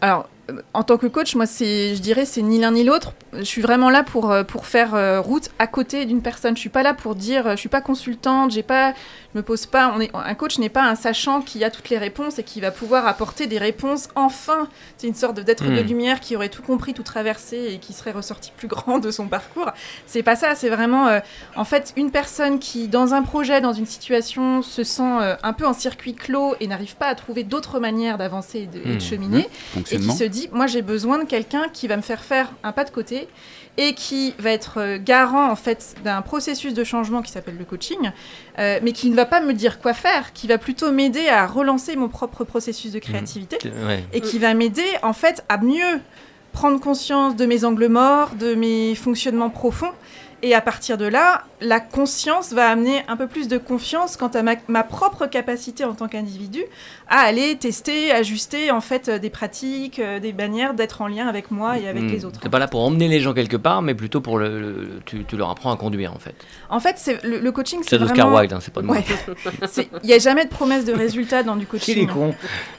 Alors, 0.00 0.28
en 0.72 0.82
tant 0.82 0.96
que 0.96 1.06
coach, 1.06 1.34
moi, 1.34 1.46
c'est, 1.46 1.94
je 1.94 2.00
dirais, 2.00 2.24
c'est 2.24 2.40
ni 2.42 2.58
l'un 2.58 2.70
ni 2.70 2.82
l'autre. 2.82 3.12
Je 3.34 3.42
suis 3.42 3.60
vraiment 3.60 3.90
là 3.90 4.02
pour, 4.02 4.30
euh, 4.30 4.44
pour 4.44 4.66
faire 4.66 4.94
euh, 4.94 5.20
route 5.20 5.50
à 5.58 5.66
côté 5.66 6.06
d'une 6.06 6.22
personne. 6.22 6.56
Je 6.56 6.60
suis 6.60 6.70
pas 6.70 6.82
là 6.82 6.94
pour 6.94 7.14
dire, 7.14 7.46
euh, 7.46 7.50
je 7.52 7.56
suis 7.56 7.68
pas 7.68 7.82
consultante, 7.82 8.50
j'ai 8.50 8.62
pas, 8.62 8.92
je 8.92 9.38
me 9.38 9.42
pose 9.42 9.66
pas. 9.66 9.92
On 9.94 10.00
est, 10.00 10.10
un 10.14 10.34
coach 10.34 10.58
n'est 10.58 10.70
pas 10.70 10.84
un 10.84 10.94
sachant 10.94 11.42
qui 11.42 11.62
a 11.64 11.70
toutes 11.70 11.90
les 11.90 11.98
réponses 11.98 12.38
et 12.38 12.44
qui 12.44 12.60
va 12.60 12.70
pouvoir 12.70 13.06
apporter 13.06 13.46
des 13.46 13.58
réponses. 13.58 14.08
Enfin, 14.14 14.68
c'est 14.96 15.06
une 15.06 15.14
sorte 15.14 15.38
d'être 15.40 15.64
de 15.64 15.82
hmm. 15.82 15.86
lumière 15.86 16.20
qui 16.20 16.34
aurait 16.34 16.48
tout 16.48 16.62
compris, 16.62 16.94
tout 16.94 17.02
traversé 17.02 17.74
et 17.74 17.78
qui 17.78 17.92
serait 17.92 18.12
ressorti 18.12 18.50
plus 18.56 18.68
grand 18.68 18.98
de 18.98 19.10
son 19.10 19.28
parcours. 19.28 19.70
C'est 20.06 20.22
pas 20.22 20.36
ça. 20.36 20.54
C'est 20.54 20.70
vraiment, 20.70 21.20
en 21.56 21.64
fait, 21.64 21.92
une 21.96 22.10
personne 22.10 22.58
qui, 22.58 22.88
dans 22.88 23.12
un 23.12 23.22
projet, 23.22 23.60
dans 23.60 23.74
une 23.74 23.86
situation, 23.86 24.62
se 24.62 24.82
sent 24.82 25.36
un 25.42 25.52
peu 25.52 25.66
en 25.66 25.74
circuit 25.74 26.14
clos 26.14 26.54
et 26.60 26.66
n'arrive 26.66 26.96
pas 26.96 27.06
à 27.06 27.14
trouver 27.14 27.44
d'autres 27.44 27.80
manières 27.80 28.16
d'avancer 28.16 28.60
et 28.60 28.66
de, 28.66 28.96
hmm. 28.96 29.00
cheminer, 29.00 29.48
et 29.76 29.98
qui 29.98 30.12
se 30.12 30.24
dit 30.24 30.37
moi 30.52 30.66
j'ai 30.66 30.82
besoin 30.82 31.18
de 31.18 31.24
quelqu'un 31.24 31.68
qui 31.72 31.88
va 31.88 31.96
me 31.96 32.02
faire 32.02 32.20
faire 32.22 32.52
un 32.62 32.72
pas 32.72 32.84
de 32.84 32.90
côté 32.90 33.28
et 33.76 33.94
qui 33.94 34.34
va 34.38 34.50
être 34.50 34.78
euh, 34.78 34.98
garant 35.02 35.50
en 35.50 35.56
fait 35.56 35.94
d'un 36.04 36.20
processus 36.20 36.74
de 36.74 36.84
changement 36.84 37.22
qui 37.22 37.30
s'appelle 37.30 37.56
le 37.56 37.64
coaching, 37.64 38.10
euh, 38.58 38.80
mais 38.82 38.92
qui 38.92 39.08
ne 39.08 39.14
va 39.14 39.24
pas 39.24 39.40
me 39.40 39.52
dire 39.54 39.80
quoi 39.80 39.94
faire, 39.94 40.32
qui 40.32 40.48
va 40.48 40.58
plutôt 40.58 40.90
m'aider 40.90 41.28
à 41.28 41.46
relancer 41.46 41.94
mon 41.94 42.08
propre 42.08 42.44
processus 42.44 42.92
de 42.92 42.98
créativité 42.98 43.58
mmh. 43.64 43.70
et 44.12 44.20
qui 44.20 44.38
va 44.38 44.52
m'aider 44.54 44.88
en 45.02 45.12
fait 45.12 45.44
à 45.48 45.58
mieux 45.58 46.00
prendre 46.52 46.80
conscience 46.80 47.36
de 47.36 47.46
mes 47.46 47.64
angles 47.64 47.86
morts, 47.86 48.30
de 48.34 48.54
mes 48.54 48.96
fonctionnements 48.96 49.50
profonds. 49.50 49.92
Et 50.42 50.54
à 50.54 50.60
partir 50.60 50.98
de 50.98 51.04
là, 51.04 51.42
la 51.60 51.80
conscience 51.80 52.52
va 52.52 52.68
amener 52.68 53.02
un 53.08 53.16
peu 53.16 53.26
plus 53.26 53.48
de 53.48 53.58
confiance 53.58 54.16
quant 54.16 54.28
à 54.28 54.42
ma, 54.42 54.84
propre 54.84 55.26
capacité 55.26 55.84
en 55.84 55.94
tant 55.94 56.06
qu'individu 56.06 56.62
à 57.08 57.20
aller 57.20 57.56
tester, 57.56 58.12
ajuster 58.12 58.70
en 58.70 58.82
fait 58.82 59.08
des 59.08 59.30
pratiques, 59.30 59.98
euh, 59.98 60.20
des 60.20 60.34
manières 60.34 60.74
d'être 60.74 61.00
en 61.00 61.08
lien 61.08 61.26
avec 61.26 61.50
moi 61.50 61.78
et 61.78 61.88
avec 61.88 62.02
hmm. 62.02 62.08
les 62.08 62.24
autres. 62.26 62.40
C'est 62.42 62.50
pas 62.50 62.58
là 62.58 62.68
pour 62.68 62.82
emmener 62.82 63.08
les 63.08 63.20
gens 63.20 63.32
quelque 63.32 63.56
part, 63.56 63.80
mais 63.80 63.94
plutôt 63.94 64.20
pour 64.20 64.38
le, 64.38 65.00
tu, 65.06 65.24
leur 65.32 65.48
apprends 65.48 65.72
à 65.72 65.76
conduire 65.76 66.12
en 66.12 66.18
fait. 66.18 66.34
En 66.68 66.80
fait, 66.80 66.96
c'est 66.98 67.22
le, 67.24 67.50
coaching, 67.50 67.80
c'est 67.82 67.96
vraiment. 67.96 68.12
Oscar 68.12 68.34
Wilde, 68.34 68.52
hein, 68.52 68.58
c'est 68.60 68.74
pas 68.74 68.82
de 68.82 68.86
moi. 68.86 68.98
Il 70.02 70.06
n'y 70.06 70.12
a 70.12 70.18
jamais 70.18 70.44
de 70.44 70.50
promesse 70.50 70.84
de 70.84 70.92
résultat 70.92 71.42
dans 71.42 71.56
du 71.56 71.66
coaching. 71.66 71.94
Il 71.96 72.02
est 72.02 72.06
con. 72.06 72.34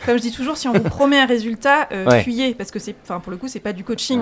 Comme 0.05 0.17
je 0.17 0.21
dis 0.21 0.31
toujours, 0.31 0.57
si 0.57 0.67
on 0.67 0.73
vous 0.73 0.83
promet 0.83 1.19
un 1.19 1.25
résultat, 1.25 1.87
euh, 1.91 2.21
fuyez 2.21 2.53
parce 2.53 2.69
que 2.69 2.77
c'est, 2.77 2.95
enfin 3.03 3.19
pour 3.19 3.31
le 3.31 3.37
coup, 3.37 3.47
c'est 3.47 3.59
pas 3.59 3.73
du 3.73 3.83
coaching. 3.83 4.21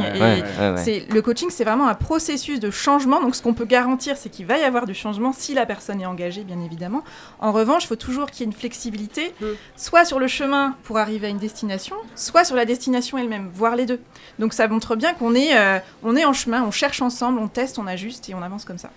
c'est 0.78 1.06
le 1.12 1.22
coaching, 1.22 1.50
c'est 1.50 1.66
vraiment 1.66 1.88
un 1.88 1.96
processus 1.96 2.62
de 2.62 2.72
changement. 2.72 3.22
Donc 3.22 3.36
ce 3.36 3.42
qu'on 3.42 3.54
peut 3.54 3.66
garantir, 3.66 4.16
c'est 4.16 4.30
qu'il 4.30 4.46
va 4.46 4.58
y 4.58 4.64
avoir 4.64 4.86
du 4.86 4.94
changement 4.94 5.34
si 5.34 5.54
la 5.54 5.66
personne 5.66 6.00
est 6.00 6.06
engagée, 6.06 6.46
bien 6.46 6.62
évidemment. 6.62 7.04
En 7.40 7.52
revanche, 7.52 7.84
il 7.84 7.88
faut 7.88 7.96
toujours 7.98 8.32
qu'il 8.32 8.42
y 8.42 8.44
ait 8.44 8.52
une 8.52 8.58
flexibilité, 8.58 9.34
mm. 9.42 9.46
soit 9.76 9.97
sur 10.06 10.20
le 10.20 10.28
chemin 10.28 10.76
pour 10.84 10.98
arriver 10.98 11.28
à 11.28 11.30
une 11.30 11.38
destination, 11.38 11.96
soit 12.16 12.44
sur 12.44 12.56
la 12.56 12.66
destination 12.66 13.18
elle-même, 13.18 13.50
voire 13.54 13.76
les 13.76 13.86
deux. 13.86 14.00
Donc 14.40 14.54
ça 14.54 14.68
montre 14.68 14.96
bien 14.96 15.14
qu'on 15.14 15.36
est, 15.36 15.58
euh, 15.58 15.80
on 16.04 16.16
est 16.16 16.26
en 16.26 16.34
chemin, 16.34 16.64
on 16.64 16.72
cherche 16.72 17.02
ensemble, 17.02 17.40
on 17.40 17.48
teste, 17.48 17.80
on 17.80 17.88
ajuste 17.88 18.30
et 18.30 18.36
on 18.36 18.42
avance 18.42 18.66
comme 18.66 18.78
ça. 18.78 18.90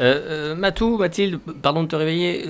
Euh, 0.00 0.52
euh 0.52 0.54
Matou, 0.54 0.96
Mathilde, 0.96 1.38
pardon 1.62 1.82
de 1.82 1.88
te 1.88 1.96
réveiller. 1.96 2.46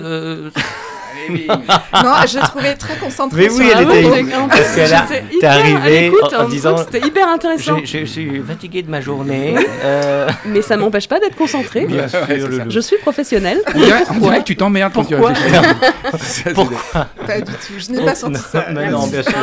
Euh, 1.29 1.55
non, 2.03 2.13
je 2.27 2.39
trouvais 2.47 2.75
très 2.75 2.97
concentrée. 2.97 3.49
Mais 3.49 3.53
oui, 3.53 3.71
elle 3.73 3.83
était. 3.83 4.25
Parce 4.49 4.75
qu'elle 4.75 5.39
t'es 5.39 5.45
arrivée 5.45 6.11
en, 6.37 6.47
disant. 6.47 6.77
C'était 6.77 7.05
hyper 7.05 7.27
intéressant. 7.27 7.77
Je, 7.83 8.05
suis 8.05 8.41
fatiguée 8.41 8.81
de 8.81 8.89
ma 8.89 9.01
journée. 9.01 9.55
Euh... 9.83 10.29
Mais 10.45 10.61
ça 10.61 10.77
m'empêche 10.77 11.07
pas 11.07 11.19
d'être 11.19 11.35
concentrée. 11.35 11.85
Bien 11.85 12.07
sûr, 12.07 12.19
je 12.67 12.79
suis 12.79 12.97
professionnelle. 12.97 13.61
On 13.75 14.19
dirait, 14.19 14.39
que 14.39 14.43
tu 14.43 14.55
t'emmerdes 14.55 14.93
quand 14.93 15.05
tu 15.05 15.15
réfléchis. 15.15 16.53
Pourquoi 16.53 17.07
Pas 17.25 17.41
du 17.41 17.51
tout. 17.51 17.73
Je 17.77 17.91
n'ai 17.91 18.03
pas 18.03 18.15
senti 18.15 18.39
ça. 18.39 18.65
Mais 18.71 18.89
non, 18.89 19.07
bien 19.07 19.23
sûr. 19.23 19.33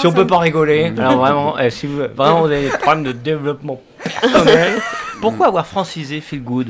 si 0.00 0.06
on 0.06 0.12
peut 0.12 0.26
pas 0.26 0.38
rigoler, 0.38 0.92
alors 0.96 1.18
vraiment, 1.18 1.58
eh, 1.58 1.70
si 1.70 1.86
vous, 1.86 2.02
vraiment 2.14 2.40
vous 2.40 2.46
avez 2.46 2.62
des 2.62 2.68
problèmes 2.68 3.04
de 3.04 3.12
développement 3.12 3.80
personnel, 4.02 4.80
pourquoi 5.20 5.48
avoir 5.48 5.66
francisé 5.66 6.20
Feel 6.20 6.42
Good? 6.42 6.68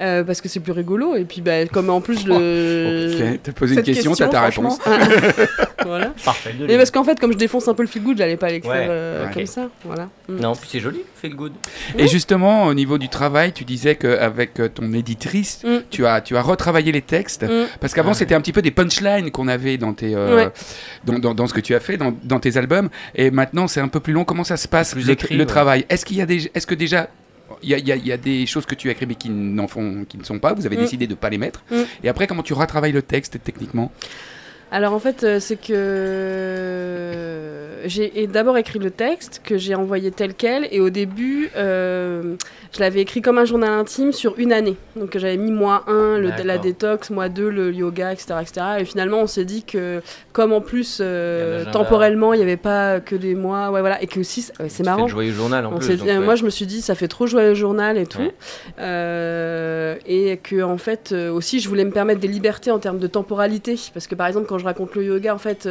Euh, 0.00 0.22
parce 0.22 0.40
que 0.40 0.48
c'est 0.48 0.60
plus 0.60 0.72
rigolo. 0.72 1.16
Et 1.16 1.24
puis, 1.24 1.40
bah, 1.40 1.66
comme 1.66 1.90
en 1.90 2.00
plus, 2.00 2.24
le. 2.26 3.36
T'as 3.42 3.52
posé 3.52 3.74
une 3.74 3.82
question, 3.82 4.14
t'as 4.14 4.28
ta 4.28 4.42
réponse. 4.42 4.78
voilà. 5.84 6.12
Parfait. 6.24 6.54
Mais 6.60 6.76
parce 6.76 6.90
qu'en 6.90 7.04
fait, 7.04 7.18
comme 7.18 7.32
je 7.32 7.38
défonce 7.38 7.66
un 7.68 7.74
peu 7.74 7.82
le 7.82 7.88
feel 7.88 8.02
good, 8.02 8.18
j'allais 8.18 8.36
pas 8.36 8.48
l'écrire 8.48 8.72
euh, 8.76 9.26
comme 9.32 9.46
ça. 9.46 9.68
Voilà. 9.84 10.08
Mm. 10.28 10.36
Non, 10.40 10.54
puis 10.54 10.68
c'est 10.70 10.80
joli, 10.80 11.00
feel 11.20 11.34
good. 11.34 11.52
Et 11.96 12.06
justement, 12.06 12.66
au 12.66 12.74
niveau 12.74 12.98
du 12.98 13.08
travail, 13.08 13.52
tu 13.52 13.64
disais 13.64 13.96
qu'avec 13.96 14.60
euh, 14.60 14.68
ton 14.68 14.92
éditrice, 14.92 15.64
mm. 15.64 15.78
tu, 15.90 16.06
as, 16.06 16.20
tu 16.20 16.36
as 16.36 16.42
retravaillé 16.42 16.92
les 16.92 17.02
textes. 17.02 17.42
Mm. 17.42 17.66
Parce 17.80 17.92
qu'avant, 17.92 18.14
c'était 18.14 18.34
un 18.34 18.40
petit 18.40 18.52
peu 18.52 18.62
des 18.62 18.70
punchlines 18.70 19.30
qu'on 19.30 19.48
avait 19.48 19.78
dans, 19.78 19.94
tes, 19.94 20.14
dans, 21.04 21.34
dans, 21.34 21.46
ce 21.46 21.54
que 21.54 21.60
tu 21.60 21.74
as 21.74 21.80
fait, 21.80 21.96
dans, 21.96 22.14
dans 22.22 22.38
tes 22.38 22.56
albums. 22.56 22.88
Et 23.16 23.30
maintenant, 23.30 23.66
c'est 23.66 23.80
un 23.80 23.88
peu 23.88 24.00
plus 24.00 24.12
long. 24.12 24.24
Comment 24.24 24.44
ça 24.44 24.56
se 24.56 24.68
passe, 24.68 24.94
le, 24.94 25.36
le 25.36 25.46
travail? 25.46 25.86
Est-ce 25.88 26.04
qu'il 26.04 26.16
y 26.16 26.22
a 26.22 26.26
des, 26.26 26.50
est-ce 26.54 26.66
que 26.66 26.74
déjà 26.74 27.08
il 27.62 27.70
y, 27.70 28.12
a 28.12 28.16
des 28.16 28.46
choses 28.46 28.66
que 28.66 28.74
tu 28.74 28.88
as 28.88 28.92
écrites 28.92 29.08
mais 29.08 29.14
qui, 29.14 29.30
font, 29.68 30.04
qui 30.08 30.18
ne 30.18 30.24
sont 30.24 30.38
pas. 30.38 30.54
Vous 30.54 30.66
avez 30.66 30.76
mm. 30.76 30.80
décidé 30.80 31.06
de 31.06 31.12
ne 31.12 31.16
pas 31.16 31.30
les 31.30 31.38
mettre. 31.38 31.62
Mm. 31.70 31.82
Et 32.04 32.08
après, 32.08 32.26
comment 32.26 32.42
tu 32.42 32.52
retravailles 32.52 32.92
le 32.92 33.02
texte 33.02 33.38
techniquement? 33.42 33.92
Alors 34.70 34.92
en 34.92 34.98
fait, 34.98 35.24
euh, 35.24 35.40
c'est 35.40 35.56
que 35.56 37.38
j'ai 37.86 38.26
d'abord 38.26 38.58
écrit 38.58 38.78
le 38.78 38.90
texte 38.90 39.40
que 39.42 39.56
j'ai 39.56 39.74
envoyé 39.74 40.10
tel 40.10 40.34
quel 40.34 40.68
et 40.70 40.80
au 40.80 40.90
début, 40.90 41.50
euh, 41.56 42.34
je 42.74 42.80
l'avais 42.80 43.00
écrit 43.00 43.22
comme 43.22 43.38
un 43.38 43.46
journal 43.46 43.70
intime 43.70 44.12
sur 44.12 44.38
une 44.38 44.52
année. 44.52 44.76
Donc 44.96 45.16
j'avais 45.16 45.38
mis 45.38 45.50
mois 45.50 45.84
1, 45.86 46.18
le, 46.18 46.30
la 46.44 46.58
détox, 46.58 47.08
mois 47.10 47.28
2, 47.30 47.48
le 47.48 47.72
yoga, 47.72 48.12
etc. 48.12 48.34
etc. 48.42 48.66
Et 48.80 48.84
finalement, 48.84 49.20
on 49.20 49.26
s'est 49.26 49.46
dit 49.46 49.62
que 49.62 50.02
comme 50.32 50.52
en 50.52 50.60
plus, 50.60 50.98
euh, 51.00 51.64
temporellement, 51.72 52.34
il 52.34 52.36
n'y 52.36 52.42
avait 52.42 52.56
pas 52.56 53.00
que 53.00 53.16
des 53.16 53.34
mois, 53.34 53.70
ouais, 53.70 53.80
voilà, 53.80 54.02
et 54.02 54.06
que 54.06 54.20
aussi, 54.20 54.50
c'est 54.68 54.84
marrant. 54.84 55.08
Joyeux 55.08 55.32
journal 55.32 55.64
en 55.66 55.78
plus, 55.78 56.02
Moi, 56.02 56.34
je 56.34 56.44
me 56.44 56.50
suis 56.50 56.66
dit, 56.66 56.82
ça 56.82 56.94
fait 56.94 57.08
trop 57.08 57.26
joyeux 57.26 57.54
journal 57.54 57.96
et 57.96 58.06
tout. 58.06 58.20
Euh, 58.78 59.96
et 60.06 60.36
que 60.36 60.62
en 60.62 60.78
fait, 60.78 61.12
aussi, 61.12 61.60
je 61.60 61.68
voulais 61.68 61.84
me 61.84 61.90
permettre 61.90 62.20
des 62.20 62.28
libertés 62.28 62.70
en 62.70 62.78
termes 62.78 62.98
de 62.98 63.06
temporalité. 63.06 63.78
Parce 63.94 64.06
que 64.06 64.14
par 64.14 64.26
exemple, 64.26 64.46
quand 64.46 64.57
je 64.58 64.64
raconte 64.64 64.94
le 64.94 65.04
yoga, 65.04 65.34
en 65.34 65.38
fait, 65.38 65.68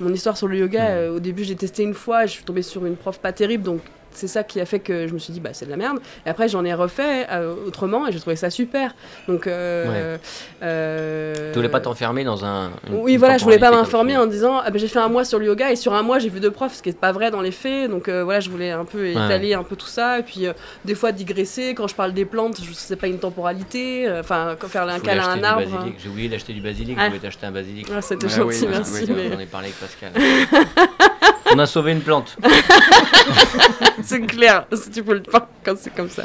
mon 0.00 0.12
histoire 0.12 0.36
sur 0.36 0.48
le 0.48 0.56
yoga, 0.56 1.08
hmm. 1.08 1.14
au 1.14 1.20
début, 1.20 1.44
j'ai 1.44 1.56
testé 1.56 1.82
une 1.82 1.94
fois, 1.94 2.26
je 2.26 2.32
suis 2.32 2.44
tombée 2.44 2.62
sur 2.62 2.84
une 2.86 2.96
prof 2.96 3.18
pas 3.18 3.32
terrible, 3.32 3.64
donc 3.64 3.80
c'est 4.14 4.28
ça 4.28 4.42
qui 4.44 4.60
a 4.60 4.66
fait 4.66 4.80
que 4.80 5.06
je 5.06 5.14
me 5.14 5.18
suis 5.18 5.32
dit 5.32 5.40
bah 5.40 5.50
c'est 5.52 5.66
de 5.66 5.70
la 5.70 5.76
merde. 5.76 5.98
Et 6.26 6.30
après 6.30 6.48
j'en 6.48 6.64
ai 6.64 6.74
refait 6.74 7.26
euh, 7.30 7.54
autrement 7.66 8.06
et 8.06 8.12
j'ai 8.12 8.20
trouvé 8.20 8.36
ça 8.36 8.50
super. 8.50 8.94
Donc 9.28 9.46
euh, 9.46 10.16
euh, 10.62 11.52
tu 11.52 11.58
voulais 11.58 11.68
pas 11.68 11.80
t'enfermer 11.80 12.24
dans 12.24 12.44
un 12.44 12.70
oui 12.90 13.16
voilà 13.16 13.38
je 13.38 13.44
voulais 13.44 13.58
pas 13.58 13.70
m'informer 13.70 14.16
en 14.16 14.26
disant 14.26 14.60
ah, 14.64 14.70
bah, 14.70 14.78
j'ai 14.78 14.88
fait 14.88 14.98
un 14.98 15.08
mois 15.08 15.24
sur 15.24 15.38
le 15.38 15.46
yoga 15.46 15.70
et 15.70 15.76
sur 15.76 15.94
un 15.94 16.02
mois 16.02 16.18
j'ai 16.18 16.28
vu 16.28 16.40
deux 16.40 16.50
profs 16.50 16.74
ce 16.74 16.82
qui 16.82 16.88
est 16.88 16.98
pas 16.98 17.12
vrai 17.12 17.30
dans 17.30 17.40
les 17.40 17.52
faits. 17.52 17.90
Donc 17.90 18.08
voilà 18.08 18.40
je 18.40 18.50
voulais 18.50 18.70
un 18.70 18.84
peu 18.84 19.08
étaler 19.08 19.54
un 19.54 19.62
peu 19.62 19.76
tout 19.76 19.86
ça. 19.86 20.18
Et 20.18 20.22
puis 20.22 20.46
des 20.84 20.94
fois 20.94 21.12
digresser 21.12 21.74
quand 21.74 21.88
je 21.88 21.94
parle 21.94 22.12
des 22.12 22.24
plantes 22.24 22.60
je 22.62 22.72
sais 22.72 22.96
pas 22.96 23.06
une 23.06 23.18
temporalité 23.18 24.06
enfin 24.18 24.56
faire 24.68 24.88
un 24.88 25.00
câlin 25.00 25.24
à 25.24 25.32
un 25.32 25.42
arbre 25.42 25.62
j'ai 25.98 26.08
oublié 26.08 26.28
d'acheter 26.28 26.52
du 26.52 26.60
basilic 26.60 26.98
je 26.98 27.06
voulais 27.06 27.18
t'acheter 27.18 27.46
un 27.46 27.52
basilic. 27.52 27.88
Ah, 27.94 28.02
c'était 28.02 28.28
gentil 28.28 28.66
merci. 28.68 29.06
j'en 29.06 29.38
ai 29.38 29.46
parlé 29.46 29.68
avec 29.68 29.78
Pascal 29.78 30.12
on 31.54 31.58
a 31.58 31.66
sauvé 31.66 31.92
une 31.92 32.00
plante 32.00 32.36
c'est 34.02 34.20
clair, 34.20 34.66
si 34.72 34.90
tu 34.90 35.02
peux 35.02 35.14
le 35.14 35.22
faire 35.28 35.46
quand 35.64 35.76
c'est 35.76 35.94
comme 35.94 36.10
ça. 36.10 36.24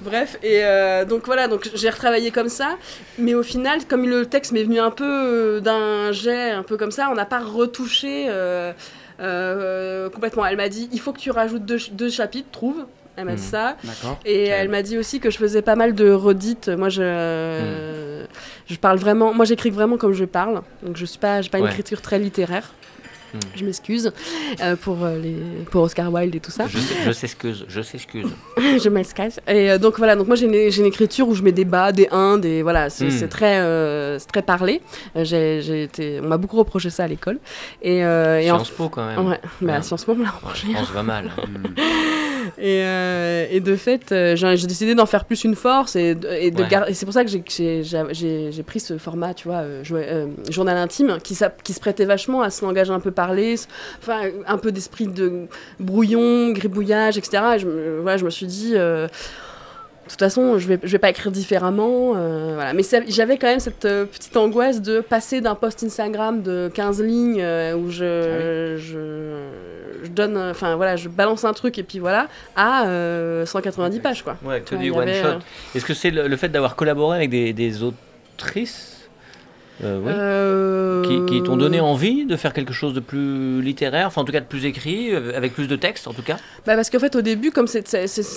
Bref, 0.00 0.38
et 0.42 0.64
euh, 0.64 1.04
donc 1.04 1.26
voilà, 1.26 1.48
donc 1.48 1.70
j'ai 1.74 1.90
retravaillé 1.90 2.30
comme 2.30 2.48
ça, 2.48 2.76
mais 3.18 3.34
au 3.34 3.42
final, 3.42 3.84
comme 3.86 4.08
le 4.08 4.26
texte 4.26 4.52
m'est 4.52 4.64
venu 4.64 4.80
un 4.80 4.90
peu 4.90 5.04
euh, 5.04 5.60
d'un 5.60 6.12
jet, 6.12 6.50
un 6.50 6.62
peu 6.62 6.76
comme 6.76 6.90
ça, 6.90 7.08
on 7.10 7.14
n'a 7.14 7.26
pas 7.26 7.40
retouché 7.40 8.26
euh, 8.28 10.08
complètement. 10.10 10.46
Elle 10.46 10.56
m'a 10.56 10.68
dit, 10.68 10.88
il 10.92 11.00
faut 11.00 11.12
que 11.12 11.20
tu 11.20 11.30
rajoutes 11.30 11.64
deux, 11.64 12.10
chapitres, 12.10 12.50
trouve. 12.50 12.86
Elle 13.16 13.26
m'a 13.26 13.34
dit 13.34 13.42
mmh. 13.42 13.50
ça. 13.50 13.76
Et 14.24 14.46
elle 14.46 14.70
m'a 14.70 14.80
dit 14.80 14.96
aussi 14.96 15.20
que 15.20 15.30
je 15.30 15.36
faisais 15.36 15.60
pas 15.60 15.76
mal 15.76 15.94
de 15.94 16.10
redites. 16.10 16.68
Moi, 16.68 16.88
je, 16.88 17.02
mmh. 17.02 18.26
je 18.68 18.76
parle 18.76 18.98
vraiment. 18.98 19.34
Moi, 19.34 19.44
j'écris 19.44 19.68
vraiment 19.68 19.98
comme 19.98 20.14
je 20.14 20.24
parle. 20.24 20.62
Donc, 20.82 20.96
je 20.96 21.04
suis 21.04 21.18
pas, 21.18 21.42
j'ai 21.42 21.50
pas 21.50 21.58
une 21.58 21.66
écriture 21.66 22.00
très 22.00 22.18
littéraire. 22.18 22.72
Hmm. 23.34 23.38
Je 23.54 23.64
m'excuse 23.64 24.12
euh, 24.60 24.76
pour, 24.76 25.02
euh, 25.02 25.18
les, 25.18 25.64
pour 25.70 25.82
Oscar 25.82 26.12
Wilde 26.12 26.34
et 26.34 26.40
tout 26.40 26.50
ça. 26.50 26.66
Je, 26.66 27.12
s'excuse, 27.12 27.64
je 27.68 27.80
s'excuse. 27.80 28.26
je 28.56 28.88
m'excuse. 28.88 29.40
Et 29.48 29.70
euh, 29.70 29.78
donc 29.78 29.96
voilà, 29.98 30.16
donc 30.16 30.26
moi 30.26 30.36
j'ai 30.36 30.46
une, 30.46 30.54
une, 30.54 30.86
écriture 30.86 31.28
où 31.28 31.34
je 31.34 31.42
mets 31.42 31.52
des 31.52 31.64
bas, 31.64 31.92
des 31.92 32.08
1, 32.10 32.38
des 32.38 32.62
voilà, 32.62 32.90
c'est 32.90 33.06
hmm. 33.06 33.28
très, 33.28 34.18
très 34.26 34.42
parlé. 34.42 34.82
J'ai 35.16 35.84
été, 35.84 36.20
on 36.22 36.28
m'a 36.28 36.36
beaucoup 36.36 36.58
reproché 36.58 36.90
ça 36.90 37.04
à 37.04 37.08
l'école. 37.08 37.38
Et, 37.80 37.98
et 37.98 38.42
Sciences 38.42 38.70
Po 38.70 38.88
quand 38.88 39.06
même. 39.06 39.26
Ouais, 39.26 39.40
mais 39.60 39.72
à 39.72 39.82
Sciences 39.82 40.04
Po 40.04 40.12
on 40.12 40.16
me 40.16 40.24
l'a 40.24 40.30
reproché. 40.30 40.68
Ouais, 40.68 40.74
va 40.92 41.02
mal. 41.02 41.30
Et, 42.64 43.56
et, 43.56 43.60
de 43.60 43.76
fait, 43.76 44.14
j'ai 44.34 44.66
décidé 44.66 44.94
d'en 44.94 45.06
faire 45.06 45.24
plus 45.24 45.44
une 45.44 45.56
force 45.56 45.96
et, 45.96 46.16
et 46.38 46.52
c'est 46.94 47.04
pour 47.04 47.12
ça 47.12 47.24
que 47.24 47.30
j'ai 47.30 48.62
pris 48.64 48.80
ce 48.80 48.98
format, 48.98 49.34
tu 49.34 49.48
vois, 49.48 49.64
journal 50.48 50.76
intime, 50.76 51.18
qui, 51.22 51.36
qui 51.64 51.72
se 51.72 51.80
prêtait 51.80 52.04
vachement 52.04 52.42
à 52.42 52.50
ce 52.50 52.64
langage 52.64 52.90
un 52.90 53.00
peu 53.00 53.10
parler, 53.10 53.56
enfin 54.00 54.20
un 54.46 54.58
peu 54.58 54.72
d'esprit 54.72 55.06
de 55.06 55.48
brouillon, 55.80 56.52
gribouillage, 56.52 57.18
etc. 57.18 57.42
Et 57.56 57.58
je, 57.58 58.00
voilà, 58.00 58.16
je 58.16 58.24
me 58.24 58.30
suis 58.30 58.46
dit, 58.46 58.72
euh, 58.74 59.08
toute 60.12 60.20
façon, 60.20 60.58
je 60.58 60.68
vais, 60.68 60.78
je 60.82 60.92
vais 60.92 60.98
pas 60.98 61.10
écrire 61.10 61.30
différemment. 61.30 62.14
Euh, 62.16 62.52
voilà. 62.54 62.72
Mais 62.72 62.82
j'avais 63.08 63.38
quand 63.38 63.46
même 63.46 63.60
cette 63.60 63.84
euh, 63.84 64.04
petite 64.04 64.36
angoisse 64.36 64.80
de 64.80 65.00
passer 65.00 65.40
d'un 65.40 65.54
post 65.54 65.82
Instagram 65.82 66.42
de 66.42 66.70
15 66.74 67.02
lignes 67.02 67.44
où 67.74 67.90
je, 67.90 68.04
ah 68.04 68.76
je, 68.78 70.04
je, 70.04 70.10
donne, 70.10 70.36
enfin 70.36 70.76
voilà, 70.76 70.96
je 70.96 71.08
balance 71.08 71.44
un 71.44 71.52
truc 71.52 71.78
et 71.78 71.82
puis 71.82 71.98
voilà, 71.98 72.28
à 72.56 72.84
190 73.44 74.00
pages 74.00 74.22
quoi. 74.22 74.36
Ouais, 74.44 74.60
que 74.60 74.74
du 74.74 74.90
one 74.90 75.08
shot. 75.08 75.38
Est-ce 75.74 75.84
que 75.84 75.94
c'est 75.94 76.10
le, 76.10 76.28
le, 76.28 76.36
fait 76.36 76.48
d'avoir 76.48 76.76
collaboré 76.76 77.16
avec 77.16 77.30
des, 77.30 77.52
des 77.52 77.82
autrices 77.82 78.91
euh, 79.82 80.00
euh, 80.06 81.26
qui, 81.26 81.42
t'ont 81.42 81.56
donné 81.56 81.80
envie 81.80 82.24
de 82.24 82.36
faire 82.36 82.52
quelque 82.52 82.72
chose 82.72 82.94
de 82.94 83.00
plus 83.00 83.60
littéraire, 83.62 84.06
enfin 84.06 84.20
en 84.20 84.24
tout 84.24 84.32
cas 84.32 84.40
de 84.40 84.46
plus 84.46 84.64
écrit, 84.64 85.12
euh, 85.12 85.36
avec 85.36 85.54
plus 85.54 85.66
de 85.66 85.76
texte 85.76 86.06
en 86.06 86.12
tout 86.12 86.22
cas? 86.22 86.36
Bah 86.66 86.76
Parce 86.76 86.90
qu'en 86.90 86.98
fait 86.98 87.16
au 87.16 87.22
début, 87.22 87.50
comme 87.50 87.66
ça 87.66 87.80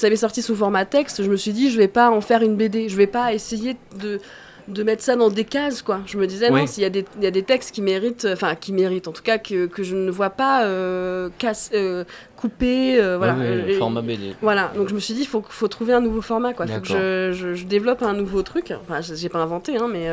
avait 0.03 0.15
sorti 0.15 0.41
sous 0.41 0.55
format 0.55 0.85
texte, 0.85 1.23
je 1.23 1.29
me 1.29 1.35
suis 1.35 1.51
dit 1.51 1.69
je 1.69 1.77
vais 1.77 1.87
pas 1.87 2.09
en 2.09 2.21
faire 2.21 2.41
une 2.41 2.55
BD, 2.55 2.89
je 2.89 2.95
vais 2.95 3.07
pas 3.07 3.33
essayer 3.33 3.75
de 3.99 4.19
de 4.67 4.83
mettre 4.83 5.03
ça 5.03 5.15
dans 5.15 5.29
des 5.29 5.43
cases, 5.43 5.81
quoi. 5.81 6.01
Je 6.05 6.17
me 6.17 6.25
disais, 6.25 6.49
non, 6.49 6.65
s'il 6.65 6.81
y, 6.81 6.85
a 6.85 6.89
des, 6.89 7.05
y 7.21 7.27
a 7.27 7.31
des 7.31 7.43
textes 7.43 7.73
qui 7.73 7.81
méritent, 7.81 8.27
enfin, 8.31 8.55
qui 8.55 8.73
méritent, 8.73 9.07
en 9.07 9.11
tout 9.11 9.21
cas, 9.21 9.37
que, 9.37 9.67
que 9.67 9.83
je 9.83 9.95
ne 9.95 10.09
vois 10.09 10.31
pas 10.31 10.65
euh, 10.65 11.29
casse, 11.37 11.69
euh, 11.73 12.03
couper, 12.35 12.99
euh, 12.99 13.17
voilà. 13.17 13.35
format 13.77 14.01
BD. 14.01 14.35
Voilà, 14.41 14.71
donc 14.75 14.89
je 14.89 14.95
me 14.95 14.99
suis 14.99 15.13
dit, 15.13 15.21
il 15.21 15.27
faut, 15.27 15.43
faut 15.47 15.67
trouver 15.67 15.93
un 15.93 16.01
nouveau 16.01 16.21
format, 16.21 16.53
quoi. 16.53 16.65
Faut 16.65 16.81
que 16.81 16.87
je, 16.87 17.31
je, 17.33 17.53
je, 17.53 17.65
développe 17.65 18.01
un 18.01 18.13
nouveau 18.13 18.41
truc. 18.41 18.73
Enfin, 18.81 19.01
j'ai 19.01 19.29
pas 19.29 19.39
inventé, 19.39 19.77
hein, 19.77 19.87
mais. 19.91 20.07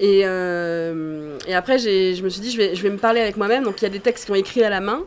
et, 0.00 0.20
et 0.20 1.54
après, 1.54 1.78
je 1.78 2.22
me 2.22 2.28
suis 2.28 2.40
dit, 2.40 2.50
je 2.50 2.56
vais, 2.56 2.74
je 2.74 2.82
vais 2.82 2.90
me 2.90 2.98
parler 2.98 3.20
avec 3.20 3.36
moi-même. 3.36 3.62
Donc, 3.62 3.80
il 3.80 3.84
y 3.84 3.86
a 3.86 3.90
des 3.90 4.00
textes 4.00 4.24
qui 4.24 4.32
ont 4.32 4.36
écrit 4.36 4.64
à 4.64 4.70
la 4.70 4.80
main. 4.80 5.04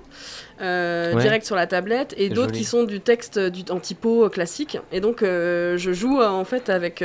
direct 0.62 1.46
sur 1.46 1.58
la 1.58 1.68
tablette 1.68 2.14
et 2.18 2.30
d'autres 2.30 2.54
qui 2.54 2.64
sont 2.64 2.84
du 2.84 3.02
texte 3.02 3.38
du, 3.40 3.64
en 3.70 3.80
typo 3.82 4.30
classique 4.30 4.78
et 4.94 5.02
donc 5.02 5.18
je 5.22 5.92
joue 5.94 6.22
en 6.22 6.46
fait 6.46 6.70
avec 6.70 7.04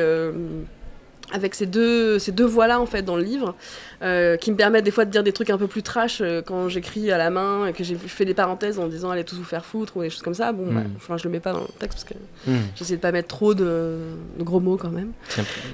avec 1.32 1.54
ces 1.54 1.66
deux, 1.66 2.18
ces 2.18 2.32
deux 2.32 2.44
voix-là 2.44 2.80
en 2.80 2.86
fait 2.86 3.02
dans 3.02 3.16
le 3.16 3.22
livre, 3.22 3.54
euh, 4.02 4.36
qui 4.36 4.50
me 4.50 4.56
permettent 4.56 4.84
des 4.84 4.90
fois 4.90 5.04
de 5.04 5.10
dire 5.10 5.22
des 5.22 5.32
trucs 5.32 5.50
un 5.50 5.58
peu 5.58 5.66
plus 5.66 5.82
trash 5.82 6.20
euh, 6.20 6.42
quand 6.42 6.68
j'écris 6.68 7.12
à 7.12 7.18
la 7.18 7.30
main 7.30 7.66
et 7.66 7.72
que 7.72 7.84
j'ai 7.84 7.94
fait 7.94 8.24
des 8.24 8.34
parenthèses 8.34 8.78
en 8.78 8.88
disant 8.88 9.10
allez 9.10 9.24
tous 9.24 9.36
vous 9.36 9.44
faire 9.44 9.64
foutre 9.64 9.96
ou 9.96 10.02
des 10.02 10.10
choses 10.10 10.22
comme 10.22 10.34
ça. 10.34 10.52
Bon, 10.52 10.72
bah, 10.72 10.80
mm. 10.80 11.18
je 11.18 11.24
le 11.24 11.30
mets 11.30 11.40
pas 11.40 11.52
dans 11.52 11.60
le 11.60 11.66
texte 11.78 11.98
parce 11.98 12.04
que 12.04 12.14
mm. 12.50 12.58
j'essaie 12.74 12.96
de 12.96 13.00
pas 13.00 13.12
mettre 13.12 13.28
trop 13.28 13.54
de, 13.54 13.98
gros 14.40 14.60
mots 14.60 14.76
quand 14.76 14.90
même. 14.90 15.12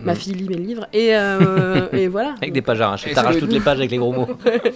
Ma 0.04 0.14
fille 0.14 0.34
lit 0.34 0.48
mes 0.48 0.56
livres 0.56 0.86
et, 0.92 1.16
euh, 1.16 1.88
et 1.92 2.08
voilà. 2.08 2.34
Avec 2.42 2.52
des 2.52 2.62
pages 2.62 2.80
arrachées, 2.80 3.12
t'arraches 3.12 3.38
toutes 3.38 3.52
les 3.52 3.60
pages 3.60 3.78
avec 3.78 3.90
les 3.90 3.98
gros 3.98 4.12
mots. 4.12 4.28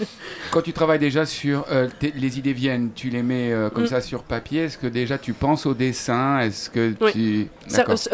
quand 0.50 0.62
tu 0.62 0.72
travailles 0.72 0.98
déjà 0.98 1.26
sur 1.26 1.66
les 2.00 2.38
idées 2.38 2.52
viennent, 2.52 2.90
tu 2.94 3.10
les 3.10 3.22
mets 3.22 3.52
comme 3.74 3.84
mm. 3.84 3.88
ça 3.88 4.00
sur 4.00 4.22
papier. 4.22 4.64
Est-ce 4.64 4.78
que 4.78 4.86
déjà 4.86 5.18
tu 5.18 5.34
penses 5.34 5.66
au 5.66 5.74
dessin? 5.74 6.40
Est-ce 6.40 6.70
que 6.70 6.94
tu 7.12 7.48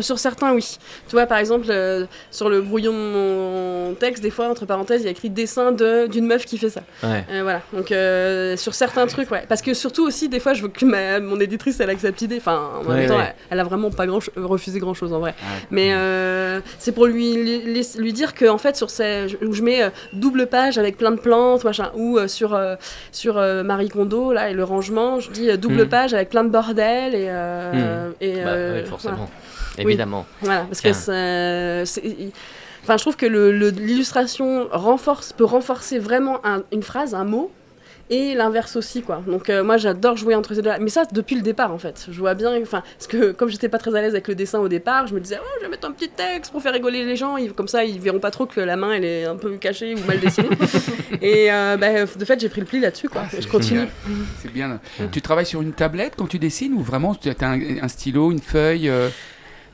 sur 0.00 0.18
certains 0.18 0.52
oui. 0.52 0.78
Tu 1.08 1.16
vois 1.16 1.26
par 1.26 1.38
exemple 1.38 1.66
sur 2.30 2.48
le 2.48 2.56
le 2.56 2.62
brouillon 2.62 2.92
de 2.92 3.88
mon 3.88 3.94
texte, 3.94 4.22
des 4.22 4.30
fois, 4.30 4.48
entre 4.48 4.66
parenthèses, 4.66 5.02
il 5.02 5.04
y 5.04 5.08
a 5.08 5.10
écrit 5.10 5.25
dessin 5.30 5.72
d'une 5.72 6.26
meuf 6.26 6.44
qui 6.44 6.58
fait 6.58 6.70
ça. 6.70 6.82
Euh, 7.04 7.40
voilà. 7.42 7.62
Donc, 7.72 7.92
euh, 7.92 8.56
sur 8.56 8.74
certains 8.74 9.06
trucs, 9.06 9.30
ouais. 9.30 9.44
Parce 9.48 9.62
que 9.62 9.74
surtout 9.74 10.06
aussi, 10.06 10.28
des 10.28 10.40
fois, 10.40 10.54
je 10.54 10.62
veux 10.62 10.68
que 10.68 10.84
ma, 10.84 11.20
mon 11.20 11.38
éditrice, 11.40 11.80
elle 11.80 11.90
accepte 11.90 12.20
l'idée. 12.20 12.36
Enfin, 12.38 12.70
en 12.84 12.88
même 12.88 13.08
temps, 13.08 13.18
elle, 13.50 13.60
a 13.60 13.64
vraiment 13.64 13.90
pas 13.90 14.06
grand 14.06 14.20
refusé 14.36 14.78
grand 14.78 14.94
chose 14.94 15.12
en 15.12 15.20
vrai. 15.20 15.34
Mais 15.70 15.92
euh, 15.92 16.60
c'est 16.78 16.92
pour 16.92 17.06
lui, 17.06 17.64
lui, 17.98 18.12
dire 18.12 18.34
que, 18.34 18.48
en 18.48 18.58
fait, 18.58 18.76
sur 18.76 18.90
ces, 18.90 19.36
où 19.42 19.52
je 19.52 19.62
mets 19.62 19.90
double 20.12 20.46
page 20.46 20.78
avec 20.78 20.96
plein 20.96 21.10
de 21.10 21.20
plantes, 21.20 21.64
machin, 21.64 21.90
ou 21.94 22.18
sur, 22.28 22.58
sur 23.12 23.34
Marie 23.64 23.88
Kondo, 23.88 24.32
là, 24.32 24.50
et 24.50 24.54
le 24.54 24.64
rangement, 24.64 25.20
je 25.20 25.30
dis 25.30 25.58
double 25.58 25.84
hmm. 25.84 25.88
page 25.88 26.14
avec 26.14 26.30
plein 26.30 26.44
de 26.44 26.50
bordel 26.50 27.14
et. 27.14 27.30
Hmm. 27.30 28.12
et 28.20 28.42
bah, 28.42 28.84
forcément. 28.88 29.30
Évidemment. 29.78 30.26
Voilà, 30.40 30.62
parce 30.62 30.80
que 30.80 30.92
c'est. 30.92 32.32
Enfin, 32.86 32.98
je 32.98 33.02
trouve 33.02 33.16
que 33.16 33.26
l'illustration 33.26 34.68
renforce, 34.70 35.32
peut 35.32 35.44
renforcer 35.44 35.98
vraiment 35.98 36.40
une 36.70 36.84
phrase, 36.84 37.14
un 37.14 37.24
mot, 37.24 37.50
et 38.10 38.34
l'inverse 38.34 38.76
aussi 38.76 39.02
quoi. 39.02 39.22
Donc 39.26 39.50
euh, 39.50 39.64
moi 39.64 39.76
j'adore 39.76 40.16
jouer 40.16 40.36
entre 40.36 40.54
ces 40.54 40.62
deux 40.62 40.68
là 40.68 40.78
mais 40.78 40.90
ça 40.90 41.02
depuis 41.10 41.34
le 41.34 41.42
départ 41.42 41.72
en 41.72 41.78
fait. 41.78 42.06
Je 42.08 42.18
vois 42.18 42.34
bien 42.34 42.52
enfin 42.62 42.84
parce 42.96 43.08
que 43.08 43.32
comme 43.32 43.48
j'étais 43.48 43.68
pas 43.68 43.78
très 43.78 43.92
à 43.96 44.00
l'aise 44.00 44.12
avec 44.12 44.28
le 44.28 44.36
dessin 44.36 44.60
au 44.60 44.68
départ, 44.68 45.08
je 45.08 45.14
me 45.14 45.20
disais 45.20 45.38
oh, 45.42 45.46
je 45.58 45.64
vais 45.64 45.70
mettre 45.70 45.88
un 45.88 45.90
petit 45.90 46.08
texte 46.08 46.52
pour 46.52 46.62
faire 46.62 46.72
rigoler 46.72 47.04
les 47.04 47.16
gens, 47.16 47.36
comme 47.56 47.66
ça 47.66 47.84
ils 47.84 47.98
verront 47.98 48.20
pas 48.20 48.30
trop 48.30 48.46
que 48.46 48.60
la 48.60 48.76
main 48.76 48.92
elle 48.92 49.04
est 49.04 49.24
un 49.24 49.34
peu 49.34 49.56
cachée 49.56 49.96
ou 49.96 50.06
mal 50.06 50.20
dessinée. 50.20 50.48
et 51.20 51.50
euh, 51.50 51.76
bah, 51.76 52.04
de 52.04 52.24
fait 52.24 52.38
j'ai 52.38 52.48
pris 52.48 52.60
le 52.60 52.66
pli 52.68 52.78
là-dessus 52.78 53.08
quoi. 53.08 53.22
Ah, 53.24 53.36
je 53.36 53.48
continue. 53.48 53.88
C'est 54.40 54.52
bien. 54.52 54.78
Tu 55.10 55.20
travailles 55.20 55.46
sur 55.46 55.62
une 55.62 55.72
tablette 55.72 56.14
quand 56.16 56.28
tu 56.28 56.38
dessines 56.38 56.74
ou 56.74 56.82
vraiment 56.82 57.14
tu 57.14 57.28
as 57.28 57.34
un, 57.40 57.88
stylo, 57.88 58.30
une 58.30 58.40
feuille 58.40 58.88
euh, 58.88 59.08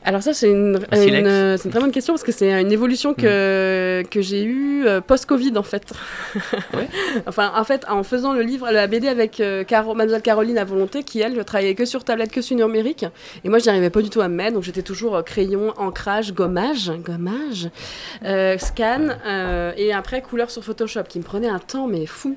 alors 0.05 0.23
ça, 0.23 0.35
c'est 0.35 0.51
une, 0.51 0.81
une, 0.93 1.59
très 1.59 1.81
bonne 1.81 1.93
question 1.93 2.15
parce 2.15 2.25
que 2.25 2.33
c'est 2.33 2.61
une 2.61 2.73
évolution 2.73 3.15
que, 3.15 4.03
mm. 4.03 4.09
que 4.09 4.21
j'ai 4.21 4.43
eue 4.43 4.85
euh, 4.87 5.01
post-Covid 5.01 5.57
en 5.57 5.63
fait. 5.63 5.93
enfin, 7.27 7.53
en 7.55 7.63
fait, 7.63 7.85
en 7.89 8.03
faisant 8.03 8.33
le 8.33 8.43
livre, 8.43 8.71
la 8.71 8.89
BD 8.89 9.07
avec 9.07 9.39
euh, 9.41 9.63
Caro, 9.63 9.95
Mademoiselle 9.95 10.23
Caroline 10.23 10.59
à 10.59 10.65
volonté, 10.65 11.05
qui 11.05 11.21
elle, 11.21 11.37
je 11.37 11.41
travaillais 11.41 11.75
que 11.75 11.85
sur 11.85 12.03
tablette, 12.03 12.33
que 12.33 12.43
sur 12.43 12.57
numérique. 12.57 13.07
Et 13.45 13.49
moi, 13.49 13.61
je 13.61 13.67
n'arrivais 13.67 13.91
pas 13.91 14.03
du 14.03 14.11
tout 14.11 14.21
à 14.21 14.29
me 14.29 14.35
mettre, 14.35 14.55
donc 14.55 14.65
j'étais 14.65 14.83
toujours 14.83 15.15
euh, 15.15 15.23
crayon, 15.23 15.73
ancrage, 15.77 16.35
gommage, 16.35 16.91
gommage, 17.05 17.71
scan, 18.59 19.09
et 19.77 19.93
après 19.93 20.23
couleur 20.23 20.51
sur 20.51 20.65
Photoshop, 20.65 21.05
qui 21.05 21.19
me 21.19 21.25
prenait 21.25 21.49
un 21.49 21.59
temps 21.59 21.87
mais 21.87 22.07
fou. 22.07 22.37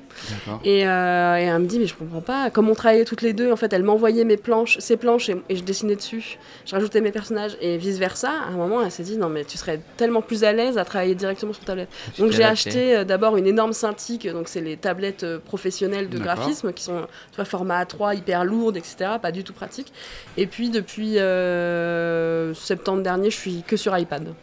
Et, 0.64 0.80
et, 0.80 0.82
elle 0.82 1.58
me 1.58 1.66
dit, 1.66 1.78
mais 1.78 1.86
je 1.86 1.94
comprends 1.94 2.20
pas, 2.20 2.50
comme 2.50 2.68
on 2.68 2.74
travaillait 2.74 3.04
toutes 3.04 3.22
les 3.22 3.32
deux, 3.32 3.50
en 3.50 3.56
fait, 3.56 3.72
elle 3.72 3.82
m'envoyait 3.82 4.24
mes 4.24 4.36
planches, 4.36 4.78
ses 4.78 4.96
planches, 4.96 5.28
et, 5.28 5.36
et 5.48 5.56
je 5.56 5.64
dessinais 5.64 5.96
dessus. 5.96 6.38
Je 6.64 6.74
rajoutais 6.74 7.00
mes 7.00 7.12
personnages 7.12 7.55
et 7.60 7.76
vice 7.76 7.98
versa. 7.98 8.30
À 8.30 8.48
un 8.48 8.56
moment, 8.56 8.82
elle 8.82 8.90
s'est 8.90 9.02
dit 9.02 9.16
non 9.16 9.28
mais 9.28 9.44
tu 9.44 9.56
serais 9.56 9.80
tellement 9.96 10.22
plus 10.22 10.44
à 10.44 10.52
l'aise 10.52 10.78
à 10.78 10.84
travailler 10.84 11.14
directement 11.14 11.52
sur 11.52 11.64
tablette. 11.64 11.88
Donc 12.18 12.32
j'ai 12.32 12.44
acheté 12.44 12.96
euh, 12.96 13.04
d'abord 13.04 13.36
une 13.36 13.46
énorme 13.46 13.72
Cintiq, 13.72 14.28
donc 14.28 14.48
c'est 14.48 14.60
les 14.60 14.76
tablettes 14.76 15.24
euh, 15.24 15.38
professionnelles 15.38 16.08
de 16.08 16.18
graphisme 16.18 16.72
qui 16.72 16.84
sont 16.84 17.02
tu 17.30 17.36
vois, 17.36 17.44
format 17.44 17.84
A3 17.84 18.16
hyper 18.16 18.44
lourdes, 18.44 18.76
etc. 18.76 19.10
Pas 19.20 19.32
du 19.32 19.44
tout 19.44 19.52
pratique. 19.52 19.92
Et 20.36 20.46
puis 20.46 20.70
depuis 20.70 21.18
euh, 21.18 22.54
septembre 22.54 23.02
dernier, 23.02 23.30
je 23.30 23.36
suis 23.36 23.62
que 23.66 23.76
sur 23.76 23.96
iPad. 23.96 24.34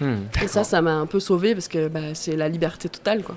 Hmm. 0.00 0.16
et 0.42 0.48
ça, 0.48 0.64
ça 0.64 0.80
m'a 0.80 0.94
un 0.94 1.04
peu 1.04 1.20
sauvé 1.20 1.54
parce 1.54 1.68
que 1.68 1.88
bah, 1.88 2.14
c'est 2.14 2.34
la 2.34 2.48
liberté 2.48 2.88
totale 2.88 3.22
quoi 3.22 3.36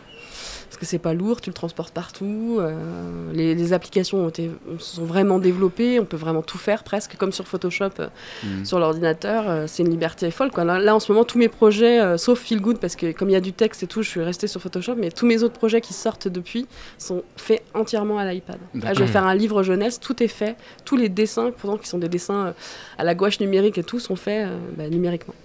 parce 0.73 0.79
que 0.79 0.87
c'est 0.87 0.97
pas 0.97 1.13
lourd, 1.13 1.39
tu 1.39 1.51
le 1.51 1.53
transportes 1.53 1.93
partout. 1.93 2.57
Euh, 2.59 3.31
les, 3.31 3.73
applications 3.73 4.25
ont 4.25 4.29
été, 4.29 4.49
sont 4.79 5.05
vraiment 5.05 5.37
développées, 5.37 5.99
on 5.99 6.05
peut 6.05 6.17
vraiment 6.17 6.41
tout 6.41 6.57
faire 6.57 6.83
presque, 6.83 7.15
comme 7.15 7.31
sur 7.31 7.47
Photoshop 7.47 7.91
euh, 7.99 8.07
mm. 8.43 8.65
sur 8.65 8.79
l'ordinateur. 8.79 9.47
Euh, 9.47 9.65
c'est 9.67 9.83
une 9.83 9.91
liberté 9.91 10.31
folle. 10.31 10.49
Quoi. 10.49 10.63
Là, 10.63 10.95
en 10.95 10.99
ce 10.99 11.11
moment, 11.11 11.25
tous 11.25 11.37
mes 11.37 11.47
projets, 11.47 12.17
sauf 12.17 12.39
Feel 12.39 12.59
Good, 12.59 12.79
parce 12.79 12.95
que 12.95 13.11
comme 13.11 13.29
il 13.29 13.33
y 13.33 13.35
a 13.35 13.41
du 13.41 13.53
texte 13.53 13.83
et 13.83 13.87
tout, 13.87 14.01
je 14.01 14.09
suis 14.09 14.23
restée 14.23 14.47
sur 14.47 14.61
Photoshop, 14.61 14.95
mais 14.97 15.11
tous 15.11 15.27
mes 15.27 15.43
autres 15.43 15.53
projets 15.53 15.79
qui 15.79 15.93
sortent 15.93 16.27
depuis 16.27 16.65
sont 16.97 17.21
faits 17.37 17.61
entièrement 17.75 18.17
à 18.17 18.25
l'iPad. 18.25 18.57
je 18.73 18.99
vais 18.99 19.05
faire 19.05 19.27
un 19.27 19.35
livre 19.35 19.61
jeunesse, 19.61 19.99
tout 19.99 20.23
est 20.23 20.27
fait, 20.27 20.55
tous 20.85 20.97
les 20.97 21.07
dessins, 21.07 21.51
pourtant 21.55 21.77
qui 21.77 21.87
sont 21.87 21.99
des 21.99 22.09
dessins 22.09 22.55
à 22.97 23.03
la 23.03 23.13
gouache 23.13 23.39
numérique 23.39 23.77
et 23.77 23.83
tout, 23.83 23.99
sont 23.99 24.15
faits 24.15 24.49
bah, 24.75 24.89
numériquement 24.89 25.35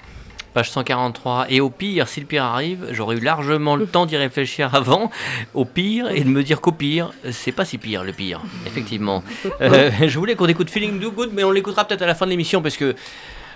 page 0.54 0.70
143. 0.70 1.46
Et 1.50 1.60
au 1.60 1.70
pire, 1.70 2.08
si 2.08 2.20
le 2.20 2.26
pire 2.26 2.44
arrive, 2.44 2.86
j'aurais 2.92 3.16
eu 3.16 3.20
largement 3.20 3.76
le 3.76 3.86
temps 3.86 4.06
d'y 4.06 4.16
réfléchir 4.16 4.74
avant, 4.74 5.10
au 5.54 5.64
pire, 5.64 6.10
et 6.10 6.20
de 6.20 6.28
me 6.28 6.42
dire 6.42 6.60
qu'au 6.60 6.72
pire, 6.72 7.10
c'est 7.30 7.52
pas 7.52 7.64
si 7.64 7.78
pire 7.78 8.04
le 8.04 8.12
pire, 8.12 8.40
effectivement. 8.66 9.22
Euh, 9.60 9.90
je 10.06 10.18
voulais 10.18 10.34
qu'on 10.36 10.46
écoute 10.46 10.70
Feeling 10.70 11.00
Do 11.00 11.10
Good, 11.10 11.30
mais 11.32 11.42
on 11.42 11.50
l'écoutera 11.50 11.84
peut-être 11.84 12.02
à 12.02 12.06
la 12.06 12.14
fin 12.14 12.26
de 12.26 12.30
l'émission 12.30 12.62
parce 12.62 12.76
que 12.76 12.94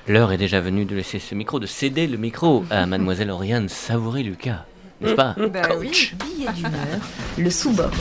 l'heure 0.08 0.32
est 0.32 0.36
déjà 0.36 0.60
venue 0.60 0.84
de 0.84 0.96
laisser 0.96 1.18
ce 1.18 1.34
micro, 1.34 1.60
de 1.60 1.66
céder 1.66 2.06
le 2.06 2.16
micro 2.16 2.64
à 2.70 2.86
Mademoiselle 2.86 3.30
Oriane 3.30 3.68
Savouré-Lucas. 3.68 4.64
N'est-ce 5.00 5.14
pas? 5.14 5.36
Oui, 5.78 6.12
billet 6.18 6.52
d'humeur, 6.52 6.72
le 7.38 7.50
sous-boc, 7.50 7.92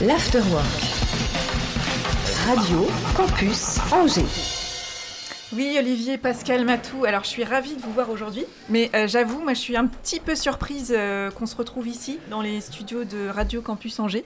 l'afterwork, 0.00 0.64
radio, 2.46 2.88
campus, 3.16 3.78
Angers. 3.92 4.61
Oui, 5.54 5.76
Olivier, 5.78 6.16
Pascal, 6.16 6.64
Matou. 6.64 7.04
Alors, 7.04 7.24
je 7.24 7.28
suis 7.28 7.44
ravie 7.44 7.76
de 7.76 7.80
vous 7.82 7.92
voir 7.92 8.08
aujourd'hui. 8.08 8.46
Mais 8.70 8.90
euh, 8.94 9.06
j'avoue, 9.06 9.42
moi, 9.42 9.52
je 9.52 9.60
suis 9.60 9.76
un 9.76 9.86
petit 9.86 10.18
peu 10.18 10.34
surprise 10.34 10.94
euh, 10.96 11.30
qu'on 11.30 11.44
se 11.44 11.54
retrouve 11.54 11.86
ici, 11.86 12.18
dans 12.30 12.40
les 12.40 12.62
studios 12.62 13.04
de 13.04 13.28
Radio 13.28 13.60
Campus 13.60 14.00
Angers. 14.00 14.24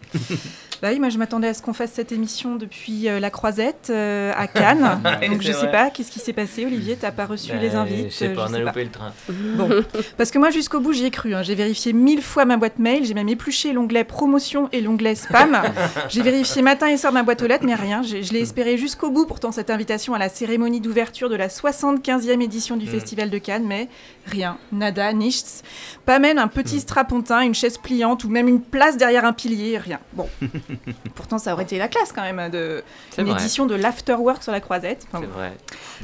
Bah 0.82 0.88
oui, 0.92 0.98
moi, 0.98 1.08
je 1.08 1.18
m'attendais 1.18 1.48
à 1.48 1.54
ce 1.54 1.62
qu'on 1.62 1.72
fasse 1.72 1.92
cette 1.92 2.12
émission 2.12 2.56
depuis 2.56 3.08
euh, 3.08 3.20
la 3.20 3.30
Croisette 3.30 3.90
à 3.90 4.46
Cannes. 4.46 5.00
Donc, 5.28 5.42
je 5.42 5.52
sais 5.52 5.70
pas, 5.70 5.90
qu'est-ce 5.90 6.10
qui 6.10 6.20
s'est 6.20 6.32
passé, 6.32 6.64
Olivier? 6.64 6.96
T'as 6.96 7.12
pas 7.12 7.26
reçu 7.26 7.52
les 7.56 7.70
bah, 7.70 7.80
invites? 7.80 8.10
Je 8.10 8.14
sais 8.14 8.28
pas, 8.30 8.46
on 8.50 8.54
a 8.54 8.58
loupé 8.58 8.84
le 8.84 8.90
train. 8.90 9.12
Bon, 9.28 9.68
parce 10.16 10.30
que 10.30 10.38
moi, 10.38 10.50
jusqu'au 10.50 10.80
bout, 10.80 10.92
j'y 10.92 11.06
ai 11.06 11.10
cru. 11.10 11.34
Hein. 11.34 11.42
J'ai 11.42 11.54
vérifié 11.54 11.92
mille 11.92 12.22
fois 12.22 12.44
ma 12.44 12.56
boîte 12.56 12.78
mail. 12.78 13.04
J'ai 13.04 13.14
même 13.14 13.28
épluché 13.28 13.72
l'onglet 13.72 14.04
promotion 14.04 14.68
et 14.72 14.80
l'onglet 14.80 15.14
spam. 15.14 15.60
J'ai 16.08 16.22
vérifié 16.22 16.62
matin 16.62 16.88
et 16.88 16.96
soir 16.96 17.12
ma 17.12 17.22
boîte 17.22 17.42
aux 17.42 17.46
lettres, 17.46 17.64
mais 17.64 17.74
rien. 17.74 18.02
Je 18.02 18.32
l'ai 18.32 18.40
espéré 18.40 18.76
jusqu'au 18.76 19.10
bout, 19.10 19.26
pourtant, 19.26 19.52
cette 19.52 19.70
invitation 19.70 20.14
à 20.14 20.18
la 20.18 20.28
cérémonie 20.28 20.80
d'ouverture 20.80 21.28
de 21.28 21.36
la 21.36 21.48
75e 21.48 22.40
édition 22.42 22.76
du 22.76 22.86
mm. 22.86 22.88
Festival 22.88 23.30
de 23.30 23.38
Cannes, 23.38 23.64
mais 23.66 23.88
rien, 24.26 24.58
nada, 24.72 25.12
nichts. 25.12 25.62
Pas 26.04 26.18
même 26.18 26.38
un 26.38 26.48
petit 26.48 26.76
mm. 26.76 26.80
strapontin, 26.80 27.40
une 27.40 27.54
chaise 27.54 27.78
pliante 27.78 28.24
ou 28.24 28.28
même 28.28 28.48
une 28.48 28.60
place 28.60 28.96
derrière 28.96 29.24
un 29.24 29.32
pilier, 29.32 29.78
rien. 29.78 30.00
Bon, 30.12 30.28
pourtant 31.14 31.38
ça 31.38 31.52
aurait 31.52 31.64
été 31.64 31.78
la 31.78 31.88
classe 31.88 32.12
quand 32.12 32.22
même 32.22 32.50
de 32.50 32.82
une 33.18 33.28
édition 33.28 33.66
de 33.66 33.74
l'Afterwork 33.74 34.42
sur 34.42 34.52
la 34.52 34.60
Croisette. 34.60 35.06
c'est 35.12 35.26
vrai. 35.26 35.52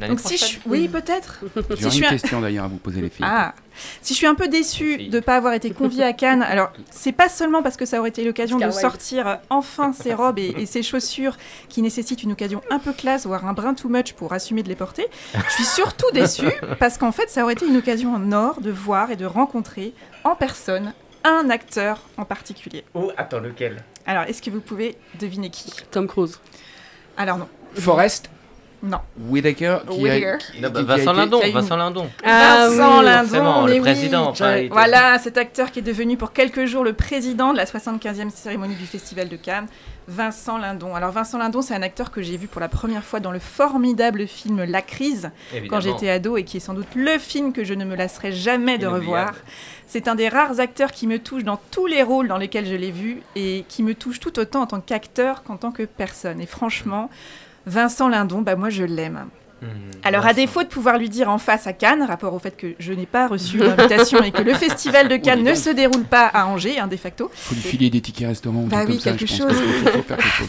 Donc 0.09 0.21
si 0.21 0.37
je... 0.37 0.59
oui 0.67 0.89
peut-être. 0.89 1.41
J'ai 1.77 1.99
une 1.99 2.09
question 2.09 2.41
d'ailleurs 2.41 2.65
à 2.65 2.69
vous 2.69 2.77
poser 2.77 3.01
les 3.01 3.09
filles. 3.09 3.27
Ah. 3.29 3.55
Si 4.03 4.13
je 4.13 4.19
suis 4.19 4.27
un 4.27 4.35
peu 4.35 4.49
déçue 4.49 5.09
de 5.09 5.17
ne 5.17 5.21
pas 5.21 5.37
avoir 5.37 5.55
été 5.55 5.71
conviée 5.71 6.05
à 6.05 6.13
Cannes, 6.13 6.43
alors 6.43 6.73
c'est 6.91 7.13
pas 7.13 7.29
seulement 7.29 7.63
parce 7.63 7.77
que 7.77 7.87
ça 7.87 8.01
aurait 8.01 8.11
été 8.11 8.25
l'occasion 8.25 8.59
de 8.59 8.71
sortir 8.71 9.39
enfin 9.51 9.93
ses 9.93 10.15
robes 10.15 10.39
et, 10.39 10.67
ses 10.67 10.83
chaussures 10.83 11.37
qui 11.69 11.83
nécessitent 11.83 12.23
une 12.23 12.33
occasion 12.33 12.61
un 12.71 12.79
peu 12.79 12.93
classe, 12.93 13.27
voire 13.27 13.47
un 13.47 13.53
brin 13.53 13.75
too 13.75 13.89
much 13.89 14.13
pour 14.13 14.33
assumer 14.33 14.63
de 14.63 14.69
les 14.69 14.77
porter. 14.77 15.07
Je 15.35 15.53
suis 15.55 15.65
surtout 15.65 16.11
déçue 16.13 16.53
parce 16.79 16.99
qu'en 16.99 17.13
fait 17.13 17.31
ça 17.31 17.45
aurait 17.45 17.55
été 17.55 17.67
une 17.67 17.77
occasion 17.77 18.15
en 18.15 18.33
or 18.33 18.61
de 18.61 18.71
voir 18.71 19.11
et 19.11 19.17
de 19.17 19.27
rencontrer 19.27 19.95
en 20.25 20.35
personne 20.35 20.93
un 21.25 21.51
acteur 21.51 22.01
en 22.17 22.25
particulier. 22.25 22.85
Oh, 22.95 23.13
attends, 23.17 23.41
lequel? 23.41 23.85
Alors, 24.07 24.25
est-ce 24.25 24.43
que 24.43 24.51
vous 24.51 24.61
pouvez 24.61 24.97
deviner 25.19 25.51
qui? 25.51 25.73
Tom 25.91 26.07
Cruise. 26.07 26.39
Alors 27.17 27.39
non. 27.39 27.49
Forrest? 27.75 28.31
Non. 28.83 28.99
Whitaker 29.29 29.79
qui 29.89 30.09
A, 30.09 30.69
bah, 30.69 30.83
Vincent 30.83 31.13
Lindon, 31.13 31.41
Vincent 31.53 31.77
Lindon. 31.77 32.11
Ah, 32.25 32.69
Vincent 32.69 33.01
Lindon, 33.03 33.67
le 33.67 33.81
président. 33.81 34.33
voilà, 34.71 35.19
cet 35.19 35.39
acteur 35.39 35.71
qui 35.71 35.79
est 35.79 35.83
devenu 35.83 36.17
pour 36.17 36.33
quelques 36.33 36.67
jours 36.67 36.83
le 36.83 36.93
président 36.93 37.53
de 37.53 37.59
la 37.59 37.65
75e 37.65 38.31
cérémonie 38.31 38.75
du 38.75 38.87
Festival 38.87 39.29
de 39.29 39.37
Cannes. 39.37 39.69
Vincent 40.09 40.59
Lindon. 40.59 40.97
Alors 40.97 41.13
Vincent 41.13 41.39
Lindon, 41.39 41.63
c'est 41.63 41.75
un 41.75 41.83
acteur 41.83 42.11
que 42.11 42.23
j'ai 42.23 42.37
vu 42.37 42.49
pour 42.49 42.61
la 42.61 42.69
première 42.69 43.05
fois 43.05 43.21
dans 43.21 43.31
le 43.31 43.39
formidable 43.39 44.27
film 44.27 44.65
La 44.65 44.83
Crise 44.83 45.31
quand 45.69 45.81
j'étais 45.81 46.11
ado 46.11 46.37
et 46.37 46.45
qui 46.45 46.57
est 46.57 46.61
sans 46.61 46.75
doute 46.75 46.89
le 46.97 47.19
film 47.19 47.53
que 47.53 47.63
je 47.63 47.75
ne 47.75 47.85
me 47.85 47.95
lasserai 47.95 48.33
jamais 48.33 48.79
de 48.79 48.87
revoir. 48.87 49.35
C'est 49.87 50.09
un 50.09 50.15
des 50.15 50.29
rares 50.29 50.59
acteurs 50.59 50.91
qui 50.91 51.07
me 51.07 51.19
touche 51.19 51.45
dans 51.45 51.61
tous 51.71 51.87
les 51.87 52.03
rôles 52.03 52.27
dans 52.27 52.39
lesquels 52.39 52.67
je 52.67 52.75
l'ai 52.75 52.91
vu 52.91 53.23
et 53.37 53.65
qui 53.69 53.83
me 53.83 53.95
touche 53.95 54.19
tout 54.21 54.39
autant 54.39 54.63
en 54.63 54.67
tant 54.67 54.81
qu'acteur 54.81 55.43
qu'en 55.45 55.57
tant 55.57 55.71
que 55.71 55.85
personne. 55.85 56.41
Et 56.41 56.47
franchement, 56.47 57.11
Vincent 57.67 58.09
Lindon, 58.09 58.43
bah 58.43 58.57
moi 58.57 58.71
je 58.71 58.85
l'aime. 58.85 59.27
Mmh, 59.63 59.67
Alors, 60.03 60.27
à 60.27 60.35
défaut 60.35 60.65
de 60.65 60.69
pouvoir 60.69 60.99
lui 60.99 61.09
dire 61.09 61.31
en 61.31 61.39
face 61.39 61.69
à 61.69 61.73
Cannes, 61.73 62.03
rapport 62.03 62.35
au 62.35 62.41
fait 62.41 62.57
que 62.57 62.75
je 62.81 62.93
n'ai 62.93 63.07
pas 63.07 63.29
reçu 63.29 63.59
d'invitation 63.59 64.21
et 64.21 64.33
que 64.33 64.43
le 64.43 64.55
festival 64.55 65.07
de 65.07 65.17
Cannes 65.19 65.45
ne 65.45 65.55
se 65.55 65.71
déroule 65.71 66.03
pas 66.03 66.27
à 66.27 66.47
Angers, 66.47 66.81
hein, 66.81 66.89
de 66.89 66.97
facto. 66.97 67.31
Il 67.33 67.39
faut 67.39 67.55
lui 67.55 67.63
filer 67.63 67.91
des 67.91 68.01
tickets 68.01 68.27
restaurant. 68.27 68.65
Bah 68.65 68.85
oui, 68.89 68.99
quelque, 68.99 69.27
chose. 69.27 69.55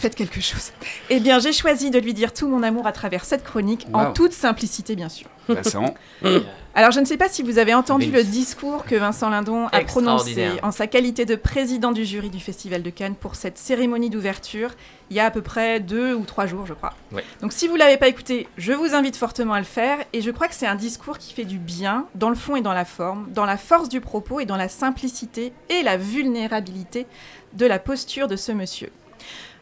Faites 0.00 0.16
quelque 0.16 0.40
chose. 0.40 0.72
Eh 1.10 1.20
bien, 1.20 1.38
j'ai 1.38 1.52
choisi 1.52 1.92
de 1.92 2.00
lui 2.00 2.12
dire 2.12 2.32
tout 2.32 2.48
mon 2.48 2.64
amour 2.64 2.88
à 2.88 2.92
travers 2.92 3.24
cette 3.24 3.44
chronique, 3.44 3.86
en 3.92 4.12
toute 4.12 4.32
simplicité, 4.32 4.96
bien 4.96 5.08
sûr. 5.08 5.28
Vincent. 5.48 5.94
Alors, 6.76 6.90
je 6.90 6.98
ne 6.98 7.04
sais 7.04 7.16
pas 7.16 7.28
si 7.28 7.44
vous 7.44 7.58
avez 7.58 7.72
entendu 7.72 8.10
le 8.10 8.24
discours 8.24 8.84
que 8.84 8.96
Vincent 8.96 9.30
Lindon 9.30 9.68
a 9.68 9.80
prononcé 9.82 10.48
en 10.62 10.72
sa 10.72 10.88
qualité 10.88 11.24
de 11.24 11.36
président 11.36 11.92
du 11.92 12.04
jury 12.04 12.30
du 12.30 12.40
Festival 12.40 12.82
de 12.82 12.90
Cannes 12.90 13.14
pour 13.14 13.36
cette 13.36 13.58
cérémonie 13.58 14.10
d'ouverture 14.10 14.70
il 15.10 15.16
y 15.16 15.20
a 15.20 15.26
à 15.26 15.30
peu 15.30 15.42
près 15.42 15.80
deux 15.80 16.14
ou 16.14 16.24
trois 16.24 16.46
jours, 16.46 16.66
je 16.66 16.72
crois. 16.72 16.94
Donc, 17.40 17.52
si 17.52 17.68
vous 17.68 17.74
ne 17.74 17.78
l'avez 17.78 17.96
pas 17.96 18.08
écouté, 18.08 18.48
je 18.56 18.72
vous 18.72 18.94
invite 18.94 19.16
fortement 19.16 19.52
à 19.52 19.58
le 19.58 19.64
faire. 19.64 19.98
Et 20.12 20.22
je 20.22 20.30
crois 20.30 20.48
que 20.48 20.54
c'est 20.54 20.66
un 20.66 20.74
discours 20.74 21.18
qui 21.18 21.32
fait 21.32 21.44
du 21.44 21.58
bien 21.58 22.06
dans 22.14 22.30
le 22.30 22.34
fond 22.34 22.56
et 22.56 22.62
dans 22.62 22.72
la 22.72 22.84
forme, 22.84 23.30
dans 23.30 23.44
la 23.44 23.56
force 23.56 23.88
du 23.88 24.00
propos 24.00 24.40
et 24.40 24.46
dans 24.46 24.56
la 24.56 24.68
simplicité 24.68 25.52
et 25.68 25.82
la 25.82 25.96
vulnérabilité 25.96 27.06
de 27.52 27.66
la 27.66 27.78
posture 27.78 28.26
de 28.26 28.36
ce 28.36 28.50
monsieur. 28.50 28.90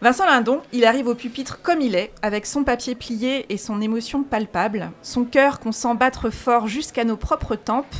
Vincent 0.03 0.27
Lindon, 0.27 0.63
il 0.73 0.85
arrive 0.85 1.07
au 1.07 1.15
pupitre 1.15 1.63
comme 1.63 1.81
il 1.81 1.95
est, 1.95 2.11
avec 2.23 2.45
son 2.45 2.65
papier 2.65 2.97
plié 2.97 3.47
et 3.51 3.57
son 3.57 3.81
émotion 3.81 4.25
palpable, 4.25 4.91
son 5.01 5.23
cœur 5.25 5.61
qu'on 5.61 5.71
sent 5.71 5.95
battre 5.95 6.29
fort 6.29 6.67
jusqu'à 6.67 7.05
nos 7.05 7.17
propres 7.17 7.55
tempes, 7.55 7.95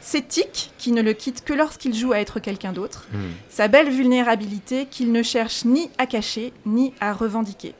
ses 0.00 0.22
tics 0.22 0.70
qui 0.78 0.92
ne 0.92 1.02
le 1.02 1.14
quittent 1.14 1.42
que 1.42 1.52
lorsqu'il 1.52 1.96
joue 1.96 2.12
à 2.12 2.20
être 2.20 2.38
quelqu'un 2.38 2.72
d'autre, 2.72 3.08
hmm. 3.12 3.18
sa 3.48 3.66
belle 3.66 3.90
vulnérabilité 3.90 4.86
qu'il 4.86 5.10
ne 5.10 5.20
cherche 5.24 5.64
ni 5.64 5.90
à 5.98 6.06
cacher 6.06 6.52
ni 6.64 6.94
à 7.00 7.12
revendiquer. 7.12 7.74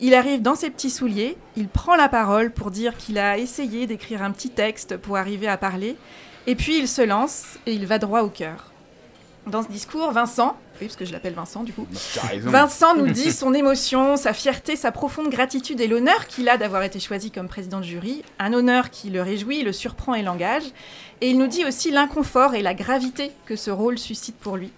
Il 0.00 0.16
arrive 0.16 0.42
dans 0.42 0.56
ses 0.56 0.70
petits 0.70 0.90
souliers, 0.90 1.36
il 1.56 1.68
prend 1.68 1.94
la 1.94 2.08
parole 2.08 2.50
pour 2.50 2.72
dire 2.72 2.96
qu'il 2.96 3.18
a 3.18 3.38
essayé 3.38 3.86
d'écrire 3.86 4.24
un 4.24 4.32
petit 4.32 4.50
texte 4.50 4.96
pour 4.96 5.18
arriver 5.18 5.46
à 5.46 5.56
parler, 5.56 5.94
et 6.48 6.56
puis 6.56 6.78
il 6.78 6.88
se 6.88 7.02
lance 7.02 7.58
et 7.64 7.74
il 7.74 7.86
va 7.86 8.00
droit 8.00 8.22
au 8.22 8.28
cœur. 8.28 8.72
Dans 9.46 9.62
ce 9.62 9.68
discours, 9.68 10.10
Vincent, 10.10 10.56
oui, 10.80 10.86
parce 10.86 10.96
que 10.96 11.04
je 11.04 11.12
l'appelle 11.12 11.34
Vincent 11.34 11.62
du 11.62 11.72
coup. 11.72 11.86
Vincent 12.38 12.96
nous 12.96 13.06
dit 13.12 13.30
son 13.30 13.54
émotion, 13.54 14.16
sa 14.16 14.32
fierté, 14.32 14.76
sa 14.76 14.92
profonde 14.92 15.30
gratitude 15.30 15.80
et 15.80 15.86
l'honneur 15.86 16.26
qu'il 16.26 16.48
a 16.48 16.56
d'avoir 16.56 16.82
été 16.82 16.98
choisi 16.98 17.30
comme 17.30 17.48
président 17.48 17.78
de 17.78 17.84
jury. 17.84 18.22
Un 18.38 18.52
honneur 18.52 18.90
qui 18.90 19.10
le 19.10 19.22
réjouit, 19.22 19.62
le 19.62 19.72
surprend 19.72 20.14
et 20.14 20.22
l'engage. 20.22 20.64
Et 21.20 21.30
il 21.30 21.38
nous 21.38 21.46
dit 21.46 21.64
aussi 21.64 21.90
l'inconfort 21.90 22.54
et 22.54 22.62
la 22.62 22.74
gravité 22.74 23.30
que 23.46 23.56
ce 23.56 23.70
rôle 23.70 23.98
suscite 23.98 24.36
pour 24.36 24.56
lui. 24.56 24.72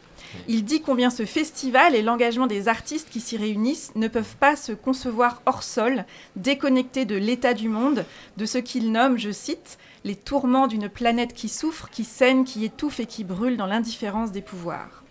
Il 0.48 0.64
dit 0.64 0.80
combien 0.80 1.10
ce 1.10 1.24
festival 1.24 1.94
et 1.94 2.02
l'engagement 2.02 2.46
des 2.46 2.68
artistes 2.68 3.08
qui 3.10 3.20
s'y 3.20 3.36
réunissent 3.36 3.92
ne 3.94 4.08
peuvent 4.08 4.36
pas 4.36 4.56
se 4.56 4.72
concevoir 4.72 5.40
hors 5.46 5.62
sol, 5.62 6.04
déconnectés 6.34 7.04
de 7.04 7.16
l'état 7.16 7.54
du 7.54 7.68
monde, 7.68 8.04
de 8.36 8.44
ce 8.46 8.58
qu'il 8.58 8.92
nomme, 8.92 9.18
je 9.18 9.30
cite, 9.30 9.78
les 10.04 10.16
tourments 10.16 10.66
d'une 10.66 10.88
planète 10.88 11.32
qui 11.32 11.48
souffre, 11.48 11.88
qui 11.90 12.04
saigne, 12.04 12.44
qui 12.44 12.64
étouffe 12.64 13.00
et 13.00 13.06
qui 13.06 13.24
brûle 13.24 13.56
dans 13.56 13.66
l'indifférence 13.66 14.32
des 14.32 14.42
pouvoirs. 14.42 15.05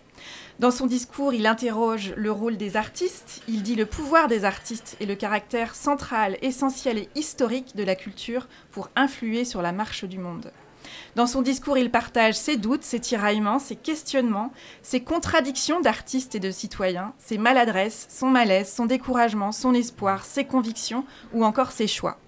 Dans 0.58 0.70
son 0.70 0.86
discours, 0.86 1.34
il 1.34 1.46
interroge 1.46 2.14
le 2.16 2.32
rôle 2.32 2.56
des 2.56 2.76
artistes, 2.76 3.42
il 3.46 3.62
dit 3.62 3.74
le 3.74 3.86
pouvoir 3.86 4.28
des 4.28 4.44
artistes 4.44 4.96
et 5.00 5.06
le 5.06 5.14
caractère 5.14 5.74
central, 5.74 6.38
essentiel 6.42 6.98
et 6.98 7.08
historique 7.14 7.76
de 7.76 7.84
la 7.84 7.94
culture 7.94 8.48
pour 8.70 8.90
influer 8.96 9.44
sur 9.44 9.60
la 9.60 9.72
marche 9.72 10.04
du 10.04 10.18
monde. 10.18 10.50
Dans 11.14 11.26
son 11.26 11.42
discours, 11.42 11.78
il 11.78 11.90
partage 11.90 12.34
ses 12.34 12.56
doutes, 12.56 12.84
ses 12.84 13.00
tiraillements, 13.00 13.58
ses 13.58 13.76
questionnements, 13.76 14.52
ses 14.82 15.00
contradictions 15.00 15.80
d'artistes 15.80 16.34
et 16.34 16.40
de 16.40 16.50
citoyens, 16.50 17.12
ses 17.18 17.38
maladresses, 17.38 18.06
son 18.10 18.28
malaise, 18.28 18.72
son 18.72 18.86
découragement, 18.86 19.52
son 19.52 19.74
espoir, 19.74 20.24
ses 20.24 20.44
convictions 20.44 21.04
ou 21.32 21.44
encore 21.44 21.72
ses 21.72 21.86
choix. 21.86 22.18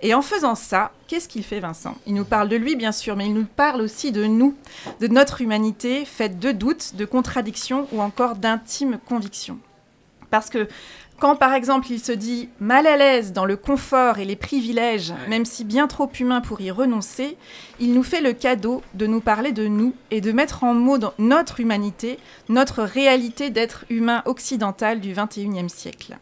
Et 0.00 0.14
en 0.14 0.22
faisant 0.22 0.54
ça, 0.54 0.92
qu'est-ce 1.06 1.28
qu'il 1.28 1.44
fait 1.44 1.60
Vincent? 1.60 1.96
Il 2.06 2.14
nous 2.14 2.24
parle 2.24 2.48
de 2.48 2.56
lui 2.56 2.76
bien 2.76 2.92
sûr, 2.92 3.16
mais 3.16 3.26
il 3.26 3.34
nous 3.34 3.44
parle 3.44 3.82
aussi 3.82 4.12
de 4.12 4.24
nous, 4.24 4.56
de 5.00 5.08
notre 5.08 5.40
humanité 5.42 6.04
faite 6.04 6.38
de 6.38 6.52
doutes, 6.52 6.94
de 6.96 7.04
contradictions 7.04 7.86
ou 7.92 8.00
encore 8.00 8.36
d'intimes 8.36 8.98
convictions. 9.06 9.58
Parce 10.30 10.50
que 10.50 10.68
quand 11.18 11.36
par 11.36 11.54
exemple 11.54 11.90
il 11.90 11.98
se 11.98 12.12
dit 12.12 12.48
mal 12.60 12.86
à 12.86 12.96
l'aise 12.96 13.32
dans 13.32 13.44
le 13.44 13.56
confort 13.56 14.18
et 14.18 14.24
les 14.24 14.36
privilèges, 14.36 15.12
même 15.28 15.44
si 15.44 15.64
bien 15.64 15.88
trop 15.88 16.10
humain 16.18 16.40
pour 16.40 16.60
y 16.60 16.70
renoncer, 16.70 17.36
il 17.80 17.92
nous 17.92 18.02
fait 18.02 18.20
le 18.20 18.32
cadeau 18.32 18.82
de 18.94 19.06
nous 19.06 19.20
parler 19.20 19.52
de 19.52 19.66
nous 19.66 19.94
et 20.10 20.20
de 20.20 20.32
mettre 20.32 20.64
en 20.64 20.74
mots 20.74 20.98
notre 21.18 21.60
humanité, 21.60 22.18
notre 22.48 22.82
réalité 22.82 23.50
d'être 23.50 23.84
humain 23.90 24.22
occidental 24.26 25.00
du 25.00 25.12
XXIe 25.12 25.68
siècle. 25.68 26.18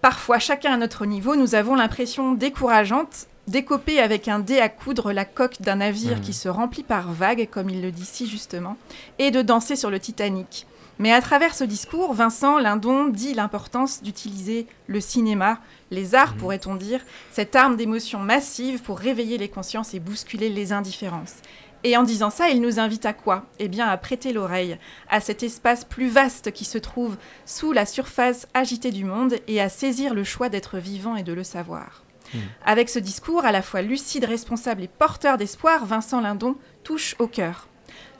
Parfois, 0.00 0.38
chacun 0.38 0.72
à 0.72 0.76
notre 0.76 1.04
niveau, 1.04 1.36
nous 1.36 1.54
avons 1.54 1.74
l'impression 1.74 2.32
décourageante 2.32 3.26
d'écoper 3.48 4.00
avec 4.00 4.28
un 4.28 4.38
dé 4.38 4.58
à 4.58 4.68
coudre 4.68 5.12
la 5.12 5.24
coque 5.24 5.60
d'un 5.60 5.76
navire 5.76 6.18
mmh. 6.18 6.20
qui 6.20 6.32
se 6.32 6.48
remplit 6.48 6.82
par 6.82 7.12
vagues, 7.12 7.48
comme 7.50 7.68
il 7.68 7.82
le 7.82 7.90
dit 7.90 8.04
si 8.04 8.26
justement, 8.26 8.76
et 9.18 9.30
de 9.30 9.42
danser 9.42 9.76
sur 9.76 9.90
le 9.90 10.00
Titanic. 10.00 10.66
Mais 11.00 11.12
à 11.12 11.22
travers 11.22 11.54
ce 11.54 11.64
discours, 11.64 12.12
Vincent 12.12 12.58
Lindon 12.58 13.06
dit 13.06 13.32
l'importance 13.32 14.02
d'utiliser 14.02 14.66
le 14.86 15.00
cinéma, 15.00 15.58
les 15.90 16.14
arts 16.14 16.34
mmh. 16.34 16.36
pourrait-on 16.36 16.74
dire, 16.74 17.00
cette 17.32 17.56
arme 17.56 17.76
d'émotion 17.76 18.18
massive 18.18 18.82
pour 18.82 18.98
réveiller 18.98 19.38
les 19.38 19.48
consciences 19.48 19.94
et 19.94 19.98
bousculer 19.98 20.50
les 20.50 20.74
indifférences. 20.74 21.36
Et 21.84 21.96
en 21.96 22.02
disant 22.02 22.28
ça, 22.28 22.50
il 22.50 22.60
nous 22.60 22.78
invite 22.78 23.06
à 23.06 23.14
quoi? 23.14 23.46
Eh 23.58 23.68
bien 23.68 23.88
à 23.88 23.96
prêter 23.96 24.34
l'oreille 24.34 24.76
à 25.08 25.20
cet 25.20 25.42
espace 25.42 25.86
plus 25.86 26.08
vaste 26.08 26.52
qui 26.52 26.66
se 26.66 26.76
trouve 26.76 27.16
sous 27.46 27.72
la 27.72 27.86
surface 27.86 28.46
agitée 28.52 28.90
du 28.90 29.06
monde 29.06 29.36
et 29.48 29.58
à 29.62 29.70
saisir 29.70 30.12
le 30.12 30.22
choix 30.22 30.50
d'être 30.50 30.76
vivant 30.76 31.16
et 31.16 31.22
de 31.22 31.32
le 31.32 31.44
savoir. 31.44 32.04
Hmm. 32.34 32.40
Avec 32.66 32.90
ce 32.90 32.98
discours 32.98 33.46
à 33.46 33.52
la 33.52 33.62
fois 33.62 33.80
lucide, 33.80 34.26
responsable 34.26 34.82
et 34.82 34.88
porteur 34.88 35.38
d'espoir, 35.38 35.86
Vincent 35.86 36.20
Lindon 36.20 36.56
touche 36.84 37.16
au 37.18 37.26
cœur. 37.26 37.69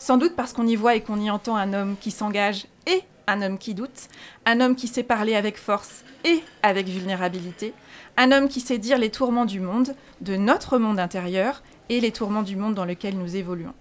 Sans 0.00 0.16
doute 0.16 0.34
parce 0.34 0.54
qu'on 0.54 0.66
y 0.66 0.76
voit 0.76 0.96
et 0.96 1.02
qu'on 1.02 1.20
y 1.20 1.30
entend 1.30 1.56
un 1.56 1.74
homme 1.74 1.94
qui 2.00 2.10
s'engage 2.10 2.66
et 2.86 3.02
un 3.26 3.42
homme 3.42 3.58
qui 3.58 3.74
doute, 3.74 4.08
un 4.46 4.62
homme 4.62 4.74
qui 4.74 4.88
sait 4.88 5.02
parler 5.02 5.36
avec 5.36 5.58
force 5.58 6.04
et 6.24 6.42
avec 6.62 6.88
vulnérabilité, 6.88 7.74
un 8.16 8.32
homme 8.32 8.48
qui 8.48 8.60
sait 8.60 8.78
dire 8.78 8.96
les 8.96 9.10
tourments 9.10 9.44
du 9.44 9.60
monde, 9.60 9.94
de 10.22 10.36
notre 10.36 10.78
monde 10.78 10.98
intérieur, 10.98 11.62
et 11.90 12.00
les 12.00 12.12
tourments 12.12 12.42
du 12.42 12.56
monde 12.56 12.74
dans 12.74 12.86
lequel 12.86 13.18
nous 13.18 13.36
évoluons. 13.36 13.74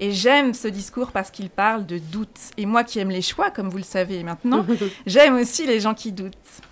Et 0.00 0.10
j'aime 0.10 0.54
ce 0.54 0.68
discours 0.68 1.12
parce 1.12 1.30
qu'il 1.30 1.50
parle 1.50 1.84
de 1.84 1.98
doute. 1.98 2.38
Et 2.56 2.64
moi 2.64 2.82
qui 2.82 2.98
aime 2.98 3.10
les 3.10 3.20
choix, 3.20 3.50
comme 3.50 3.68
vous 3.68 3.76
le 3.76 3.82
savez 3.82 4.22
maintenant, 4.22 4.64
j'aime 5.06 5.34
aussi 5.34 5.66
les 5.66 5.80
gens 5.80 5.94
qui 5.94 6.12
doutent. 6.12 6.62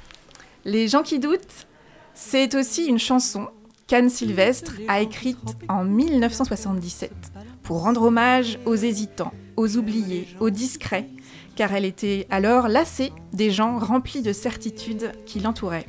Les 0.65 0.89
gens 0.89 1.03
qui 1.03 1.19
doutent, 1.19 1.67
c'est 2.15 2.55
aussi 2.55 2.87
une 2.87 2.99
chanson 2.99 3.49
qu'Anne 3.89 4.09
Sylvestre 4.09 4.73
a 4.89 5.01
écrite 5.01 5.39
en 5.69 5.85
1977 5.85 7.13
pour 7.67 7.83
rendre 7.83 8.03
hommage 8.03 8.61
aux 8.65 8.77
hésitants, 8.77 9.33
aux 9.57 9.77
oubliés, 9.77 10.29
aux 10.39 10.51
discrets, 10.51 11.09
car 11.57 11.75
elle 11.75 11.85
était 11.85 12.29
alors 12.31 12.69
lassée 12.69 13.13
des 13.33 13.51
gens 13.51 13.79
remplis 13.79 14.23
de 14.23 14.33
certitudes 14.33 15.11
qui 15.27 15.41
l'entouraient. 15.41 15.87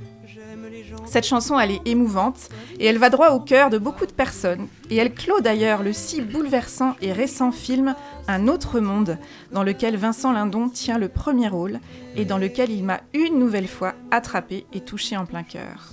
Cette 1.06 1.26
chanson, 1.26 1.60
elle 1.60 1.72
est 1.72 1.82
émouvante 1.86 2.50
et 2.80 2.88
elle 2.88 2.98
va 2.98 3.12
droit 3.12 3.30
au 3.30 3.40
cœur 3.40 3.70
de 3.70 3.78
beaucoup 3.78 4.08
de 4.08 4.12
personnes. 4.12 4.68
Et 4.90 4.96
elle 4.96 5.14
clôt 5.14 5.40
d'ailleurs 5.40 5.84
le 5.84 5.94
si 5.94 6.22
bouleversant 6.22 6.96
et 7.02 7.14
récent 7.14 7.52
film 7.52 7.96
Un 8.28 8.48
autre 8.48 8.80
monde, 8.80 9.18
dans 9.52 9.64
lequel 9.64 9.98
Vincent 9.98 10.34
Lindon 10.34 10.70
tient 10.70 10.98
le 10.98 11.10
premier 11.10 11.48
rôle 11.48 11.80
et 12.16 12.26
dans 12.26 12.40
lequel 12.40 12.72
il 12.72 12.84
m'a 12.84 13.02
une 13.14 13.38
nouvelle 13.38 13.68
fois 13.68 13.94
attrapé 14.10 14.66
et 14.74 14.82
touché 14.82 15.16
en 15.16 15.26
plein 15.26 15.44
cœur. 15.44 15.92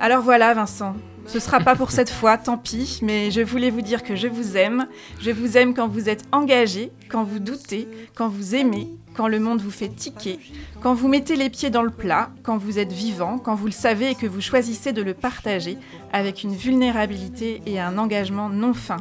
Alors 0.00 0.22
voilà, 0.22 0.54
Vincent, 0.54 0.94
ce 1.28 1.40
sera 1.40 1.60
pas 1.60 1.76
pour 1.76 1.90
cette 1.90 2.08
fois, 2.08 2.38
tant 2.38 2.56
pis, 2.56 3.00
mais 3.02 3.30
je 3.30 3.42
voulais 3.42 3.68
vous 3.68 3.82
dire 3.82 4.02
que 4.02 4.16
je 4.16 4.26
vous 4.26 4.56
aime. 4.56 4.86
Je 5.20 5.30
vous 5.30 5.58
aime 5.58 5.74
quand 5.74 5.86
vous 5.86 6.08
êtes 6.08 6.24
engagé, 6.32 6.90
quand 7.10 7.22
vous 7.22 7.38
doutez, 7.38 7.86
quand 8.14 8.28
vous 8.28 8.54
aimez, 8.54 8.88
quand 9.14 9.28
le 9.28 9.38
monde 9.38 9.60
vous 9.60 9.70
fait 9.70 9.88
tiquer, 9.88 10.38
quand 10.80 10.94
vous 10.94 11.06
mettez 11.06 11.36
les 11.36 11.50
pieds 11.50 11.68
dans 11.68 11.82
le 11.82 11.90
plat, 11.90 12.30
quand 12.42 12.56
vous 12.56 12.78
êtes 12.78 12.92
vivant, 12.92 13.38
quand 13.38 13.54
vous 13.54 13.66
le 13.66 13.72
savez 13.72 14.12
et 14.12 14.14
que 14.14 14.26
vous 14.26 14.40
choisissez 14.40 14.94
de 14.94 15.02
le 15.02 15.12
partager 15.12 15.76
avec 16.14 16.44
une 16.44 16.54
vulnérabilité 16.54 17.60
et 17.66 17.78
un 17.78 17.98
engagement 17.98 18.48
non 18.48 18.72
fin. 18.72 18.96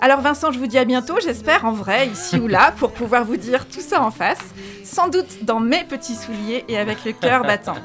Alors 0.00 0.22
Vincent, 0.22 0.52
je 0.52 0.58
vous 0.58 0.66
dis 0.66 0.78
à 0.78 0.86
bientôt, 0.86 1.18
j'espère, 1.22 1.66
en 1.66 1.72
vrai, 1.72 2.08
ici 2.08 2.38
ou 2.38 2.48
là, 2.48 2.72
pour 2.78 2.92
pouvoir 2.92 3.26
vous 3.26 3.36
dire 3.36 3.68
tout 3.68 3.80
ça 3.80 4.02
en 4.02 4.10
face, 4.10 4.54
sans 4.82 5.08
doute 5.08 5.44
dans 5.44 5.60
mes 5.60 5.84
petits 5.84 6.16
souliers 6.16 6.64
et 6.68 6.78
avec 6.78 7.04
le 7.04 7.12
cœur 7.12 7.42
battant. 7.42 7.76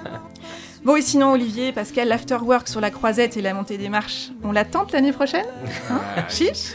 Bon, 0.86 0.96
et 0.96 1.02
sinon, 1.02 1.32
Olivier, 1.32 1.72
Pascal, 1.72 2.10
l'afterwork 2.10 2.68
sur 2.68 2.80
la 2.80 2.92
croisette 2.92 3.38
et 3.38 3.42
la 3.42 3.56
montée 3.56 3.80
des 3.80 3.90
marches, 3.90 4.30
on 4.44 4.52
l'attend 4.52 4.86
l'année 4.94 5.12
prochaine 5.12 5.48
hein 5.90 6.00
Chiche 6.30 6.74